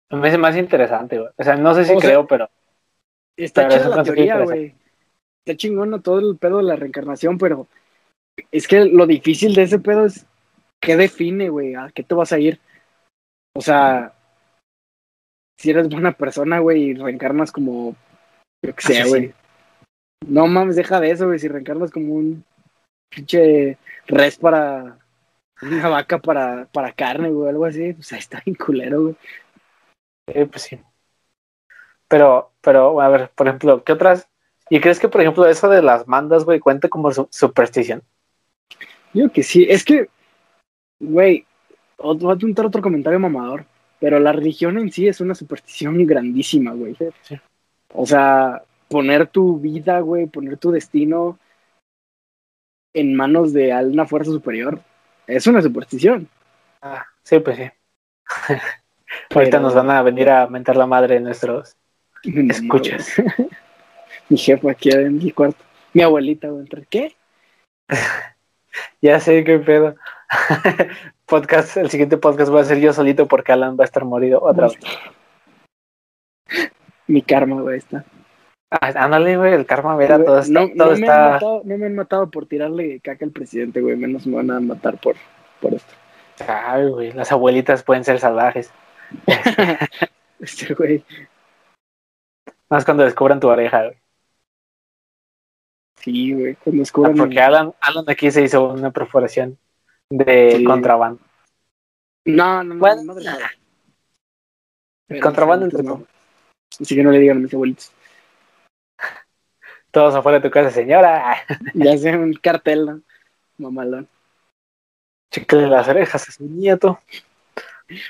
Me 0.08 0.28
hace 0.28 0.38
más 0.38 0.56
interesante, 0.56 1.18
güey. 1.18 1.30
O 1.36 1.44
sea, 1.44 1.56
no 1.56 1.74
sé 1.74 1.84
si 1.84 1.94
creo, 1.96 2.26
pero. 2.26 2.48
Está 3.36 3.68
chida 3.68 3.94
la 3.94 4.02
teoría, 4.02 4.38
güey. 4.38 4.74
Está 5.44 5.58
chingón 5.58 6.02
todo 6.02 6.20
el 6.20 6.38
pedo 6.38 6.56
de 6.56 6.62
la 6.62 6.76
reencarnación, 6.76 7.36
pero 7.36 7.66
es 8.50 8.66
que 8.66 8.86
lo 8.86 9.06
difícil 9.06 9.54
de 9.54 9.64
ese 9.64 9.78
pedo 9.78 10.06
es 10.06 10.24
qué 10.80 10.96
define, 10.96 11.50
güey, 11.50 11.74
a 11.74 11.90
qué 11.94 12.02
te 12.02 12.14
vas 12.14 12.32
a 12.32 12.38
ir. 12.38 12.60
O 13.54 13.60
sea, 13.60 14.14
si 15.60 15.68
eres 15.68 15.90
buena 15.90 16.12
persona, 16.12 16.60
güey, 16.60 16.82
y 16.82 16.94
reencarnas 16.94 17.52
como, 17.52 17.94
yo 18.64 18.74
que 18.74 18.82
sé, 18.82 19.04
güey. 19.04 19.34
No 20.26 20.46
mames, 20.46 20.76
deja 20.76 21.00
de 21.00 21.10
eso, 21.10 21.26
güey, 21.26 21.38
si 21.38 21.48
reencarnas 21.48 21.90
como 21.90 22.14
un 22.14 22.44
pinche 23.08 23.78
res 24.06 24.36
para 24.36 24.98
una 25.62 25.88
vaca 25.88 26.18
para, 26.18 26.66
para 26.66 26.92
carne, 26.92 27.30
güey, 27.30 27.50
algo 27.50 27.64
así, 27.64 27.92
pues 27.92 28.12
ahí 28.12 28.18
está 28.18 28.42
bien 28.44 28.56
culero, 28.56 29.02
güey. 29.02 29.16
Eh, 30.26 30.46
pues 30.46 30.62
sí. 30.62 30.78
Pero, 32.08 32.52
pero, 32.60 33.00
a 33.00 33.08
ver, 33.08 33.30
por 33.34 33.46
ejemplo, 33.46 33.82
¿qué 33.84 33.92
otras? 33.92 34.28
¿Y 34.68 34.80
crees 34.80 34.98
que, 34.98 35.08
por 35.08 35.20
ejemplo, 35.20 35.46
eso 35.46 35.68
de 35.68 35.82
las 35.82 36.06
mandas, 36.06 36.44
güey, 36.44 36.60
cuenta 36.60 36.88
como 36.88 37.10
superstición? 37.12 38.02
Yo 39.14 39.30
que 39.30 39.42
sí, 39.42 39.66
es 39.68 39.84
que, 39.84 40.08
güey, 40.98 41.46
voy 41.98 42.32
a 42.32 42.34
apuntar 42.34 42.66
otro 42.66 42.82
comentario 42.82 43.18
mamador, 43.18 43.66
pero 44.00 44.18
la 44.18 44.32
religión 44.32 44.78
en 44.78 44.90
sí 44.90 45.06
es 45.06 45.20
una 45.20 45.34
superstición 45.34 46.04
grandísima, 46.06 46.72
güey. 46.72 46.96
O 47.94 48.06
sea, 48.06 48.62
poner 48.92 49.26
tu 49.26 49.58
vida, 49.58 50.00
güey, 50.00 50.26
poner 50.26 50.58
tu 50.58 50.70
destino 50.70 51.38
en 52.92 53.14
manos 53.14 53.54
de 53.54 53.72
alguna 53.72 54.06
fuerza 54.06 54.30
superior, 54.30 54.80
es 55.26 55.46
una 55.46 55.62
superstición. 55.62 56.28
Ah, 56.82 57.06
sí, 57.22 57.38
pues 57.38 57.56
sí. 57.56 57.70
Ahorita 59.34 59.60
nos 59.60 59.74
van 59.74 59.90
a 59.90 60.02
venir 60.02 60.28
a 60.28 60.46
mentar 60.46 60.76
la 60.76 60.86
madre 60.86 61.20
nuestros 61.20 61.74
escuchas. 62.22 63.14
Mi 64.28 64.36
jefa 64.36 64.70
aquí 64.70 64.90
en 64.90 65.18
mi 65.18 65.30
cuarto. 65.30 65.62
Mi 65.92 66.02
abuelita 66.02 66.50
va 66.50 66.58
a 66.58 66.60
entrar. 66.60 66.86
¿Qué? 66.86 67.14
ya 69.02 69.20
sé 69.20 69.42
qué 69.44 69.58
pedo. 69.58 69.96
podcast, 71.26 71.76
el 71.76 71.90
siguiente 71.90 72.16
podcast 72.16 72.52
va 72.52 72.60
a 72.60 72.64
ser 72.64 72.78
yo 72.78 72.92
solito 72.92 73.26
porque 73.26 73.52
Alan 73.52 73.76
va 73.78 73.84
a 73.84 73.86
estar 73.86 74.04
morido 74.04 74.42
otra 74.42 74.68
vez. 74.68 74.78
Mi 77.06 77.20
karma, 77.20 77.60
güey, 77.60 77.78
está. 77.78 78.04
Ah, 78.74 78.90
ándale, 79.04 79.36
güey, 79.36 79.52
el 79.52 79.66
karma, 79.66 79.96
mira, 79.96 80.16
todo, 80.24 80.38
está, 80.38 80.50
no, 80.50 80.70
todo 80.74 80.92
me 80.92 81.00
está... 81.00 81.26
Han 81.26 81.32
matado, 81.32 81.62
no 81.62 81.76
me 81.76 81.86
han 81.86 81.94
matado 81.94 82.30
por 82.30 82.46
tirarle 82.46 83.00
caca 83.00 83.26
al 83.26 83.30
presidente, 83.30 83.82
güey, 83.82 83.96
menos 83.96 84.26
me 84.26 84.36
van 84.36 84.50
a 84.50 84.60
matar 84.60 84.98
por, 84.98 85.14
por 85.60 85.74
esto. 85.74 85.92
Ay, 86.48 86.88
güey, 86.88 87.12
las 87.12 87.30
abuelitas 87.30 87.82
pueden 87.82 88.02
ser 88.02 88.18
salvajes. 88.18 88.72
este 90.40 90.72
güey. 90.72 91.04
Más 92.70 92.86
cuando 92.86 93.04
descubran 93.04 93.40
tu 93.40 93.48
oreja, 93.48 93.84
güey. 93.84 93.96
Sí, 95.96 96.32
güey, 96.32 96.54
cuando 96.54 96.80
descubran. 96.80 97.12
Ah, 97.12 97.16
porque 97.18 97.40
Alan, 97.40 97.74
Alan 97.78 98.04
aquí 98.08 98.30
se 98.30 98.42
hizo 98.42 98.72
una 98.72 98.90
perforación 98.90 99.58
de 100.08 100.64
contrabando. 100.66 101.20
No, 102.24 102.64
no, 102.64 102.74
no, 102.74 102.80
bueno, 102.80 103.02
no 103.04 103.14
de 103.16 103.24
nada. 103.24 103.50
contrabando 105.20 105.66
entre 105.66 105.82
no. 105.82 106.06
Así 106.80 106.94
que 106.94 107.02
no 107.02 107.10
le 107.10 107.18
digan 107.18 107.36
a 107.36 107.40
mis 107.40 107.52
abuelitos. 107.52 107.92
Todos 109.92 110.14
afuera 110.14 110.38
de 110.38 110.48
tu 110.48 110.50
casa, 110.50 110.70
señora. 110.70 111.36
Ya 111.74 111.96
sé, 111.96 112.16
un 112.16 112.32
cartel, 112.32 112.86
¿no? 112.86 113.00
Mamalón. 113.58 114.08
Chicle 115.30 115.68
las 115.68 115.86
orejas 115.86 116.28
a 116.28 116.32
su 116.32 116.44
nieto. 116.44 116.98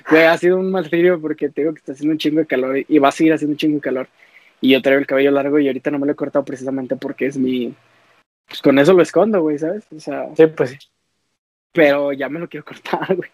Güey, 0.09 0.24
ha 0.24 0.39
sido 0.39 0.59
un 0.59 0.70
martirio 0.70 1.20
porque 1.20 1.49
tengo 1.49 1.72
que 1.72 1.80
está 1.80 1.93
haciendo 1.93 2.12
un 2.12 2.18
chingo 2.18 2.39
de 2.39 2.47
calor 2.47 2.78
y 2.87 2.99
va 2.99 3.09
a 3.09 3.12
seguir 3.12 3.33
haciendo 3.33 3.53
un 3.53 3.59
chingo 3.59 3.74
de 3.76 3.80
calor. 3.80 4.09
Y 4.61 4.70
yo 4.70 4.80
traigo 4.80 5.01
el 5.01 5.07
cabello 5.07 5.33
largo 5.33 5.59
y 5.59 5.66
ahorita 5.66 5.91
no 5.91 5.99
me 5.99 6.07
lo 6.07 6.12
he 6.12 6.16
cortado 6.16 6.45
precisamente 6.45 6.95
porque 6.95 7.26
es 7.26 7.37
mi. 7.37 7.74
Pues 8.47 8.62
con 8.62 8.78
eso 8.78 8.93
lo 8.93 9.03
escondo, 9.03 9.41
güey, 9.41 9.59
¿sabes? 9.59 9.85
O 9.95 9.99
sea. 9.99 10.28
Sí, 10.37 10.47
pues 10.47 10.70
sí. 10.70 10.78
Pero 11.72 12.12
ya 12.12 12.28
me 12.28 12.39
lo 12.39 12.49
quiero 12.49 12.64
cortar, 12.64 13.07
güey. 13.16 13.30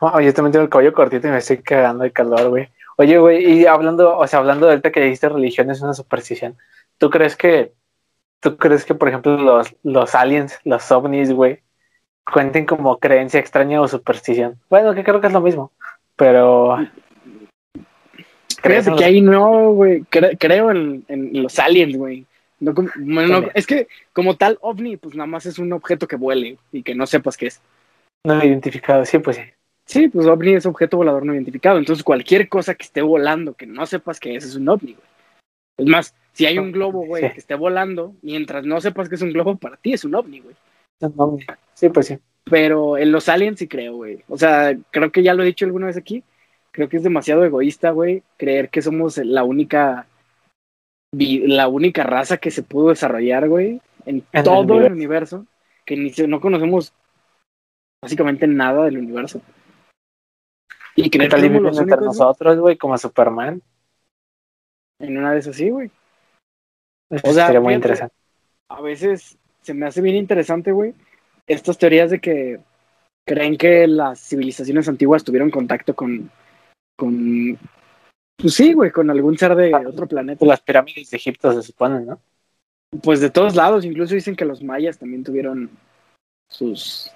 Oh, 0.00 0.20
yo 0.20 0.34
también 0.34 0.52
tengo 0.52 0.64
el 0.64 0.70
cabello 0.70 0.92
cortito 0.92 1.28
y 1.28 1.30
me 1.30 1.38
estoy 1.38 1.58
cagando 1.58 2.04
de 2.04 2.12
calor, 2.12 2.50
güey. 2.50 2.68
Oye, 2.96 3.18
güey, 3.18 3.60
y 3.60 3.66
hablando, 3.66 4.18
o 4.18 4.26
sea, 4.26 4.40
hablando 4.40 4.66
de 4.66 4.72
ahorita 4.72 4.92
que 4.92 5.00
dijiste 5.00 5.28
religión 5.28 5.70
es 5.70 5.80
una 5.80 5.94
superstición. 5.94 6.58
¿Tú 6.98 7.10
crees 7.10 7.36
que, 7.36 7.72
tú 8.40 8.56
crees 8.56 8.84
que, 8.84 8.94
por 8.94 9.08
ejemplo, 9.08 9.36
los, 9.36 9.74
los 9.82 10.14
aliens, 10.14 10.58
los 10.64 10.90
ovnis, 10.92 11.32
güey, 11.32 11.60
cuenten 12.24 12.66
como 12.66 12.98
creencia 12.98 13.40
extraña 13.40 13.80
o 13.80 13.88
superstición? 13.88 14.60
Bueno, 14.70 14.94
que 14.94 15.04
creo 15.04 15.20
que 15.20 15.26
es 15.26 15.32
lo 15.32 15.40
mismo, 15.40 15.72
pero... 16.16 16.78
¿Crees 18.62 18.88
que 18.88 19.04
ahí 19.04 19.20
no, 19.20 19.72
güey? 19.72 20.04
creo 20.04 20.70
en, 20.70 21.04
en, 21.08 21.42
los 21.42 21.58
aliens, 21.58 21.96
güey. 21.98 22.24
No, 22.60 22.72
es 23.52 23.66
que 23.66 23.88
como 24.14 24.36
tal 24.36 24.56
ovni, 24.62 24.96
pues 24.96 25.14
nada 25.14 25.26
más 25.26 25.44
es 25.44 25.58
un 25.58 25.70
objeto 25.74 26.08
que 26.08 26.16
vuele 26.16 26.56
y 26.72 26.82
que 26.82 26.94
no 26.94 27.06
sepas 27.06 27.36
qué 27.36 27.48
es. 27.48 27.60
No 28.24 28.42
identificado, 28.42 29.04
sí, 29.04 29.18
pues 29.18 29.36
sí. 29.36 29.42
Sí, 29.84 30.08
pues 30.08 30.26
ovni 30.26 30.54
es 30.54 30.64
objeto 30.64 30.96
volador 30.96 31.26
no 31.26 31.34
identificado. 31.34 31.76
Entonces 31.76 32.02
cualquier 32.02 32.48
cosa 32.48 32.74
que 32.74 32.84
esté 32.84 33.02
volando 33.02 33.52
que 33.52 33.66
no 33.66 33.84
sepas 33.84 34.18
qué 34.18 34.36
es, 34.36 34.44
es 34.44 34.56
un 34.56 34.68
ovni, 34.68 34.94
güey. 34.94 35.13
Es 35.76 35.86
más, 35.86 36.14
si 36.32 36.46
hay 36.46 36.58
un 36.58 36.72
globo, 36.72 37.04
güey, 37.06 37.32
que 37.32 37.38
esté 37.38 37.54
volando, 37.54 38.14
mientras 38.22 38.64
no 38.64 38.80
sepas 38.80 39.08
que 39.08 39.16
es 39.16 39.22
un 39.22 39.32
globo, 39.32 39.56
para 39.56 39.76
ti 39.76 39.92
es 39.92 40.04
un 40.04 40.14
ovni, 40.14 40.40
güey. 40.40 40.54
Sí, 41.74 41.88
pues 41.88 42.06
sí. 42.06 42.18
Pero 42.44 42.98
en 42.98 43.10
los 43.10 43.28
aliens 43.28 43.58
sí 43.58 43.68
creo, 43.68 43.96
güey. 43.96 44.22
O 44.28 44.36
sea, 44.36 44.76
creo 44.90 45.10
que 45.10 45.22
ya 45.22 45.34
lo 45.34 45.42
he 45.42 45.46
dicho 45.46 45.64
alguna 45.64 45.86
vez 45.86 45.96
aquí. 45.96 46.22
Creo 46.70 46.88
que 46.88 46.98
es 46.98 47.02
demasiado 47.02 47.44
egoísta, 47.44 47.90
güey, 47.90 48.22
creer 48.36 48.68
que 48.68 48.82
somos 48.82 49.16
la 49.18 49.44
única 49.44 50.06
la 51.16 51.68
única 51.68 52.02
raza 52.02 52.38
que 52.38 52.50
se 52.50 52.64
pudo 52.64 52.88
desarrollar, 52.88 53.48
güey, 53.48 53.80
en, 54.04 54.24
todo 54.42 54.80
el 54.80 54.92
universo, 54.92 55.46
que 55.84 55.96
ni 55.96 56.10
no 56.26 56.40
conocemos 56.40 56.92
básicamente 58.02 58.46
nada 58.46 58.84
del 58.84 58.98
universo. 58.98 59.40
Y 60.96 61.10
creer 61.10 61.30
que 61.30 61.40
somos 61.40 61.78
entre 61.78 62.00
nosotros, 62.00 62.58
güey, 62.58 62.76
como 62.76 62.98
Superman. 62.98 63.62
En 65.04 65.18
una 65.18 65.32
de 65.32 65.40
esas 65.40 65.56
sí, 65.56 65.70
güey. 65.70 65.90
O 67.10 67.32
sea, 67.32 67.46
sería 67.46 67.60
muy 67.60 67.74
interesante. 67.74 68.14
A 68.68 68.80
veces 68.80 69.38
se 69.62 69.74
me 69.74 69.86
hace 69.86 70.00
bien 70.00 70.16
interesante, 70.16 70.72
güey, 70.72 70.94
estas 71.46 71.78
teorías 71.78 72.10
de 72.10 72.20
que 72.20 72.60
creen 73.26 73.56
que 73.56 73.86
las 73.86 74.20
civilizaciones 74.20 74.88
antiguas 74.88 75.24
tuvieron 75.24 75.50
contacto 75.50 75.94
con, 75.94 76.30
con 76.96 77.58
pues 78.36 78.54
sí, 78.54 78.72
güey, 78.72 78.90
con 78.90 79.10
algún 79.10 79.38
ser 79.38 79.54
de 79.54 79.74
otro 79.74 80.06
planeta. 80.06 80.44
Las 80.44 80.60
pirámides 80.60 81.10
de 81.10 81.16
Egipto 81.16 81.52
se 81.52 81.62
suponen, 81.62 82.06
¿no? 82.06 82.20
Pues 83.02 83.20
de 83.20 83.30
todos 83.30 83.54
lados, 83.54 83.84
incluso 83.84 84.14
dicen 84.14 84.36
que 84.36 84.44
los 84.44 84.62
mayas 84.62 84.98
también 84.98 85.24
tuvieron 85.24 85.70
sus, 86.48 87.10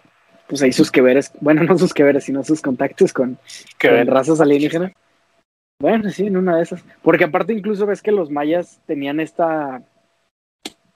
pues 0.47 0.63
ahí 0.63 0.73
sus 0.73 0.91
que 0.91 1.03
veres, 1.03 1.33
bueno, 1.41 1.63
no 1.65 1.79
sus 1.79 1.95
que 1.95 2.03
veres, 2.03 2.25
sino 2.25 2.43
sus 2.45 2.63
contactos 2.63 3.13
con, 3.13 3.39
con 3.81 4.07
razas 4.07 4.41
alienígenas. 4.41 4.93
Bueno, 5.81 6.11
sí, 6.11 6.27
en 6.27 6.37
una 6.37 6.57
de 6.57 6.63
esas. 6.63 6.85
Porque 7.03 7.25
aparte 7.25 7.53
incluso 7.53 7.87
ves 7.87 8.03
que 8.03 8.11
los 8.11 8.31
mayas 8.31 8.81
tenían 8.87 9.21
esta, 9.21 9.83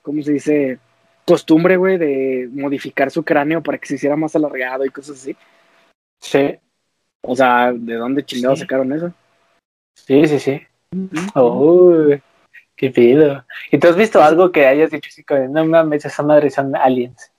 ¿cómo 0.03 0.23
se 0.23 0.33
dice? 0.33 0.79
Costumbre, 1.25 1.77
güey, 1.77 1.99
de 1.99 2.49
modificar 2.53 3.11
su 3.11 3.25
cráneo 3.25 3.63
para 3.63 3.79
que 3.79 3.87
se 3.87 3.95
hiciera 3.95 4.17
más 4.17 4.35
alargado 4.35 4.85
y 4.85 4.91
cosas 4.91 5.19
así. 5.19 5.37
Sí. 6.21 6.59
O 7.23 7.37
sea, 7.37 7.73
¿de 7.73 7.95
dónde 7.95 8.25
chingados 8.25 8.59
sacaron 8.59 8.93
eso? 8.93 9.13
Sí, 9.95 10.27
sí, 10.27 10.41
sí. 10.41 10.61
Uy, 11.37 12.21
qué 12.75 12.91
pido. 12.91 13.45
¿Y 13.71 13.79
tú 13.79 13.87
has 13.87 13.97
visto 13.97 14.21
algo 14.21 14.51
que 14.51 14.67
hayas 14.67 14.91
dicho 14.91 15.09
así 15.09 15.23
como, 15.23 15.47
no 15.47 15.65
mames, 15.65 16.05
esa 16.05 16.25
madre 16.25 16.51
son 16.51 16.75
aliens? 16.75 17.31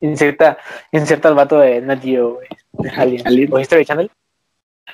Inserta, 0.00 0.58
inserta 0.92 1.28
el 1.28 1.34
vato 1.34 1.58
de 1.58 1.80
Nat 1.80 2.02
Geo, 2.02 2.34
güey. 2.34 2.48
Aliens. 2.96 3.26
Aliens. 3.26 3.52
¿O 3.52 3.58
History 3.58 3.84
Channel? 3.84 4.10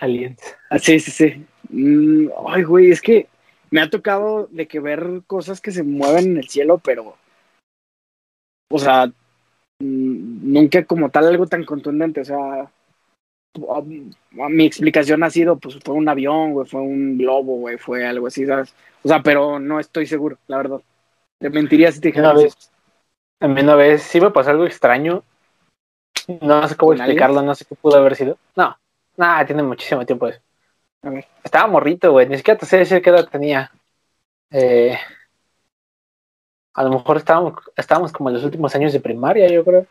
Aliens. 0.01 0.57
Ah, 0.71 0.79
sí, 0.79 0.99
sí, 0.99 1.11
sí. 1.11 1.47
Mm, 1.71 2.29
ay, 2.47 2.63
güey, 2.65 2.91
es 2.91 3.01
que 3.01 3.29
me 3.71 3.81
ha 3.81 3.91
tocado 3.91 4.49
de 4.51 4.67
que 4.67 4.81
ver 4.81 5.23
cosas 5.27 5.61
que 5.61 5.71
se 5.71 5.83
mueven 5.83 6.33
en 6.33 6.37
el 6.39 6.49
cielo, 6.49 6.79
pero. 6.79 7.17
O 8.71 8.79
sea, 8.79 9.07
mm, 9.07 9.13
nunca 10.53 10.85
como 10.85 11.11
tal 11.11 11.27
algo 11.27 11.47
tan 11.47 11.65
contundente. 11.65 12.21
O 12.21 12.25
sea, 12.25 12.71
mi 14.49 14.65
explicación 14.65 15.23
ha 15.23 15.31
sido, 15.31 15.57
pues 15.57 15.79
fue 15.85 15.95
un 15.95 16.09
avión, 16.09 16.53
güey, 16.53 16.67
fue 16.67 16.81
un 16.81 17.19
globo, 17.19 17.57
güey, 17.57 17.79
fue 17.79 18.07
algo 18.07 18.27
así, 18.27 18.47
¿sabes? 18.47 18.75
O 19.03 19.09
sea, 19.09 19.23
pero 19.23 19.59
no 19.59 19.81
estoy 19.81 20.07
seguro, 20.07 20.39
la 20.47 20.59
verdad. 20.59 20.81
Te 21.41 21.51
mentiría 21.51 21.91
si 21.91 22.01
te 22.01 22.09
dijera 22.09 22.33
Una 22.33 22.43
vez, 22.43 22.71
a 23.41 23.49
mí 23.49 23.61
una 23.61 23.75
vez 23.75 24.03
sí 24.03 24.21
me 24.21 24.31
pasó 24.31 24.51
algo 24.51 24.67
extraño. 24.67 25.23
No 26.41 26.69
sé 26.69 26.77
cómo 26.77 26.91
¿Con 26.91 26.99
explicarlo, 26.99 27.43
no 27.43 27.55
sé 27.55 27.65
qué 27.65 27.75
pudo 27.75 27.97
haber 27.97 28.15
sido. 28.15 28.39
No, 28.55 28.77
nada, 29.17 29.47
tiene 29.47 29.63
muchísimo 29.63 30.05
tiempo 30.05 30.29
eso. 30.29 30.41
A 31.03 31.11
ver. 31.11 31.27
Estaba 31.43 31.67
morrito, 31.67 32.13
güey, 32.13 32.29
ni 32.29 32.37
siquiera 32.37 32.59
te 32.59 32.67
sé 32.67 32.79
decir 32.79 33.01
qué 33.03 33.11
edad 33.11 33.29
tenía. 33.29 33.71
Eh, 34.51 34.97
a 36.75 36.83
lo 36.85 36.91
mejor 36.91 37.17
estábamos, 37.17 37.55
estábamos 37.77 38.13
como 38.13 38.29
en 38.29 38.37
los 38.37 38.45
últimos 38.45 38.75
años 38.75 38.93
de 38.93 39.01
primaria, 39.01 39.49
yo 39.49 39.65
creo. 39.65 39.87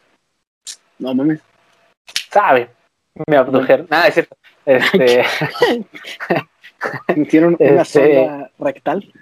No 1.00 1.14
mames. 1.14 1.42
Sabe, 2.32 2.70
me 3.28 3.38
abdujeron. 3.38 3.88
Nada, 3.90 4.08
es 4.08 4.14
cierto. 4.14 4.38
Este, 4.66 5.24
¿Metieron 7.16 7.58
una 7.60 7.82
Este- 7.82 8.52
rectal? 8.60 9.14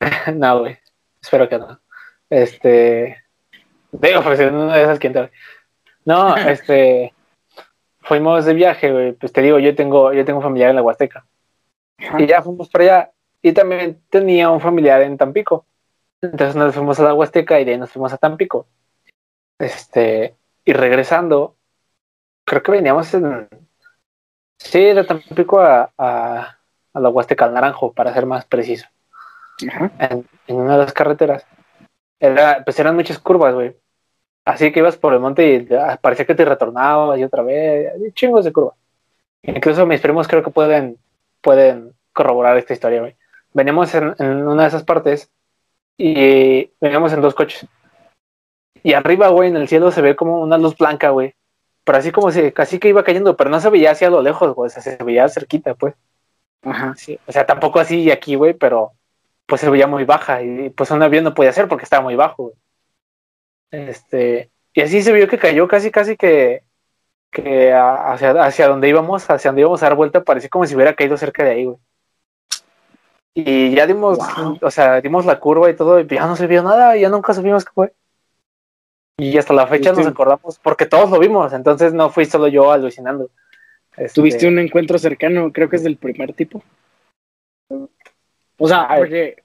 no, 0.34 0.60
güey. 0.60 0.78
Espero 1.20 1.48
que 1.48 1.58
no. 1.58 1.80
Este. 2.28 3.24
Digo, 3.92 4.22
pues 4.22 4.40
una 4.40 4.76
de 4.76 4.82
esas 4.82 4.98
quién 4.98 5.12
sabe. 5.12 5.30
No, 6.04 6.36
este. 6.36 7.14
Fuimos 8.02 8.44
de 8.44 8.54
viaje, 8.54 8.92
güey. 8.92 9.12
Pues 9.12 9.32
te 9.32 9.42
digo, 9.42 9.58
yo 9.58 9.74
tengo, 9.74 10.12
yo 10.12 10.24
tengo 10.24 10.38
un 10.38 10.44
familiar 10.44 10.70
en 10.70 10.76
la 10.76 10.82
Huasteca. 10.82 11.26
Ajá. 11.98 12.20
Y 12.20 12.26
ya 12.26 12.42
fuimos 12.42 12.68
para 12.68 12.84
allá. 12.84 13.12
Y 13.40 13.52
también 13.52 14.02
tenía 14.10 14.50
un 14.50 14.60
familiar 14.60 15.02
en 15.02 15.16
Tampico. 15.16 15.66
Entonces 16.20 16.54
nos 16.54 16.74
fuimos 16.74 16.98
a 17.00 17.04
la 17.04 17.14
Huasteca 17.14 17.60
y 17.60 17.64
de 17.64 17.72
ahí 17.72 17.78
nos 17.78 17.90
fuimos 17.90 18.12
a 18.12 18.18
Tampico. 18.18 18.66
Este. 19.58 20.36
Y 20.64 20.72
regresando, 20.72 21.56
creo 22.44 22.62
que 22.62 22.72
veníamos 22.72 23.12
en. 23.14 23.48
Sí, 24.58 24.80
de 24.80 25.04
Tampico 25.04 25.60
a, 25.60 25.90
a, 25.98 26.58
a 26.92 27.00
la 27.00 27.08
Huasteca, 27.08 27.46
al 27.46 27.54
Naranjo, 27.54 27.92
para 27.92 28.14
ser 28.14 28.26
más 28.26 28.44
preciso 28.44 28.86
Ajá. 29.68 29.90
en, 29.98 30.26
en 30.46 30.56
una 30.56 30.74
de 30.74 30.84
las 30.84 30.92
carreteras. 30.92 31.44
Era, 32.20 32.62
pues 32.64 32.78
eran 32.78 32.94
muchas 32.94 33.18
curvas, 33.18 33.54
güey. 33.54 33.76
Así 34.44 34.72
que 34.72 34.80
ibas 34.80 34.96
por 34.96 35.14
el 35.14 35.20
monte 35.20 35.54
y 35.54 35.68
parecía 36.00 36.26
que 36.26 36.34
te 36.34 36.44
retornabas 36.44 37.18
y 37.18 37.24
otra 37.24 37.42
vez, 37.42 37.92
chingos 38.14 38.44
de 38.44 38.52
curva. 38.52 38.74
Incluso 39.42 39.86
mis 39.86 40.00
primos 40.00 40.26
creo 40.26 40.42
que 40.42 40.50
pueden, 40.50 40.98
pueden 41.40 41.94
corroborar 42.12 42.56
esta 42.56 42.72
historia, 42.72 43.00
güey. 43.00 43.16
Veníamos 43.52 43.94
en, 43.94 44.14
en 44.18 44.48
una 44.48 44.62
de 44.62 44.68
esas 44.68 44.84
partes 44.84 45.30
y 45.96 46.70
veníamos 46.80 47.12
en 47.12 47.20
dos 47.20 47.34
coches. 47.34 47.66
Y 48.82 48.94
arriba, 48.94 49.28
güey, 49.28 49.48
en 49.48 49.56
el 49.56 49.68
cielo 49.68 49.90
se 49.90 50.02
ve 50.02 50.16
como 50.16 50.40
una 50.40 50.58
luz 50.58 50.76
blanca, 50.76 51.10
güey. 51.10 51.34
Pero 51.84 51.98
así 51.98 52.12
como 52.12 52.30
si 52.30 52.52
casi 52.52 52.78
que 52.78 52.88
iba 52.88 53.04
cayendo, 53.04 53.36
pero 53.36 53.50
no 53.50 53.60
se 53.60 53.70
veía 53.70 53.92
hacia 53.92 54.10
lo 54.10 54.22
lejos, 54.22 54.54
güey. 54.54 54.66
O 54.66 54.70
sea, 54.70 54.82
se 54.82 54.96
veía 55.02 55.28
cerquita, 55.28 55.74
pues. 55.74 55.94
Ajá. 56.62 56.94
Sí, 56.96 57.18
o 57.26 57.32
sea, 57.32 57.44
tampoco 57.46 57.80
así 57.80 58.10
aquí, 58.10 58.34
güey, 58.36 58.54
pero 58.54 58.92
pues 59.46 59.60
se 59.60 59.68
veía 59.68 59.86
muy 59.86 60.04
baja 60.04 60.42
y 60.42 60.70
pues 60.70 60.90
un 60.92 61.02
avión 61.02 61.24
no 61.24 61.34
podía 61.34 61.52
ser 61.52 61.68
porque 61.68 61.84
estaba 61.84 62.02
muy 62.02 62.14
bajo, 62.14 62.44
güey. 62.44 62.54
Este, 63.72 64.50
y 64.74 64.80
así 64.82 65.02
se 65.02 65.12
vio 65.12 65.26
que 65.26 65.38
cayó 65.38 65.66
casi, 65.66 65.90
casi 65.90 66.16
que, 66.16 66.62
que 67.30 67.72
hacia, 67.72 68.30
hacia 68.44 68.68
donde 68.68 68.88
íbamos, 68.88 69.28
hacia 69.28 69.48
donde 69.48 69.62
íbamos 69.62 69.82
a 69.82 69.86
dar 69.86 69.96
vuelta, 69.96 70.22
parecía 70.22 70.50
como 70.50 70.66
si 70.66 70.74
hubiera 70.76 70.94
caído 70.94 71.16
cerca 71.16 71.42
de 71.42 71.50
ahí, 71.50 71.64
güey. 71.64 71.78
Y 73.34 73.74
ya 73.74 73.86
dimos, 73.86 74.18
Wow. 74.18 74.58
o 74.60 74.70
sea, 74.70 75.00
dimos 75.00 75.24
la 75.24 75.40
curva 75.40 75.70
y 75.70 75.74
todo, 75.74 75.98
y 76.00 76.06
ya 76.06 76.26
no 76.26 76.36
se 76.36 76.46
vio 76.46 76.62
nada, 76.62 76.96
ya 76.96 77.08
nunca 77.08 77.32
supimos 77.32 77.64
qué 77.64 77.70
fue. 77.74 77.92
Y 79.18 79.36
hasta 79.38 79.54
la 79.54 79.66
fecha 79.66 79.92
nos 79.92 80.06
acordamos, 80.06 80.58
porque 80.58 80.84
todos 80.84 81.10
lo 81.10 81.18
vimos, 81.18 81.52
entonces 81.52 81.94
no 81.94 82.10
fui 82.10 82.26
solo 82.26 82.48
yo 82.48 82.70
alucinando. 82.70 83.30
Este, 83.96 84.20
Tuviste 84.20 84.46
un 84.46 84.58
encuentro 84.58 84.98
cercano, 84.98 85.50
creo 85.52 85.68
que 85.68 85.76
es 85.76 85.82
del 85.82 85.96
primer 85.96 86.34
tipo. 86.34 86.62
O 88.58 88.68
sea, 88.68 88.88
porque, 88.96 89.42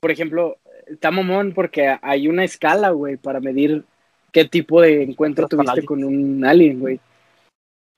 por 0.00 0.10
ejemplo, 0.10 0.58
está 0.90 1.10
mamón 1.10 1.52
porque 1.52 1.96
hay 2.02 2.28
una 2.28 2.44
escala, 2.44 2.90
güey, 2.90 3.16
para 3.16 3.40
medir 3.40 3.84
qué 4.32 4.44
tipo 4.44 4.80
de 4.80 5.02
encuentro 5.02 5.48
tuviste 5.48 5.84
con 5.84 6.04
un 6.04 6.44
alien, 6.44 6.80
güey. 6.80 7.00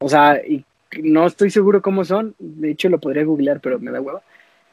O 0.00 0.08
sea, 0.08 0.40
y 0.46 0.64
no 1.02 1.26
estoy 1.26 1.50
seguro 1.50 1.80
cómo 1.80 2.04
son, 2.04 2.34
de 2.38 2.70
hecho 2.70 2.88
lo 2.88 3.00
podría 3.00 3.24
googlear, 3.24 3.60
pero 3.60 3.78
me 3.78 3.90
da 3.90 4.00
hueva. 4.00 4.22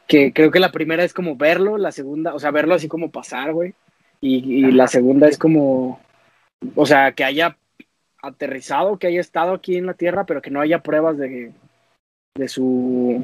Que 0.08 0.34
creo 0.34 0.52
que 0.52 0.60
la 0.60 0.72
primera 0.72 1.04
es 1.04 1.14
como 1.14 1.36
verlo, 1.36 1.78
la 1.78 1.92
segunda, 1.92 2.34
o 2.34 2.40
sea, 2.40 2.52
verlo 2.52 2.74
así 2.74 2.88
como 2.88 3.12
pasar, 3.12 3.54
güey. 3.54 3.74
Y, 4.22 4.66
y 4.68 4.72
la 4.72 4.88
segunda 4.88 5.28
es 5.28 5.38
como, 5.38 6.02
o 6.76 6.86
sea, 6.86 7.14
que 7.14 7.24
haya 7.24 7.58
aterrizado, 8.22 8.98
que 8.98 9.08
haya 9.08 9.22
estado 9.22 9.54
aquí 9.54 9.78
en 9.78 9.86
la 9.86 9.94
Tierra, 9.94 10.26
pero 10.26 10.42
que 10.42 10.50
no 10.50 10.60
haya 10.60 10.84
pruebas 10.84 11.18
de, 11.18 11.52
de 12.36 12.48
su... 12.48 13.24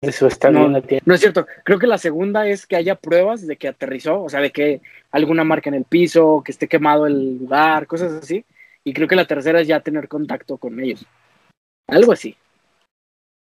de 0.00 0.12
su 0.12 0.26
estado 0.26 0.54
No. 0.54 0.66
en 0.66 0.72
la 0.74 0.82
tierra. 0.82 1.02
No 1.06 1.14
es 1.14 1.20
cierto, 1.20 1.46
creo 1.64 1.78
que 1.78 1.86
la 1.86 1.98
segunda 1.98 2.46
es 2.46 2.66
que 2.66 2.76
haya 2.76 2.94
pruebas 2.94 3.46
de 3.46 3.56
que 3.56 3.68
aterrizó, 3.68 4.22
o 4.22 4.28
sea, 4.28 4.40
de 4.40 4.50
que 4.52 4.80
alguna 5.10 5.44
marca 5.44 5.68
en 5.70 5.74
el 5.74 5.84
piso, 5.84 6.42
que 6.44 6.52
esté 6.52 6.68
quemado 6.68 7.06
el 7.06 7.38
lugar, 7.38 7.86
cosas 7.86 8.12
así. 8.12 8.44
Y 8.84 8.92
creo 8.92 9.08
que 9.08 9.16
la 9.16 9.26
tercera 9.26 9.60
es 9.60 9.68
ya 9.68 9.80
tener 9.80 10.08
contacto 10.08 10.56
con 10.56 10.78
ellos. 10.80 11.04
Algo 11.88 12.12
así. 12.12 12.36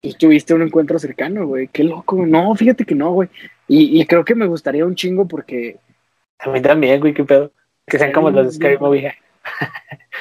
Y 0.02 0.14
tuviste 0.16 0.54
un 0.54 0.62
encuentro 0.62 1.00
cercano, 1.00 1.48
güey. 1.48 1.70
Qué 1.70 1.84
loco. 1.84 2.26
No, 2.26 2.54
fíjate 2.56 2.86
que 2.86 2.94
no, 2.96 3.12
güey. 3.12 3.30
Y, 3.68 4.00
y 4.00 4.06
creo 4.06 4.24
que 4.26 4.36
me 4.36 4.46
gustaría 4.46 4.86
un 4.86 4.96
chingo 4.96 5.28
porque... 5.28 5.80
A 6.40 6.50
mí 6.50 6.62
también, 6.62 7.00
güey, 7.00 7.14
qué 7.14 7.24
pedo. 7.24 7.52
Que 7.88 7.98
sean 7.98 8.12
como 8.12 8.30
los 8.30 8.46
de 8.46 8.52
Scary 8.52 8.78
Movie. 8.78 9.14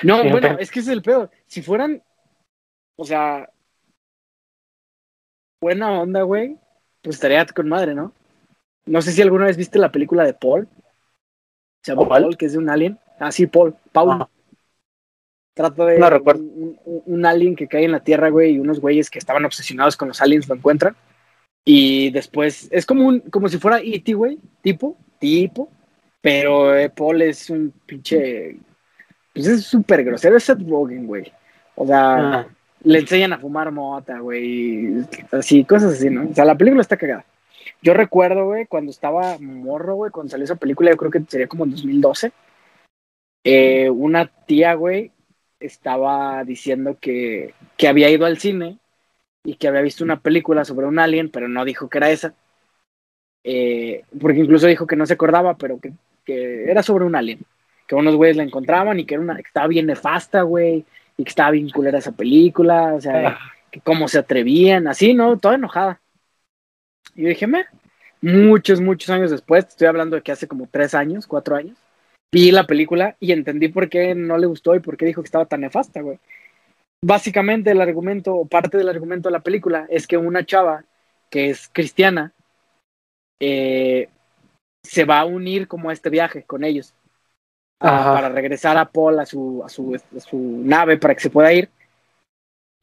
No, 0.03 0.23
Bien, 0.23 0.33
bueno, 0.33 0.57
es 0.59 0.71
que 0.71 0.81
ese 0.81 0.91
es 0.91 0.97
el 0.97 1.03
pedo. 1.03 1.31
Si 1.47 1.63
fueran, 1.63 2.03
o 2.97 3.05
sea, 3.05 3.49
buena 5.63 5.93
onda, 6.01 6.23
güey, 6.23 6.59
pues 7.03 7.17
estaría 7.17 7.47
con 7.47 7.69
madre, 7.69 7.95
¿no? 7.95 8.13
No 8.85 9.01
sé 9.01 9.13
si 9.13 9.23
alguna 9.23 9.47
vez 9.47 9.57
viste 9.57 9.79
la 9.79 9.93
película 9.93 10.25
de 10.25 10.35
Paul. 10.35 10.69
Se 11.83 11.93
llama. 11.95 12.09
Paul, 12.09 12.37
que 12.37 12.47
es 12.47 12.53
de 12.53 12.59
un 12.59 12.69
alien. 12.69 12.99
Ah, 13.19 13.31
sí, 13.33 13.47
Paul. 13.47 13.75
Paul. 13.93 14.11
Ah. 14.11 14.29
Trata 15.55 15.85
de 15.87 15.99
No 15.99 16.11
recuerdo. 16.11 16.43
Un, 16.43 16.79
un- 16.85 17.03
un 17.07 17.27
alien 17.27 17.55
que 17.57 17.69
cae 17.69 17.85
en 17.85 17.93
la 17.93 18.01
Tierra, 18.01 18.29
güey, 18.31 18.55
y 18.55 18.59
unos 18.59 18.81
güeyes 18.81 19.09
que 19.09 19.19
estaban 19.19 19.45
obsesionados 19.45 19.97
con 19.97 20.09
los 20.09 20.21
aliens 20.21 20.49
lo 20.49 20.55
encuentran. 20.57 20.97
Y 21.65 22.11
después 22.11 22.69
es 22.73 22.85
como 22.87 23.07
un, 23.07 23.21
como 23.21 23.49
si 23.49 23.59
fuera 23.59 23.79
E.T., 23.81 24.15
güey, 24.15 24.39
tipo, 24.63 24.97
tipo. 25.21 25.69
Pero 26.21 26.75
eh, 26.77 26.91
Paul 26.91 27.23
es 27.23 27.51
un 27.51 27.73
pinche. 27.87 28.57
Pues 29.33 29.47
es 29.47 29.65
súper 29.65 30.03
grosero, 30.05 30.37
es 30.37 30.45
Seth 30.45 30.61
Rogen, 30.69 31.07
güey. 31.07 31.33
O 31.77 31.87
sea, 31.87 32.41
Ah, 32.41 32.47
le 32.85 32.99
enseñan 32.99 33.33
a 33.33 33.39
fumar 33.39 33.71
mota, 33.71 34.19
güey. 34.19 35.05
Así, 35.31 35.65
cosas 35.65 35.95
así, 35.95 36.11
¿no? 36.11 36.29
O 36.31 36.35
sea, 36.35 36.45
la 36.45 36.57
película 36.57 36.83
está 36.83 36.97
cagada. 36.97 37.25
Yo 37.83 37.95
recuerdo, 37.95 38.47
güey, 38.47 38.67
cuando 38.67 38.91
estaba 38.91 39.39
morro, 39.39 39.97
güey, 39.97 40.11
cuando 40.13 40.31
salió 40.31 40.45
esa 40.45 40.57
película, 40.57 40.91
yo 40.91 40.97
creo 40.97 41.11
que 41.11 41.23
sería 41.29 41.49
como 41.49 41.65
en 41.65 41.73
2012. 41.73 42.33
eh, 43.45 43.91
una 43.91 44.27
tía, 44.47 44.75
güey, 44.75 45.13
estaba 45.61 46.45
diciendo 46.45 46.99
que, 47.01 47.55
que 47.77 47.89
había 47.89 48.11
ido 48.11 48.27
al 48.27 48.39
cine 48.39 48.79
y 49.45 49.57
que 49.57 49.69
había 49.69 49.83
visto 49.83 50.05
una 50.05 50.21
película 50.21 50.65
sobre 50.65 50.87
un 50.87 50.99
alien, 50.99 51.31
pero 51.31 51.49
no 51.49 51.65
dijo 51.65 51.89
que 51.89 51.99
era 51.99 52.11
esa. 52.11 52.35
Eh, 53.45 54.05
porque 54.21 54.39
incluso 54.41 54.67
dijo 54.67 54.87
que 54.87 54.97
no 54.97 55.07
se 55.07 55.15
acordaba, 55.15 55.57
pero 55.57 55.81
que, 55.81 55.93
que 56.25 56.71
era 56.71 56.83
sobre 56.83 57.05
un 57.05 57.17
alien. 57.17 57.41
Que 57.87 57.95
unos 57.97 58.15
güeyes 58.17 58.37
la 58.37 58.45
encontraban 58.45 59.01
y 59.01 59.05
que, 59.07 59.15
era 59.15 59.23
una, 59.23 59.37
que 59.37 59.43
estaba 59.43 59.67
bien 59.67 59.87
nefasta, 59.87 60.43
güey, 60.43 60.85
y 61.23 61.25
que 61.25 61.31
estaba 61.31 61.53
bien 61.53 61.71
culera 61.71 61.99
esa 61.99 62.13
película, 62.13 62.95
o 62.95 63.01
sea, 63.01 63.39
que 63.71 63.81
cómo 63.81 64.09
se 64.09 64.19
atrevían, 64.19 64.89
así, 64.89 65.15
¿no? 65.15 65.39
Toda 65.39 65.55
enojada. 65.55 66.01
Y 67.15 67.23
yo 67.23 67.29
dije, 67.29 67.47
me, 67.47 67.65
muchos, 68.21 68.81
muchos 68.81 69.09
años 69.11 69.31
después, 69.31 69.67
estoy 69.67 69.87
hablando 69.87 70.17
de 70.17 70.23
que 70.23 70.33
hace 70.33 70.49
como 70.49 70.69
tres 70.71 70.95
años, 70.95 71.27
cuatro 71.27 71.57
años, 71.57 71.79
vi 72.33 72.51
la 72.51 72.67
película 72.67 73.17
y 73.21 73.33
entendí 73.33 73.69
por 73.69 73.89
qué 73.89 74.15
no 74.15 74.37
le 74.37 74.47
gustó 74.47 74.75
y 74.75 74.81
por 74.81 74.97
qué 74.97 75.07
dijo 75.07 75.23
que 75.23 75.27
estaba 75.27 75.47
tan 75.47 75.61
nefasta, 75.61 76.01
güey. 76.01 76.19
Básicamente 77.05 77.71
el 77.71 77.81
argumento, 77.81 78.35
o 78.35 78.47
parte 78.47 78.79
del 78.79 78.89
argumento 78.89 79.29
de 79.29 79.33
la 79.33 79.41
película, 79.41 79.87
es 79.91 80.07
que 80.07 80.17
una 80.17 80.45
chava 80.45 80.85
que 81.31 81.51
es 81.51 81.69
cristiana 81.73 82.33
eh, 83.41 84.09
se 84.85 85.05
va 85.05 85.21
a 85.21 85.25
unir 85.25 85.69
como 85.69 85.91
a 85.91 85.93
este 85.93 86.11
viaje 86.11 86.43
con 86.45 86.65
ellos 86.65 86.95
a- 87.83 88.15
para 88.15 88.29
regresar 88.29 88.77
a 88.77 88.85
Paul 88.91 89.19
a 89.19 89.27
su, 89.27 89.63
a, 89.65 89.69
su, 89.69 89.95
a 89.95 90.21
su 90.21 90.39
nave 90.65 90.99
para 90.99 91.15
que 91.15 91.21
se 91.21 91.31
pueda 91.31 91.53
ir. 91.53 91.69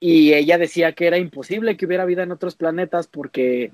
Y 0.02 0.34
ella 0.34 0.58
decía 0.58 0.94
que 0.94 1.08
era 1.08 1.18
imposible 1.18 1.76
que 1.76 1.86
hubiera 1.86 2.06
vida 2.06 2.24
en 2.24 2.32
otros 2.32 2.56
planetas 2.56 3.08
porque 3.08 3.72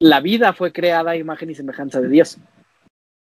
la 0.00 0.20
vida 0.20 0.52
fue 0.52 0.72
creada 0.72 1.12
a 1.12 1.16
imagen 1.16 1.50
y 1.50 1.54
semejanza 1.54 2.00
de 2.00 2.08
Dios. 2.08 2.38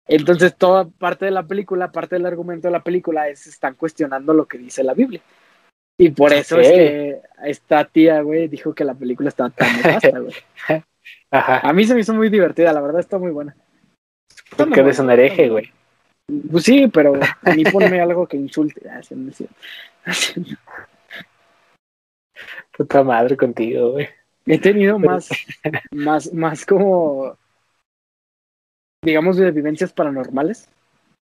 Entonces, 0.08 0.56
toda 0.56 0.88
parte 0.88 1.26
de 1.26 1.30
la 1.30 1.42
película, 1.46 1.92
parte 1.92 2.16
del 2.16 2.26
argumento 2.26 2.68
de 2.68 2.72
la 2.72 2.82
película 2.82 3.28
es 3.28 3.46
están 3.46 3.74
cuestionando 3.74 4.32
lo 4.32 4.46
que 4.46 4.58
dice 4.58 4.82
la 4.82 4.94
Biblia. 4.94 5.20
Y 6.00 6.10
por 6.10 6.32
eso 6.32 6.58
es 6.58 6.68
que 6.68 7.20
esta 7.44 7.84
tía, 7.84 8.22
güey, 8.22 8.48
dijo 8.48 8.74
que 8.74 8.84
la 8.84 8.94
película 8.94 9.28
estaba 9.28 9.50
tan 9.50 9.76
nefasta, 9.76 10.18
güey. 10.18 10.34
Ajá. 11.30 11.60
A 11.60 11.72
mí 11.72 11.84
se 11.84 11.94
me 11.94 12.00
hizo 12.00 12.14
muy 12.14 12.28
divertida, 12.30 12.72
la 12.72 12.80
verdad 12.80 13.00
está 13.00 13.18
muy 13.18 13.30
buena. 13.32 13.54
Porque 14.56 14.80
eres 14.80 14.98
un 14.98 15.10
hereje, 15.10 15.48
güey. 15.48 15.70
Pues 16.50 16.64
sí, 16.64 16.88
pero 16.88 17.14
a 17.42 17.54
mí 17.54 17.64
ponme 17.64 18.00
algo 18.00 18.26
que 18.26 18.36
insulte. 18.36 18.88
Ah, 18.88 19.00
Puta 22.76 23.02
madre 23.02 23.36
contigo, 23.36 23.92
güey. 23.92 24.08
He 24.46 24.58
tenido 24.58 24.98
más, 24.98 25.28
más, 25.90 26.32
más 26.32 26.64
como, 26.64 27.36
digamos, 29.04 29.36
de 29.36 29.50
vivencias 29.50 29.92
paranormales 29.92 30.70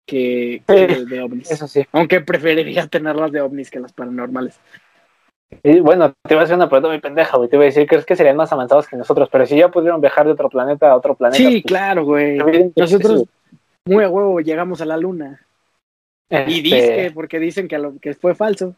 que, 0.05 0.61
de, 0.67 1.21
ovnis. 1.21 1.49
Eso 1.49 1.67
sí. 1.67 1.85
Aunque 1.91 2.21
preferiría 2.21 2.87
tenerlas 2.87 3.31
de 3.31 3.41
ovnis 3.41 3.71
que 3.71 3.79
las 3.79 3.93
paranormales. 3.93 4.59
Y 5.63 5.79
bueno, 5.79 6.13
te 6.21 6.35
iba 6.35 6.41
a 6.41 6.43
hacer 6.43 6.55
una 6.55 6.69
pregunta 6.69 6.89
muy 6.89 6.99
pendeja, 6.99 7.37
güey. 7.37 7.49
Te 7.49 7.55
iba 7.55 7.63
a 7.63 7.67
decir 7.67 7.87
que 7.87 7.95
es 7.95 8.05
que 8.05 8.15
serían 8.15 8.35
más 8.35 8.51
avanzados 8.53 8.87
que 8.87 8.97
nosotros, 8.97 9.29
pero 9.31 9.47
si 9.47 9.57
ya 9.57 9.69
pudieron 9.69 10.01
viajar 10.01 10.25
de 10.25 10.33
otro 10.33 10.49
planeta 10.49 10.91
a 10.91 10.95
otro 10.95 11.15
planeta. 11.15 11.37
Sí, 11.37 11.61
pues, 11.61 11.63
claro, 11.63 12.05
güey. 12.05 12.37
Nosotros, 12.75 13.23
muy 13.89 14.03
a 14.03 14.09
huevo, 14.09 14.39
llegamos 14.39 14.81
a 14.81 14.85
la 14.85 14.97
luna. 14.97 15.41
Y 16.29 16.35
este 16.35 16.51
dice, 16.61 17.11
porque 17.13 17.39
dicen 17.39 17.67
que, 17.67 17.77
lo, 17.77 17.97
que 17.99 18.13
fue 18.13 18.35
falso. 18.35 18.75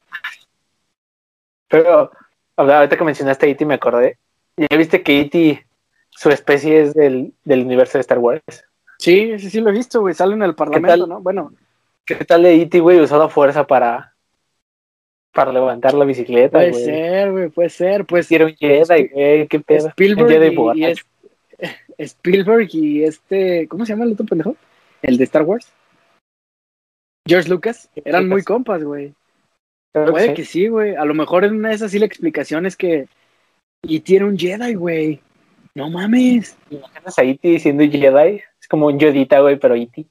Pero, 1.68 2.12
ahorita 2.56 2.98
que 2.98 3.04
mencionaste 3.04 3.46
a 3.46 3.50
E.T. 3.50 3.66
me 3.66 3.74
acordé. 3.74 4.18
¿Ya 4.56 4.78
viste 4.78 5.04
que 5.04 5.22
E.T. 5.22 5.66
su 6.10 6.30
especie 6.30 6.82
es 6.82 6.94
del, 6.94 7.34
del 7.44 7.66
universo 7.66 7.98
de 7.98 8.02
Star 8.02 8.20
Wars? 8.20 8.42
Sí, 8.98 9.38
sí, 9.38 9.50
sí 9.50 9.60
lo 9.60 9.70
he 9.70 9.74
visto, 9.74 10.00
güey. 10.00 10.14
Sale 10.14 10.34
en 10.34 10.44
el 10.44 10.56
Parlamento, 10.56 11.08
¿no? 11.08 11.22
Bueno. 11.22 11.54
¿Qué 12.06 12.16
tal 12.26 12.44
de 12.44 12.62
E.T., 12.62 12.80
güey? 12.80 13.00
Usó 13.02 13.18
la 13.18 13.28
fuerza 13.28 13.68
para, 13.68 14.14
para 15.34 15.52
levantar 15.52 15.94
la 15.94 16.06
bicicleta, 16.06 16.58
Puede 16.58 16.74
ser, 16.74 17.32
güey, 17.32 17.50
puede 17.50 17.70
ser. 17.70 18.06
Pues, 18.06 18.28
Quiero 18.28 18.46
un 18.46 18.56
Jedi, 18.56 19.08
güey, 19.08 19.48
qué 19.48 19.60
pedo. 19.60 19.90
Spielberg 19.90 20.76
y, 20.76 20.86
y 20.86 20.94
Spielberg 21.98 22.70
y 22.72 23.04
este... 23.04 23.68
¿Cómo 23.68 23.86
se 23.86 23.94
llama 23.94 24.06
el 24.06 24.14
otro 24.14 24.26
pendejo? 24.26 24.56
El 25.02 25.18
de 25.18 25.24
Star 25.24 25.44
Wars. 25.44 25.72
George 27.28 27.50
Lucas. 27.50 27.90
Eran 27.96 28.28
muy 28.28 28.44
compas, 28.44 28.84
güey. 28.84 29.14
Puede 29.94 30.34
que 30.34 30.46
sí, 30.46 30.68
güey. 30.68 30.96
A 30.96 31.06
lo 31.06 31.14
mejor 31.14 31.44
en 31.44 31.56
una 31.56 31.70
de 31.70 31.76
esas 31.76 31.92
sí 31.92 32.00
la 32.00 32.06
explicación 32.06 32.66
es 32.66 32.76
que... 32.76 33.08
Y 33.84 34.02
tiene 34.02 34.26
un 34.26 34.38
Jedi, 34.38 34.76
güey. 34.76 35.22
No 35.74 35.90
mames. 35.90 36.58
¿Imaginas 36.70 37.18
a 37.18 37.24
E.T. 37.24 37.60
siendo 37.60 37.84
Jedi? 37.84 38.42
como 38.72 38.88
un 38.88 38.98
Yodita, 38.98 39.42
güey, 39.42 39.60
pero 39.60 39.76
E.T. 39.76 40.06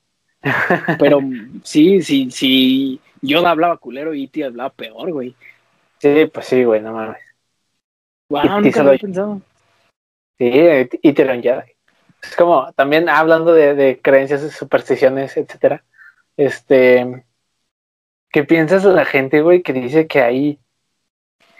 pero 0.98 1.20
sí, 1.64 2.02
sí, 2.02 2.30
sí. 2.30 3.00
Yoda 3.22 3.50
hablaba 3.50 3.78
culero 3.78 4.12
y 4.12 4.24
E.T. 4.24 4.44
hablaba 4.44 4.68
peor, 4.68 5.10
güey. 5.12 5.34
Sí, 5.98 6.26
pues 6.32 6.44
sí, 6.44 6.62
güey, 6.62 6.82
no 6.82 6.92
mames. 6.92 7.22
Wow, 8.28 8.60
nunca 8.60 8.82
lo 8.82 8.90
había 8.90 9.00
pensado. 9.00 9.40
Sí, 10.36 10.50
E.T. 10.52 11.22
era 11.22 11.34
un 11.34 11.42
Jedi. 11.42 11.72
Es 12.22 12.36
como, 12.36 12.72
también 12.74 13.08
hablando 13.08 13.52
de, 13.52 13.74
de 13.74 14.00
creencias, 14.00 14.42
supersticiones, 14.52 15.36
etcétera. 15.36 15.84
Este. 16.36 17.24
¿Qué 18.30 18.44
piensas 18.44 18.84
de 18.84 18.92
la 18.92 19.04
gente, 19.04 19.42
güey, 19.42 19.62
que 19.62 19.72
dice 19.72 20.06
que 20.06 20.20
hay 20.20 20.60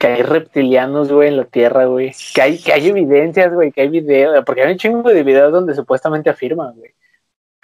que 0.01 0.07
hay 0.07 0.23
reptilianos, 0.23 1.13
güey, 1.13 1.29
en 1.29 1.37
la 1.37 1.45
Tierra, 1.45 1.85
güey. 1.85 2.13
Que 2.35 2.41
hay, 2.41 2.59
que 2.59 2.73
hay 2.73 2.89
evidencias, 2.89 3.53
güey, 3.53 3.71
que 3.71 3.83
hay 3.83 3.89
videos, 3.89 4.43
porque 4.47 4.63
hay 4.63 4.73
un 4.73 4.79
chingo 4.79 5.11
de 5.11 5.23
videos 5.23 5.53
donde 5.53 5.75
supuestamente 5.75 6.31
afirman, 6.31 6.75
güey. 6.75 6.95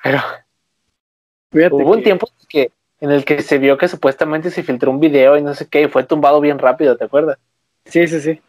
Pero 0.03 1.77
hubo 1.77 1.93
un 1.93 2.03
tiempo 2.03 2.29
que, 2.47 2.71
en 3.01 3.11
el 3.11 3.25
que 3.25 3.41
se 3.41 3.57
vio 3.57 3.79
que 3.79 3.89
supuestamente 3.89 4.51
se 4.51 4.63
filtró 4.63 4.91
un 4.91 5.01
video 5.01 5.39
y 5.39 5.43
no 5.43 5.55
sé 5.55 5.67
qué, 5.67 5.83
y 5.83 5.89
fue 5.89 6.05
tumbado 6.05 6.39
bien 6.43 6.59
rápido, 6.59 6.99
¿te 6.99 7.05
acuerdas? 7.05 7.39
Sí, 7.87 8.07
sí, 8.07 8.21
sí. 8.21 8.41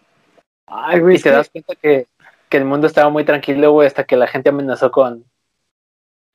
Ay, 0.66 1.00
güey. 1.00 1.16
Y 1.16 1.22
te 1.22 1.32
das 1.32 1.50
cuenta 1.50 1.74
que, 1.76 2.08
que 2.50 2.58
el 2.58 2.66
mundo 2.66 2.88
estaba 2.88 3.10
muy 3.10 3.24
tranquilo, 3.26 3.72
güey, 3.72 3.88
hasta 3.88 4.06
que 4.06 4.16
la 4.16 4.28
gente 4.28 4.50
amenazó 4.50 4.92
con, 4.92 5.26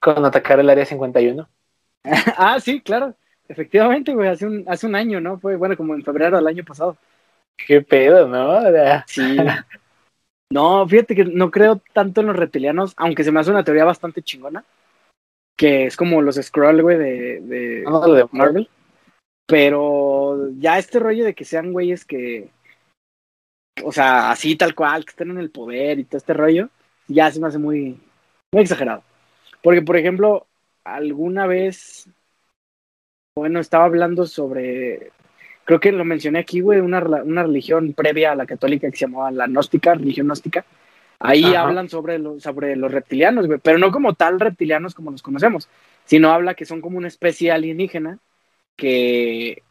con 0.00 0.24
atacar 0.24 0.60
el 0.60 0.70
área 0.70 0.84
51. 0.84 1.48
ah, 2.36 2.60
sí, 2.60 2.80
claro. 2.80 3.14
Efectivamente, 3.48 4.14
güey, 4.14 4.28
hace 4.28 4.46
un, 4.46 4.64
hace 4.66 4.86
un 4.86 4.94
año, 4.94 5.20
¿no? 5.20 5.38
Fue, 5.38 5.56
bueno, 5.56 5.76
como 5.76 5.94
en 5.94 6.02
febrero 6.02 6.36
del 6.36 6.46
año 6.46 6.64
pasado. 6.64 6.96
Qué 7.56 7.82
pedo, 7.82 8.26
¿no? 8.26 8.60
Sí. 9.06 9.36
No, 10.50 10.86
fíjate 10.86 11.14
que 11.14 11.24
no 11.24 11.50
creo 11.50 11.80
tanto 11.92 12.20
en 12.20 12.26
los 12.26 12.36
reptilianos, 12.36 12.92
aunque 12.96 13.24
se 13.24 13.32
me 13.32 13.40
hace 13.40 13.50
una 13.50 13.64
teoría 13.64 13.84
bastante 13.84 14.22
chingona. 14.22 14.64
Que 15.56 15.86
es 15.86 15.96
como 15.96 16.20
los 16.22 16.36
scroll, 16.36 16.82
güey, 16.82 16.98
de, 16.98 17.40
de, 17.40 17.84
de 17.84 18.28
Marvel. 18.32 18.68
Pero 19.46 20.50
ya 20.58 20.78
este 20.78 20.98
rollo 20.98 21.24
de 21.24 21.34
que 21.34 21.44
sean 21.44 21.72
güeyes 21.72 22.04
que. 22.04 22.48
O 23.84 23.92
sea, 23.92 24.30
así 24.30 24.56
tal 24.56 24.74
cual, 24.74 25.04
que 25.04 25.10
estén 25.10 25.30
en 25.30 25.38
el 25.38 25.50
poder 25.50 25.98
y 25.98 26.04
todo 26.04 26.18
este 26.18 26.34
rollo, 26.34 26.68
ya 27.08 27.30
se 27.30 27.40
me 27.40 27.48
hace 27.48 27.58
muy, 27.58 27.98
muy 28.52 28.62
exagerado. 28.62 29.02
Porque, 29.62 29.82
por 29.82 29.96
ejemplo, 29.96 30.46
alguna 30.84 31.46
vez. 31.46 32.08
Bueno, 33.34 33.60
estaba 33.60 33.86
hablando 33.86 34.26
sobre 34.26 35.10
creo 35.64 35.80
que 35.80 35.92
lo 35.92 36.04
mencioné 36.04 36.40
aquí, 36.40 36.60
güey, 36.60 36.80
una, 36.80 37.00
una 37.00 37.42
religión 37.44 37.92
previa 37.92 38.32
a 38.32 38.34
la 38.34 38.46
católica 38.46 38.90
que 38.90 38.96
se 38.96 39.06
llamaba 39.06 39.30
la 39.30 39.46
gnóstica, 39.46 39.94
religión 39.94 40.26
gnóstica. 40.26 40.64
Ahí 41.18 41.54
hablan 41.54 41.88
sobre, 41.88 42.18
sobre 42.40 42.74
los 42.74 42.90
reptilianos, 42.90 43.46
güey, 43.46 43.60
pero 43.62 43.78
no 43.78 43.92
como 43.92 44.14
tal 44.14 44.40
reptilianos 44.40 44.92
como 44.92 45.12
los 45.12 45.22
conocemos, 45.22 45.68
sino 46.04 46.32
habla 46.32 46.54
que 46.54 46.64
son 46.64 46.80
como 46.80 46.98
una 46.98 47.06
especie 47.06 47.52
alienígena 47.52 48.18
que 48.74 49.62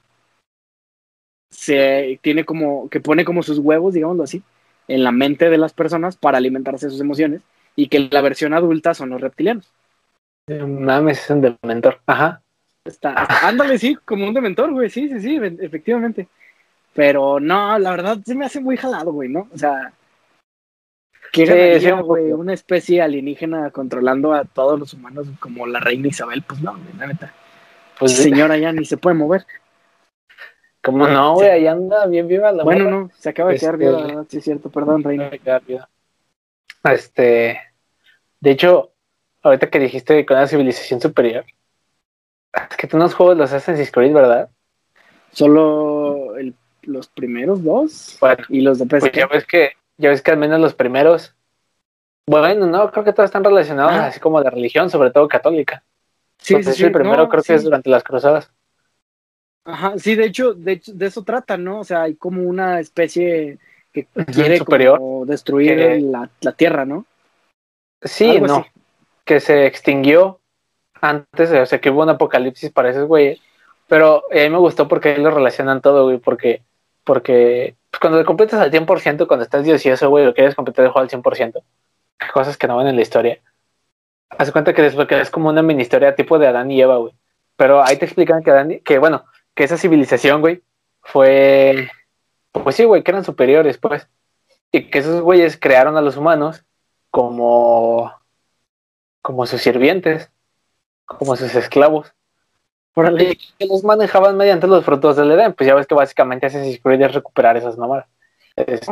se 1.51 2.19
tiene 2.23 2.45
como, 2.45 2.89
que 2.89 2.99
pone 2.99 3.23
como 3.23 3.43
sus 3.43 3.59
huevos, 3.59 3.93
digámoslo 3.93 4.23
así, 4.23 4.41
en 4.87 5.03
la 5.03 5.11
mente 5.11 5.49
de 5.49 5.57
las 5.57 5.73
personas 5.73 6.17
para 6.17 6.37
alimentarse 6.37 6.87
de 6.87 6.91
sus 6.91 7.01
emociones 7.01 7.41
y 7.75 7.87
que 7.87 7.99
la 8.11 8.21
versión 8.21 8.53
adulta 8.53 8.93
son 8.93 9.09
los 9.09 9.21
reptilianos. 9.21 9.71
Mames, 10.47 11.23
es 11.23 11.29
un 11.29 11.41
dementor. 11.61 11.99
Ajá. 12.05 12.41
Está, 12.83 13.27
ándale, 13.47 13.77
sí, 13.77 13.95
como 14.05 14.27
un 14.27 14.33
dementor, 14.33 14.71
güey, 14.71 14.89
sí, 14.89 15.07
sí, 15.07 15.19
sí, 15.21 15.39
efectivamente. 15.59 16.27
Pero 16.93 17.39
no, 17.39 17.77
la 17.77 17.91
verdad 17.91 18.17
se 18.25 18.33
me 18.33 18.45
hace 18.45 18.59
muy 18.59 18.75
jalado, 18.75 19.11
güey, 19.11 19.29
¿no? 19.29 19.47
O 19.53 19.57
sea, 19.57 19.93
¿qué 21.31 21.79
sí, 21.79 21.91
güey? 21.91 22.31
Una 22.31 22.53
especie 22.53 23.01
alienígena 23.01 23.69
controlando 23.69 24.33
a 24.33 24.45
todos 24.45 24.79
los 24.79 24.93
humanos 24.93 25.27
como 25.39 25.67
la 25.67 25.79
reina 25.79 26.07
Isabel, 26.07 26.41
pues 26.41 26.61
no, 26.61 26.71
güey, 26.73 26.97
la 26.97 27.07
neta. 27.07 27.33
Pues 27.99 28.13
señora 28.13 28.57
ya 28.57 28.73
ni 28.73 28.83
se 28.83 28.97
puede 28.97 29.15
mover. 29.15 29.45
Como 30.83 31.07
no, 31.07 31.35
güey, 31.35 31.49
ahí 31.49 31.67
anda 31.67 32.07
bien 32.07 32.27
viva 32.27 32.51
la 32.51 32.63
Bueno, 32.63 32.89
no, 32.89 33.11
se 33.17 33.29
acaba 33.29 33.51
de 33.51 33.59
quedar 33.59 33.77
viva, 33.77 33.99
la 33.99 34.07
verdad, 34.07 34.25
sí 34.27 34.37
es 34.37 34.43
cierto, 34.43 34.69
perdón, 34.69 35.03
reina. 35.03 35.29
Este, 36.83 37.59
de 38.39 38.51
hecho, 38.51 38.91
ahorita 39.43 39.69
que 39.69 39.79
dijiste 39.79 40.25
con 40.25 40.37
una 40.37 40.47
civilización 40.47 40.99
superior, 40.99 41.45
es 42.53 42.77
que 42.77 42.87
tú 42.87 42.97
no 42.97 43.07
juegos 43.09 43.37
los 43.37 43.53
Assassin's 43.53 43.91
Creed, 43.91 44.13
¿verdad? 44.13 44.49
Solo 45.31 46.35
el, 46.37 46.55
los 46.81 47.07
primeros 47.07 47.63
dos. 47.63 48.17
Bueno, 48.19 48.43
y 48.49 48.61
los 48.61 48.79
de 48.79 48.85
PS. 48.85 48.99
Pues 48.99 49.11
ya 49.11 49.27
ves 49.27 49.45
que, 49.45 49.71
ya 49.97 50.09
ves 50.09 50.21
que 50.21 50.31
al 50.31 50.37
menos 50.37 50.59
los 50.59 50.73
primeros. 50.73 51.35
Bueno, 52.27 52.65
no, 52.65 52.91
creo 52.91 53.03
que 53.03 53.13
todos 53.13 53.27
están 53.27 53.43
relacionados, 53.43 53.93
ah. 53.93 54.07
así 54.07 54.19
como 54.19 54.41
de 54.41 54.49
religión, 54.49 54.89
sobre 54.89 55.11
todo 55.11 55.27
católica. 55.27 55.83
Sí, 56.37 56.61
sí, 56.63 56.73
sí, 56.73 56.85
El 56.85 56.91
primero 56.91 57.29
creo 57.29 57.43
que 57.43 57.53
es 57.53 57.63
durante 57.63 57.89
las 57.89 58.03
cruzadas. 58.03 58.51
Ajá, 59.63 59.93
sí, 59.97 60.15
de 60.15 60.25
hecho, 60.25 60.53
de 60.53 60.73
hecho, 60.73 60.91
de 60.93 61.05
eso 61.05 61.23
trata, 61.23 61.57
¿no? 61.57 61.79
O 61.79 61.83
sea, 61.83 62.03
hay 62.03 62.15
como 62.15 62.41
una 62.41 62.79
especie 62.79 63.59
que 63.93 64.07
quiere 64.33 64.57
Superior, 64.57 64.97
como 64.97 65.25
destruir 65.25 66.01
la, 66.03 66.29
la, 66.41 66.51
tierra, 66.53 66.85
¿no? 66.85 67.05
Sí, 68.01 68.39
no. 68.39 68.65
Que 69.23 69.39
se 69.39 69.67
extinguió 69.67 70.39
antes, 70.99 71.51
o 71.51 71.65
sea, 71.65 71.79
que 71.79 71.89
hubo 71.89 72.01
un 72.01 72.09
apocalipsis 72.09 72.71
para 72.71 72.89
esos 72.89 73.07
güeyes, 73.07 73.39
pero 73.87 74.23
a 74.31 74.35
mí 74.35 74.49
me 74.49 74.57
gustó 74.57 74.87
porque 74.87 75.09
ahí 75.09 75.21
lo 75.21 75.31
relacionan 75.31 75.81
todo, 75.81 76.05
güey, 76.05 76.17
porque, 76.17 76.63
porque 77.03 77.75
pues, 77.89 77.99
cuando 77.99 78.19
lo 78.19 78.25
completas 78.25 78.59
al 78.59 78.71
100%, 78.71 79.27
cuando 79.27 79.43
estás 79.43 79.63
diocioso, 79.63 80.09
güey, 80.09 80.25
lo 80.25 80.33
quieres 80.33 80.55
completar 80.55 80.85
el 80.85 80.91
juego 80.91 81.03
al 81.03 81.09
100%, 81.09 81.61
cosas 82.33 82.57
que 82.57 82.67
no 82.67 82.77
van 82.77 82.87
en 82.87 82.95
la 82.95 83.01
historia. 83.01 83.39
Haz 84.29 84.51
cuenta 84.51 84.73
que 84.73 84.81
después 84.81 85.07
que 85.07 85.19
es 85.19 85.29
como 85.29 85.49
una 85.49 85.61
mini 85.61 85.81
historia 85.81 86.15
tipo 86.15 86.39
de 86.39 86.47
Adán 86.47 86.71
y 86.71 86.81
Eva, 86.81 86.97
güey. 86.97 87.13
Pero 87.57 87.83
ahí 87.83 87.97
te 87.97 88.05
explican 88.05 88.41
que 88.41 88.51
Adán, 88.51 88.79
que 88.83 88.97
bueno, 88.97 89.25
que 89.61 89.65
esa 89.65 89.77
civilización, 89.77 90.41
güey, 90.41 90.63
fue, 91.03 91.91
pues 92.51 92.75
sí, 92.75 92.83
güey, 92.83 93.03
que 93.03 93.11
eran 93.11 93.23
superiores, 93.23 93.77
pues. 93.77 94.07
Y 94.71 94.89
que 94.89 94.97
esos 94.97 95.21
güeyes 95.21 95.55
crearon 95.55 95.97
a 95.97 96.01
los 96.01 96.17
humanos 96.17 96.65
como, 97.11 98.11
como 99.21 99.45
sus 99.45 99.61
sirvientes 99.61 100.31
como 101.05 101.35
sus 101.35 101.53
esclavos. 101.53 102.11
Y 103.19 103.35
que 103.35 103.67
los 103.67 103.83
manejaban 103.83 104.35
mediante 104.35 104.65
los 104.65 104.83
frutos 104.83 105.15
del 105.15 105.29
Edén. 105.29 105.53
Pues 105.53 105.67
ya 105.67 105.75
ves 105.75 105.85
que 105.85 105.93
básicamente 105.93 106.47
Assassin's 106.47 106.79
Creed 106.81 107.03
es 107.03 107.13
recuperar 107.13 107.55
esas 107.55 107.77
mamadas. 107.77 108.07
Este, 108.55 108.91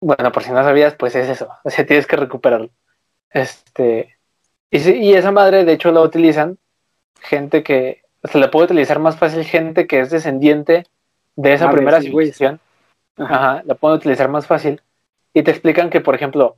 bueno, 0.00 0.32
por 0.32 0.42
si 0.42 0.50
no 0.50 0.64
sabías, 0.64 0.96
pues 0.96 1.14
es 1.14 1.28
eso. 1.28 1.48
O 1.62 1.70
sea, 1.70 1.86
tienes 1.86 2.08
que 2.08 2.16
recuperarlo. 2.16 2.70
Este. 3.30 4.18
Y, 4.68 4.78
y 4.90 5.14
esa 5.14 5.30
madre, 5.30 5.64
de 5.64 5.74
hecho, 5.74 5.92
la 5.92 6.00
utilizan 6.00 6.58
gente 7.20 7.62
que 7.62 7.99
se 8.24 8.38
le 8.38 8.48
puede 8.48 8.66
utilizar 8.66 8.98
más 8.98 9.16
fácil 9.16 9.44
gente 9.44 9.86
que 9.86 10.00
es 10.00 10.10
descendiente 10.10 10.84
de 11.36 11.52
esa 11.52 11.70
primera 11.70 12.00
civilización. 12.00 12.60
Ajá. 13.16 13.62
la 13.64 13.74
pueden 13.74 13.98
utilizar 13.98 14.28
más 14.28 14.46
fácil. 14.46 14.80
Y 15.34 15.42
te 15.42 15.50
explican 15.50 15.90
que, 15.90 16.00
por 16.00 16.14
ejemplo, 16.14 16.56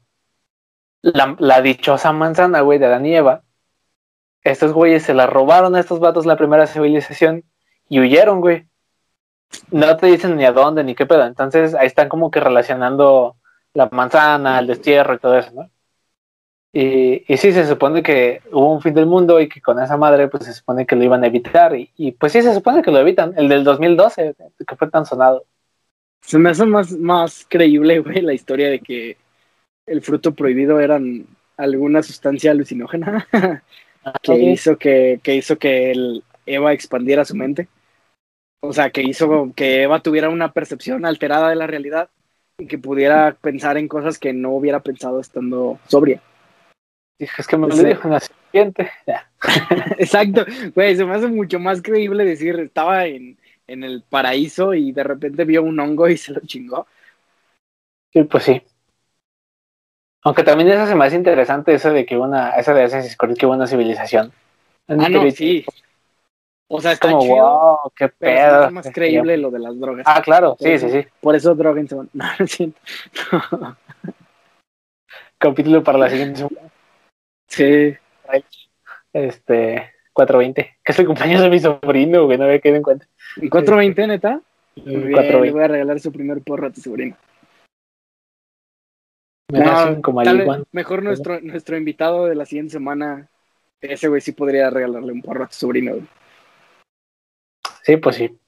la, 1.03 1.37
la 1.39 1.61
dichosa 1.61 2.13
manzana, 2.13 2.61
güey, 2.61 2.79
de 2.79 2.87
Adán 2.87 3.07
y 3.07 3.15
Eva, 3.15 3.43
estos 4.45 4.73
güeyes 4.73 5.03
se 5.03 5.15
la 5.15 5.27
robaron 5.27 5.75
a 5.75 5.81
estos 5.81 6.01
vatos 6.01 6.27
la 6.27 6.37
primera 6.37 6.67
civilización 6.67 7.45
y 7.89 8.01
huyeron, 8.01 8.41
güey. 8.41 8.67
No 9.71 9.97
te 9.97 10.07
dicen 10.07 10.37
ni 10.37 10.45
a 10.45 10.53
dónde 10.53 10.83
ni 10.83 10.95
qué 10.95 11.07
pedo. 11.07 11.25
Entonces 11.25 11.75
ahí 11.75 11.87
están 11.87 12.09
como 12.09 12.31
que 12.31 12.41
relacionando 12.41 13.37
la 13.75 13.89
manzana, 13.91 14.59
el 14.59 14.67
destierro 14.67 15.15
y 15.15 15.19
todo 15.19 15.39
eso, 15.39 15.51
¿no? 15.53 15.71
Y, 16.73 17.25
y, 17.31 17.37
sí, 17.37 17.53
se 17.53 17.67
supone 17.67 18.03
que 18.03 18.41
hubo 18.51 18.73
un 18.73 18.81
fin 18.81 18.95
del 18.95 19.05
mundo 19.05 19.39
y 19.41 19.49
que 19.49 19.61
con 19.61 19.79
esa 19.83 19.99
madre, 19.99 20.29
pues 20.29 20.47
se 20.47 20.55
supone 20.55 20.87
que 20.87 20.97
lo 20.97 21.05
iban 21.05 21.23
a 21.23 21.27
evitar. 21.27 21.77
Y, 21.77 21.91
y 21.97 22.13
pues 22.13 22.33
sí, 22.33 22.41
se 22.41 22.55
supone 22.55 22.83
que 22.83 22.91
lo 22.91 22.99
evitan. 22.99 23.35
El 23.37 23.49
del 23.49 23.63
2012, 23.63 24.35
que 24.67 24.77
fue 24.77 24.91
tan 24.91 25.05
sonado. 25.05 25.45
Se 26.23 26.39
me 26.39 26.51
hace 26.51 26.65
más, 26.65 26.93
más 26.93 27.47
creíble, 27.49 27.99
güey, 27.99 28.23
la 28.23 28.33
historia 28.33 28.71
de 28.71 28.81
que 28.81 29.17
el 29.87 30.01
fruto 30.01 30.35
prohibido 30.35 30.81
eran 30.81 31.27
alguna 31.57 32.03
sustancia 32.03 32.53
alucinógena 32.53 33.27
que, 34.23 34.35
hizo 34.35 34.79
que, 34.79 35.21
que 35.23 35.35
hizo 35.35 35.59
que 35.59 35.91
el 35.91 36.25
Eva 36.47 36.73
expandiera 36.73 37.25
su 37.25 37.37
mente. 37.37 37.69
O 38.61 38.73
sea, 38.73 38.91
que 38.91 39.03
hizo 39.03 39.53
que 39.55 39.83
Eva 39.83 40.01
tuviera 40.01 40.29
una 40.29 40.53
percepción 40.53 41.05
alterada 41.05 41.51
de 41.51 41.57
la 41.57 41.67
realidad 41.67 42.09
y 42.59 42.67
que 42.67 42.79
pudiera 42.79 43.37
pensar 43.41 43.77
en 43.77 43.89
cosas 43.89 44.19
que 44.19 44.33
no 44.33 44.51
hubiera 44.51 44.81
pensado 44.81 45.21
estando 45.21 45.81
sobria. 45.89 46.23
Es 47.19 47.47
que 47.47 47.57
me 47.57 47.69
lo 47.69 47.77
dijo 47.77 48.09
en 48.09 48.15
la 48.15 48.21
siguiente. 48.21 48.91
Exacto, 49.99 50.45
güey, 50.75 50.97
se 50.97 51.05
me 51.05 51.15
hace 51.15 51.29
mucho 51.29 51.59
más 51.59 51.81
creíble 51.83 52.25
decir, 52.25 52.59
estaba 52.59 53.07
en, 53.07 53.39
en 53.67 53.85
el 53.85 54.03
paraíso 54.03 54.75
y 54.75 54.93
de 54.93 55.05
repente 55.05 55.45
vio 55.45 55.63
un 55.63 55.79
hongo 55.79 56.09
y 56.09 56.17
se 56.17 56.33
lo 56.33 56.41
chingó. 56.41 56.87
Sí, 58.13 58.25
pues 58.25 58.45
sí. 58.45 58.63
Aunque 60.25 60.45
también 60.45 60.69
eso 60.69 60.87
se 60.87 60.95
me 60.95 61.05
hace 61.05 61.17
interesante, 61.17 61.75
eso 61.75 61.91
de 61.91 62.07
que 62.07 62.17
una, 62.17 62.51
eso 62.51 62.75
de 62.75 62.85
Assassin's 62.85 63.17
Creed 63.17 63.37
que 63.37 63.47
una 63.47 63.67
civilización. 63.67 64.33
Ah, 64.89 65.09
no, 65.09 65.31
sí. 65.31 65.65
O 66.69 66.81
sea, 66.81 66.93
es 66.93 67.01
como, 67.01 67.21
chido, 67.21 67.35
wow, 67.35 67.93
qué 67.95 68.09
pedo. 68.09 68.67
Es 68.67 68.73
más 68.73 68.91
creíble 68.93 69.37
lo 69.37 69.51
de 69.51 69.59
las 69.59 69.79
drogas. 69.79 70.05
Ah, 70.07 70.23
claro, 70.23 70.57
sí, 70.59 70.79
sí, 70.79 70.91
sí. 70.91 71.07
Por 71.21 71.37
eso 71.37 71.55
droguense. 71.55 71.97
No, 72.13 72.25
lo 72.39 72.47
siento. 72.47 72.81
Capítulo 75.39 75.83
para 75.83 75.99
la 75.99 76.09
siguiente 76.09 76.39
semana. 76.39 76.72
Sí. 77.53 77.95
Este, 79.13 79.93
420. 80.13 80.79
Que 80.83 80.93
es 80.93 80.99
el 80.99 81.07
cumpleaños 81.07 81.43
de 81.43 81.51
mi 81.51 81.59
sobrino, 81.59 82.29
que 82.29 82.39
no 82.39 82.45
había 82.45 82.61
quedado 82.61 82.77
en 82.79 82.83
cuenta. 82.83 83.07
¿Y 83.37 83.49
420, 83.49 84.07
neta? 84.07 84.41
Bien, 84.75 85.13
le 85.13 85.51
voy 85.51 85.63
a 85.63 85.69
regalar 85.69 86.01
su 86.01 86.11
primer 86.11 86.41
porro 86.41 86.69
a 86.69 86.73
tu 86.73 86.81
sobrino. 86.81 87.17
No, 89.53 90.01
como 90.01 90.23
mejor 90.73 91.03
nuestro, 91.03 91.39
nuestro 91.43 91.77
invitado 91.77 92.25
de 92.25 92.35
la 92.35 92.47
siguiente 92.47 92.73
semana, 92.73 93.29
ese 93.83 94.09
güey 94.09 94.23
sí 94.23 94.33
podría 94.33 94.71
regalarle 94.71 95.13
un 95.13 95.21
porro 95.21 95.45
a 95.45 95.49
tu 95.49 95.55
sobrino. 95.55 95.97
Sí, 97.83 97.99
pues 97.99 98.17
sí. 98.17 98.39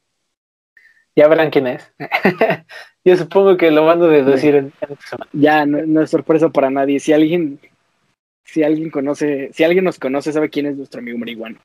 Ya 1.14 1.28
verán 1.28 1.50
quién 1.50 1.66
es. 1.66 1.92
Yo 3.05 3.16
supongo 3.18 3.59
que 3.59 3.70
lo 3.70 3.84
van 3.84 4.02
a 4.02 4.07
deducir 4.07 4.55
en, 4.55 4.72
semana. 4.98 5.30
Ya, 5.34 5.66
no, 5.66 5.84
no, 5.84 6.00
es 6.00 6.11
sorpresa 6.11 6.48
para 6.48 6.70
nadie. 6.70 6.98
Si 7.00 7.12
alguien, 7.12 7.61
si 8.45 8.62
alguien 8.62 8.90
conoce, 8.90 9.51
si 9.53 9.64
alguien 9.64 9.84
nos 9.84 9.99
conoce, 9.99 10.32
sabe 10.32 10.51
quién 10.51 10.66
es 10.66 10.76
nuestro 10.76 11.01
amigo 11.01 11.18
marihuano. 11.18 11.59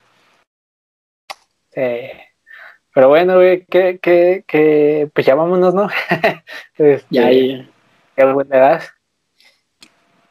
pero 1.72 3.08
bueno, 3.08 3.36
güey, 3.36 3.64
que, 3.66 3.98
que, 3.98 4.44
que, 4.46 5.10
pues 5.14 5.26
ya 5.26 5.34
vámonos, 5.34 5.74
¿no? 5.74 5.88
este, 6.78 7.06
ya, 7.10 7.30
ya. 7.30 7.68
¿Qué 8.16 8.24
buena 8.24 8.56
edad? 8.56 8.82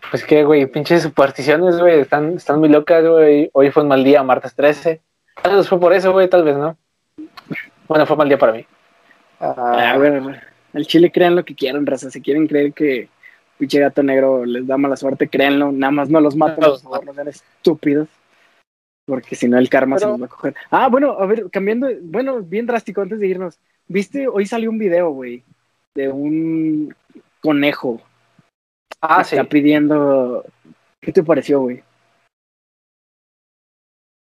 Pues 0.10 0.26
que, 0.26 0.44
güey, 0.44 0.66
pinches 0.66 1.04
supersticiones, 1.04 1.80
güey, 1.80 2.00
están, 2.00 2.34
están 2.34 2.60
muy 2.60 2.70
locas, 2.70 3.06
güey. 3.06 3.50
Hoy 3.54 3.72
fue 3.72 3.84
un 3.84 3.90
mal 3.90 4.04
día, 4.04 4.24
martes 4.24 4.56
13. 4.56 5.02
Tal 5.42 5.56
vez 5.56 5.70
fue 5.70 5.80
por 5.80 5.94
eso, 5.94 6.12
güey, 6.12 6.28
tal 6.28 6.44
vez, 6.44 6.58
¿no? 6.58 6.78
Bueno, 7.88 8.06
fue 8.06 8.18
mal 8.18 8.28
día 8.28 8.38
para 8.38 8.54
mí. 8.54 8.66
Ah, 9.40 9.96
bueno, 9.98 10.36
el 10.74 10.88
chile 10.88 11.12
crean 11.12 11.36
lo 11.36 11.46
que 11.46 11.56
quieran, 11.56 11.86
raza. 11.86 12.10
Si 12.10 12.22
quieren 12.22 12.48
creer 12.48 12.74
que 12.74 13.10
pinche 13.60 13.80
gato 13.80 14.02
negro 14.02 14.46
les 14.46 14.66
da 14.66 14.78
mala 14.78 14.96
suerte, 14.96 15.28
créanlo. 15.28 15.72
Nada 15.72 15.92
más 15.92 16.10
no 16.10 16.20
los 16.20 16.36
maten, 16.36 16.64
por 16.64 16.80
favor, 16.80 17.06
no 17.06 17.14
sean 17.14 17.28
estúpidos. 17.28 18.08
Porque 19.06 19.36
si 19.36 19.48
no, 19.48 19.60
el 19.60 19.70
karma 19.70 20.00
se 20.00 20.08
los 20.08 20.22
va 20.22 20.26
a 20.26 20.30
coger. 20.30 20.56
Ah, 20.72 20.88
bueno, 20.88 21.12
a 21.20 21.26
ver, 21.28 21.50
cambiando, 21.52 21.88
bueno, 22.02 22.42
bien 22.42 22.66
drástico 22.66 23.02
antes 23.02 23.20
de 23.20 23.28
irnos. 23.28 23.60
¿Viste? 23.88 24.28
Hoy 24.28 24.46
salió 24.46 24.70
un 24.70 24.78
video, 24.78 25.12
güey, 25.12 25.44
de 25.94 26.10
un 26.10 26.96
conejo 27.42 28.02
Ah, 29.02 29.24
sí. 29.24 29.36
Está 29.36 29.48
pidiendo. 29.48 30.46
¿Qué 31.00 31.12
te 31.12 31.24
pareció, 31.24 31.62
güey? 31.62 31.84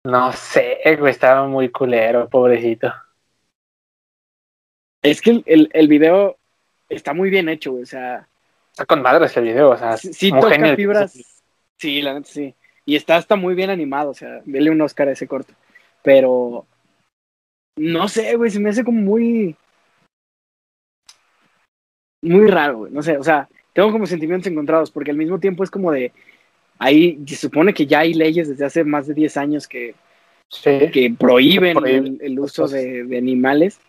No 0.05 0.33
sé, 0.33 0.79
güey, 0.99 1.11
estaba 1.11 1.47
muy 1.47 1.71
culero, 1.71 2.29
pobrecito. 2.29 2.93
Es 5.03 5.21
que 5.21 5.43
el, 5.47 5.69
el, 5.73 5.89
video 5.89 6.39
está 6.89 7.13
muy 7.13 7.31
bien 7.31 7.49
hecho, 7.49 7.73
güey, 7.73 7.83
o 7.83 7.87
sea. 7.87 8.29
Está 8.73 8.87
con 8.87 9.03
madre 9.03 9.27
ese 9.27 9.41
video, 9.41 9.71
o 9.71 9.77
sea. 9.77 9.97
Sí, 9.97 10.31
toca 10.31 10.77
fibras. 10.77 11.43
Sí, 11.79 12.03
la 12.03 12.15
neta 12.15 12.29
sí. 12.29 12.55
Y 12.85 12.97
está, 12.97 13.19
está 13.19 13.37
muy 13.37 13.55
bien 13.55 13.71
animado, 13.71 14.11
o 14.11 14.15
sea, 14.15 14.41
dele 14.45 14.71
un 14.71 14.81
Oscar 14.81 15.09
a 15.09 15.13
ese 15.13 15.27
corto. 15.27 15.55
Pero. 16.03 16.67
No 17.79 18.09
sé, 18.09 18.37
güey, 18.37 18.51
se 18.51 18.61
me 18.61 18.71
hace 18.71 18.85
como 18.85 19.01
muy. 19.01 19.57
Muy 22.23 22.47
raro, 22.47 22.79
güey. 22.79 22.93
No 22.93 23.03
sé, 23.03 23.19
o 23.19 23.25
sea, 23.25 23.49
tengo 23.73 23.91
como 23.93 24.07
sentimientos 24.07 24.51
encontrados, 24.51 24.91
porque 24.91 25.11
al 25.11 25.17
mismo 25.17 25.39
tiempo 25.41 25.65
es 25.65 25.71
como 25.71 25.91
de, 25.91 26.13
ahí 26.79 27.19
se 27.27 27.37
supone 27.37 27.73
que 27.73 27.87
ya 27.87 28.01
hay 28.01 28.15
leyes 28.15 28.49
desde 28.49 28.65
hace 28.65 28.85
más 28.85 29.07
de 29.07 29.15
10 29.15 29.37
años 29.37 29.69
que, 29.69 29.95
que 30.63 31.15
prohíben 31.19 32.19
el, 32.21 32.39
uso 32.39 32.69
de, 32.69 33.17
animales, 33.17 33.81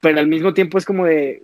pero 0.00 0.20
al 0.20 0.28
mismo 0.28 0.54
tiempo 0.54 0.78
es 0.78 0.84
como 0.84 1.06
de, 1.06 1.42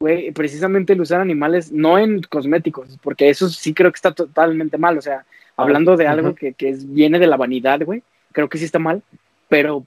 güey, 0.00 0.30
precisamente 0.32 0.92
el 0.92 1.00
usar 1.00 1.20
animales, 1.20 1.72
no 1.72 1.98
en 1.98 2.22
cosméticos, 2.22 2.98
porque 3.02 3.28
eso 3.28 3.48
sí 3.48 3.74
creo 3.74 3.90
que 3.90 3.96
está 3.96 4.12
totalmente 4.12 4.78
mal, 4.78 4.98
o 4.98 5.02
sea, 5.02 5.24
hablando 5.56 5.96
de 5.96 6.06
algo 6.06 6.34
que, 6.34 6.54
que 6.54 6.76
viene 6.84 7.18
de 7.18 7.26
la 7.26 7.36
vanidad, 7.36 7.80
güey, 7.84 8.02
creo 8.32 8.48
que 8.48 8.58
sí 8.58 8.64
está 8.64 8.78
mal, 8.78 9.02
pero 9.48 9.84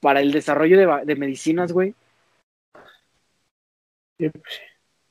para 0.00 0.20
el 0.20 0.32
desarrollo 0.32 0.78
de, 0.78 1.04
de 1.06 1.16
medicinas, 1.16 1.72
güey, 1.72 1.94
sí, 4.18 4.30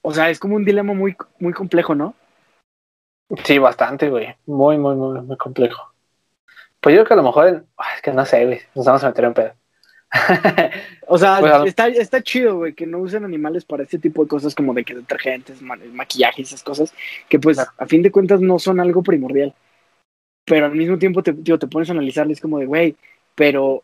o 0.05 0.13
sea, 0.13 0.29
es 0.29 0.37
como 0.37 0.55
un 0.55 0.65
dilema 0.65 0.93
muy, 0.93 1.15
muy 1.39 1.53
complejo, 1.53 1.95
¿no? 1.95 2.13
Sí, 3.45 3.57
bastante, 3.57 4.09
güey. 4.09 4.35
Muy, 4.45 4.77
muy, 4.77 4.95
muy, 4.95 5.21
muy 5.21 5.37
complejo. 5.37 5.93
Pues 6.81 6.93
yo 6.93 6.99
creo 6.99 7.07
que 7.07 7.13
a 7.13 7.17
lo 7.17 7.23
mejor, 7.23 7.65
es 7.95 8.01
que 8.01 8.11
no 8.11 8.25
sé, 8.25 8.45
güey, 8.45 8.59
nos 8.75 8.85
vamos 8.85 9.03
a 9.03 9.07
meter 9.07 9.25
en 9.25 9.33
pedo. 9.33 9.53
O 11.07 11.17
sea, 11.17 11.39
pues, 11.39 11.65
está, 11.65 11.87
está 11.87 12.21
chido, 12.21 12.57
güey, 12.57 12.73
que 12.73 12.85
no 12.85 12.99
usen 12.99 13.25
animales 13.25 13.65
para 13.65 13.83
este 13.83 13.97
tipo 13.97 14.23
de 14.23 14.29
cosas 14.29 14.53
como 14.53 14.73
de 14.73 14.83
que 14.83 14.93
detergentes, 14.93 15.61
maquillaje 15.61 16.41
y 16.41 16.43
esas 16.43 16.63
cosas, 16.63 16.93
que 17.29 17.39
pues 17.39 17.57
a 17.59 17.85
fin 17.87 18.03
de 18.03 18.11
cuentas 18.11 18.39
no 18.41 18.59
son 18.59 18.79
algo 18.79 19.01
primordial. 19.01 19.53
Pero 20.45 20.65
al 20.65 20.75
mismo 20.75 20.97
tiempo 20.97 21.23
te, 21.23 21.33
te 21.33 21.67
pones 21.67 21.89
a 21.89 21.93
analizarles 21.93 22.41
como 22.41 22.59
de, 22.59 22.65
güey, 22.65 22.95
pero 23.35 23.83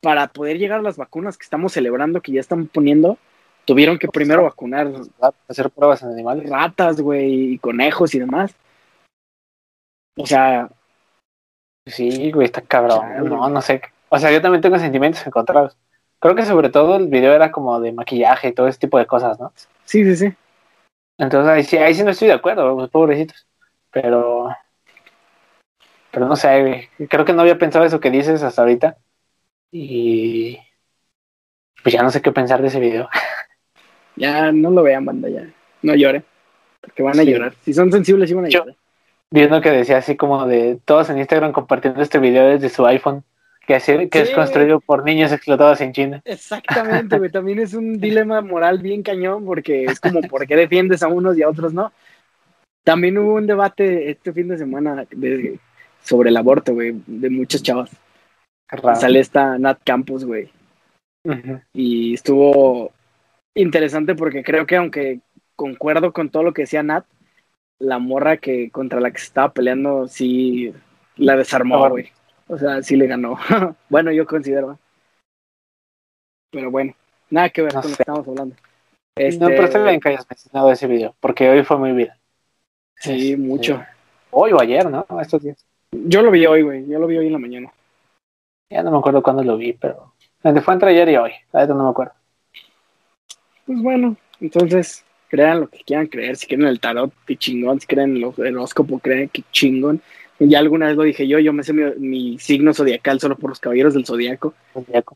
para 0.00 0.28
poder 0.28 0.58
llegar 0.58 0.78
a 0.78 0.82
las 0.82 0.96
vacunas 0.96 1.36
que 1.36 1.44
estamos 1.44 1.72
celebrando, 1.72 2.22
que 2.22 2.32
ya 2.32 2.40
están 2.40 2.66
poniendo, 2.68 3.18
tuvieron 3.64 3.98
que 3.98 4.08
primero 4.08 4.44
vacunar. 4.44 4.90
Hacer 5.48 5.70
pruebas 5.70 6.02
en 6.02 6.10
animales. 6.10 6.48
Ratas, 6.48 7.00
güey, 7.00 7.52
y 7.52 7.58
conejos 7.58 8.14
y 8.14 8.20
demás. 8.20 8.54
O 10.16 10.26
sea. 10.26 10.70
Sí, 11.86 12.30
güey, 12.32 12.46
está 12.46 12.62
cabrón. 12.62 13.28
no, 13.28 13.48
no 13.48 13.60
sé. 13.60 13.82
O 14.08 14.18
sea, 14.18 14.30
yo 14.30 14.40
también 14.40 14.62
tengo 14.62 14.78
sentimientos 14.78 15.26
encontrados. 15.26 15.76
Creo 16.20 16.34
que 16.34 16.44
sobre 16.44 16.70
todo 16.70 16.96
el 16.96 17.08
video 17.08 17.32
era 17.32 17.52
como 17.52 17.78
de 17.80 17.92
maquillaje 17.92 18.48
y 18.48 18.52
todo 18.52 18.68
ese 18.68 18.78
tipo 18.78 18.98
de 18.98 19.06
cosas, 19.06 19.38
¿no? 19.38 19.52
Sí, 19.84 20.04
sí, 20.04 20.16
sí. 20.16 20.34
Entonces 21.18 21.50
ahí 21.50 21.64
sí, 21.64 21.76
ahí 21.76 21.94
sí 21.94 22.02
no 22.02 22.10
estoy 22.10 22.28
de 22.28 22.34
acuerdo, 22.34 22.74
los 22.74 22.90
pobrecitos. 22.90 23.46
Pero. 23.90 24.48
Pero 26.10 26.26
no 26.26 26.36
sé. 26.36 26.90
Creo 27.08 27.24
que 27.24 27.32
no 27.32 27.42
había 27.42 27.58
pensado 27.58 27.84
eso 27.84 28.00
que 28.00 28.10
dices 28.10 28.42
hasta 28.42 28.62
ahorita. 28.62 28.96
Y. 29.70 30.58
Pues 31.82 31.92
ya 31.92 32.02
no 32.02 32.10
sé 32.10 32.22
qué 32.22 32.32
pensar 32.32 32.60
de 32.62 32.68
ese 32.68 32.80
video. 32.80 33.08
Ya 34.16 34.50
no 34.50 34.72
lo 34.72 34.82
vean, 34.82 35.04
banda, 35.04 35.28
ya. 35.28 35.48
No 35.80 35.94
llore. 35.94 36.24
Porque 36.80 37.04
van 37.04 37.20
a 37.20 37.22
llorar. 37.22 37.54
Si 37.62 37.72
son 37.72 37.92
sensibles, 37.92 38.28
sí 38.28 38.34
van 38.34 38.46
a 38.46 38.48
llorar. 38.48 38.74
Viendo 39.30 39.60
que 39.60 39.70
decía 39.70 39.98
así 39.98 40.16
como 40.16 40.44
de 40.48 40.80
todos 40.84 41.08
en 41.10 41.18
Instagram 41.18 41.52
compartiendo 41.52 42.02
este 42.02 42.18
video 42.18 42.48
desde 42.48 42.68
su 42.68 42.84
iPhone, 42.84 43.22
que, 43.68 44.18
es 44.22 44.30
construido 44.30 44.80
por 44.80 45.04
niños 45.04 45.30
explotados 45.30 45.82
en 45.82 45.92
China. 45.92 46.22
Exactamente, 46.24 47.18
güey. 47.18 47.30
También 47.32 47.58
es 47.58 47.74
un 47.74 48.00
dilema 48.00 48.40
moral 48.40 48.78
bien 48.78 49.02
cañón, 49.02 49.44
porque 49.44 49.84
es 49.84 50.00
como, 50.00 50.22
¿por 50.22 50.46
qué 50.46 50.56
defiendes 50.56 51.02
a 51.02 51.08
unos 51.08 51.36
y 51.36 51.42
a 51.42 51.50
otros 51.50 51.74
no? 51.74 51.92
También 52.82 53.18
hubo 53.18 53.34
un 53.34 53.46
debate 53.46 54.10
este 54.10 54.32
fin 54.32 54.48
de 54.48 54.56
semana 54.56 55.04
de 55.10 55.58
sobre 56.02 56.30
el 56.30 56.36
aborto, 56.38 56.72
güey, 56.72 57.02
de 57.06 57.28
muchas 57.28 57.62
chavas. 57.62 57.90
Sale 58.98 59.20
esta 59.20 59.58
Nat 59.58 59.80
Campos, 59.84 60.24
güey. 60.24 60.50
Y 61.74 62.14
estuvo 62.14 62.92
interesante 63.54 64.14
porque 64.14 64.42
creo 64.42 64.66
que 64.66 64.76
aunque 64.76 65.20
concuerdo 65.56 66.14
con 66.14 66.30
todo 66.30 66.42
lo 66.42 66.54
que 66.54 66.62
decía 66.62 66.82
Nat, 66.82 67.04
la 67.78 67.98
morra 67.98 68.38
que 68.38 68.70
contra 68.70 69.00
la 69.00 69.10
que 69.10 69.18
se 69.18 69.26
estaba 69.26 69.52
peleando 69.52 70.08
sí 70.08 70.72
la 71.16 71.36
desarmó, 71.36 71.90
güey. 71.90 72.10
O 72.48 72.58
sea, 72.58 72.82
sí 72.82 72.96
le 72.96 73.06
ganó. 73.06 73.38
bueno, 73.88 74.10
yo 74.10 74.26
considero. 74.26 74.78
Pero 76.50 76.70
bueno, 76.70 76.94
nada 77.30 77.50
que 77.50 77.62
ver 77.62 77.72
con 77.72 77.82
lo 77.82 77.96
que 77.96 78.02
estamos 78.02 78.26
hablando. 78.26 78.56
Este... 79.16 79.40
No, 79.40 79.48
pero 79.48 79.64
está 79.64 79.82
bien 79.82 80.00
que 80.00 80.08
hayas 80.08 80.26
mencionado 80.28 80.72
ese 80.72 80.86
video, 80.86 81.14
porque 81.20 81.48
hoy 81.48 81.62
fue 81.62 81.78
muy 81.78 81.92
bien. 81.92 82.10
Sí, 82.96 83.36
mucho. 83.36 83.84
Hoy 84.30 84.52
o 84.52 84.60
ayer, 84.60 84.90
¿no? 84.90 85.06
Estos 85.20 85.42
días. 85.42 85.64
Yo 85.92 86.22
lo 86.22 86.30
vi 86.30 86.46
hoy, 86.46 86.62
güey. 86.62 86.86
Yo 86.86 86.98
lo 86.98 87.06
vi 87.06 87.18
hoy 87.18 87.26
en 87.26 87.32
la 87.32 87.38
mañana. 87.38 87.72
Ya 88.70 88.82
no 88.82 88.90
me 88.90 88.98
acuerdo 88.98 89.22
cuándo 89.22 89.42
lo 89.42 89.56
vi, 89.56 89.72
pero. 89.72 90.12
Fue 90.40 90.74
entre 90.74 90.90
ayer 90.90 91.08
y 91.08 91.16
hoy. 91.16 91.32
A 91.52 91.66
no 91.66 91.84
me 91.84 91.90
acuerdo. 91.90 92.12
Pues 93.66 93.82
bueno, 93.82 94.16
entonces, 94.40 95.04
crean 95.28 95.60
lo 95.60 95.68
que 95.68 95.78
quieran 95.84 96.06
creer. 96.06 96.36
Si 96.36 96.46
quieren 96.46 96.66
el 96.66 96.80
tarot, 96.80 97.12
qué 97.26 97.36
chingón. 97.36 97.80
Si 97.80 97.86
creen 97.86 98.16
el 98.16 98.24
horóscopo, 98.24 98.98
creen 98.98 99.28
que 99.28 99.42
chingón. 99.50 100.00
Ya 100.40 100.60
alguna 100.60 100.86
vez 100.86 100.96
lo 100.96 101.02
dije 101.02 101.26
yo, 101.26 101.38
yo 101.40 101.52
me 101.52 101.64
sé 101.64 101.72
mi, 101.72 102.38
signo 102.38 102.72
zodiacal 102.72 103.18
solo 103.18 103.36
por 103.36 103.50
los 103.50 103.60
caballeros 103.60 103.94
del 103.94 104.06
zodiaco. 104.06 104.54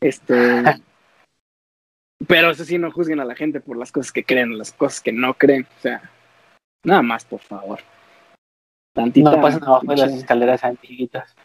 Este. 0.01 0.35
pero 2.27 2.51
eso 2.51 2.65
sí, 2.65 2.77
no 2.77 2.91
juzguen 2.91 3.19
a 3.19 3.25
la 3.25 3.35
gente 3.35 3.61
por 3.61 3.77
las 3.77 3.91
cosas 3.91 4.11
que 4.11 4.23
creen, 4.23 4.57
las 4.57 4.73
cosas 4.73 5.01
que 5.01 5.13
no 5.13 5.33
creen. 5.33 5.65
O 5.77 5.81
sea, 5.81 6.01
nada 6.83 7.01
más, 7.01 7.23
por 7.25 7.39
favor. 7.39 7.79
Tantita, 8.93 9.31
no 9.31 9.41
pasen 9.41 9.63
abajo 9.63 9.85
de 9.87 9.97
las 9.97 10.13
escaleras 10.13 10.63
antiguitas. 10.63 11.35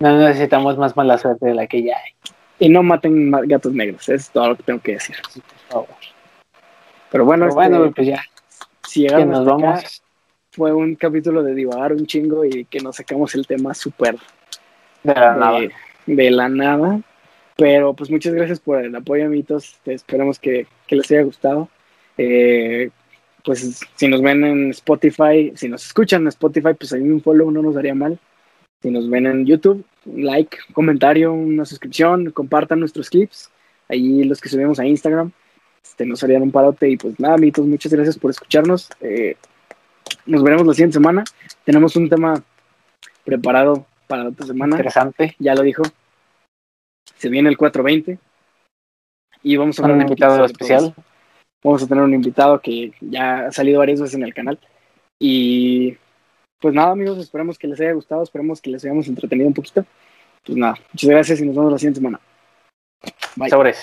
No 0.00 0.18
necesitamos 0.18 0.76
más 0.76 0.96
mala 0.96 1.16
suerte 1.16 1.46
de 1.46 1.54
la 1.54 1.66
que 1.66 1.84
ya 1.84 1.96
hay. 1.96 2.12
Y 2.58 2.68
no 2.68 2.82
maten 2.82 3.30
gatos 3.30 3.72
negros, 3.72 4.08
es 4.08 4.30
todo 4.30 4.50
lo 4.50 4.56
que 4.56 4.62
tengo 4.64 4.80
que 4.80 4.92
decir. 4.92 5.16
por 5.22 5.58
favor. 5.68 5.96
Pero 7.10 7.24
bueno, 7.24 7.48
bueno 7.48 7.84
este, 7.84 7.94
pues 7.94 8.08
ya. 8.08 8.24
Si 8.86 9.02
llegamos 9.02 9.28
nos 9.28 9.44
vamos. 9.44 10.01
Fue 10.52 10.72
un 10.72 10.94
capítulo 10.94 11.42
de 11.42 11.54
divagar 11.54 11.92
un 11.92 12.06
chingo 12.06 12.44
y 12.44 12.66
que 12.66 12.80
nos 12.80 12.96
sacamos 12.96 13.34
el 13.34 13.46
tema 13.46 13.72
súper 13.74 14.16
de 15.02 15.14
la 15.14 15.34
nada. 15.34 15.60
De 16.06 16.30
la 16.30 16.48
nada. 16.48 17.00
Pero 17.56 17.94
pues 17.94 18.10
muchas 18.10 18.34
gracias 18.34 18.60
por 18.60 18.84
el 18.84 18.94
apoyo, 18.94 19.24
amiguitos. 19.24 19.80
Esperemos 19.86 20.38
que, 20.38 20.66
que 20.86 20.96
les 20.96 21.10
haya 21.10 21.22
gustado. 21.22 21.68
Eh, 22.18 22.90
pues 23.44 23.80
si 23.96 24.08
nos 24.08 24.22
ven 24.22 24.44
en 24.44 24.70
Spotify, 24.70 25.52
si 25.54 25.68
nos 25.68 25.86
escuchan 25.86 26.22
en 26.22 26.28
Spotify, 26.28 26.74
pues 26.78 26.92
ahí 26.92 27.02
un 27.02 27.22
follow 27.22 27.50
no 27.50 27.62
nos 27.62 27.74
daría 27.74 27.94
mal. 27.94 28.18
Si 28.82 28.90
nos 28.90 29.08
ven 29.08 29.26
en 29.26 29.46
YouTube, 29.46 29.84
un 30.04 30.24
like, 30.24 30.58
un 30.68 30.74
comentario, 30.74 31.32
una 31.32 31.64
suscripción, 31.64 32.30
compartan 32.30 32.80
nuestros 32.80 33.08
clips. 33.08 33.50
Ahí 33.88 34.24
los 34.24 34.40
que 34.40 34.48
subimos 34.48 34.78
a 34.78 34.86
Instagram, 34.86 35.32
este, 35.82 36.04
nos 36.04 36.22
harían 36.22 36.42
un 36.42 36.52
parote. 36.52 36.90
Y 36.90 36.96
pues 36.96 37.18
nada, 37.18 37.34
amiguitos, 37.34 37.66
muchas 37.66 37.92
gracias 37.92 38.18
por 38.18 38.30
escucharnos. 38.30 38.90
Eh, 39.00 39.36
nos 40.26 40.42
veremos 40.42 40.66
la 40.66 40.74
siguiente 40.74 40.94
semana. 40.94 41.24
Tenemos 41.64 41.96
un 41.96 42.08
tema 42.08 42.42
preparado 43.24 43.86
para 44.06 44.24
la 44.24 44.30
otra 44.30 44.46
semana. 44.46 44.76
Interesante. 44.76 45.34
Ya 45.38 45.54
lo 45.54 45.62
dijo. 45.62 45.82
Se 47.16 47.28
viene 47.28 47.48
el 47.48 47.56
420. 47.56 48.18
Y 49.42 49.56
vamos 49.56 49.78
a 49.78 49.82
ver 49.82 49.96
un 49.96 50.02
invitado 50.02 50.44
especial. 50.44 50.94
Vamos 51.62 51.82
a 51.82 51.86
tener 51.86 52.02
un 52.02 52.14
invitado 52.14 52.60
que 52.60 52.92
ya 53.00 53.46
ha 53.46 53.52
salido 53.52 53.78
varias 53.78 54.00
veces 54.00 54.14
en 54.16 54.24
el 54.24 54.34
canal. 54.34 54.58
Y 55.20 55.96
pues 56.60 56.74
nada, 56.74 56.92
amigos, 56.92 57.18
esperemos 57.18 57.58
que 57.58 57.68
les 57.68 57.80
haya 57.80 57.92
gustado, 57.92 58.22
esperemos 58.22 58.60
que 58.60 58.70
les 58.70 58.84
hayamos 58.84 59.06
entretenido 59.08 59.48
un 59.48 59.54
poquito. 59.54 59.84
Pues 60.44 60.58
nada, 60.58 60.76
muchas 60.92 61.10
gracias 61.10 61.40
y 61.40 61.46
nos 61.46 61.56
vemos 61.56 61.72
la 61.72 61.78
siguiente 61.78 61.98
semana. 61.98 62.20
Bye. 63.36 63.74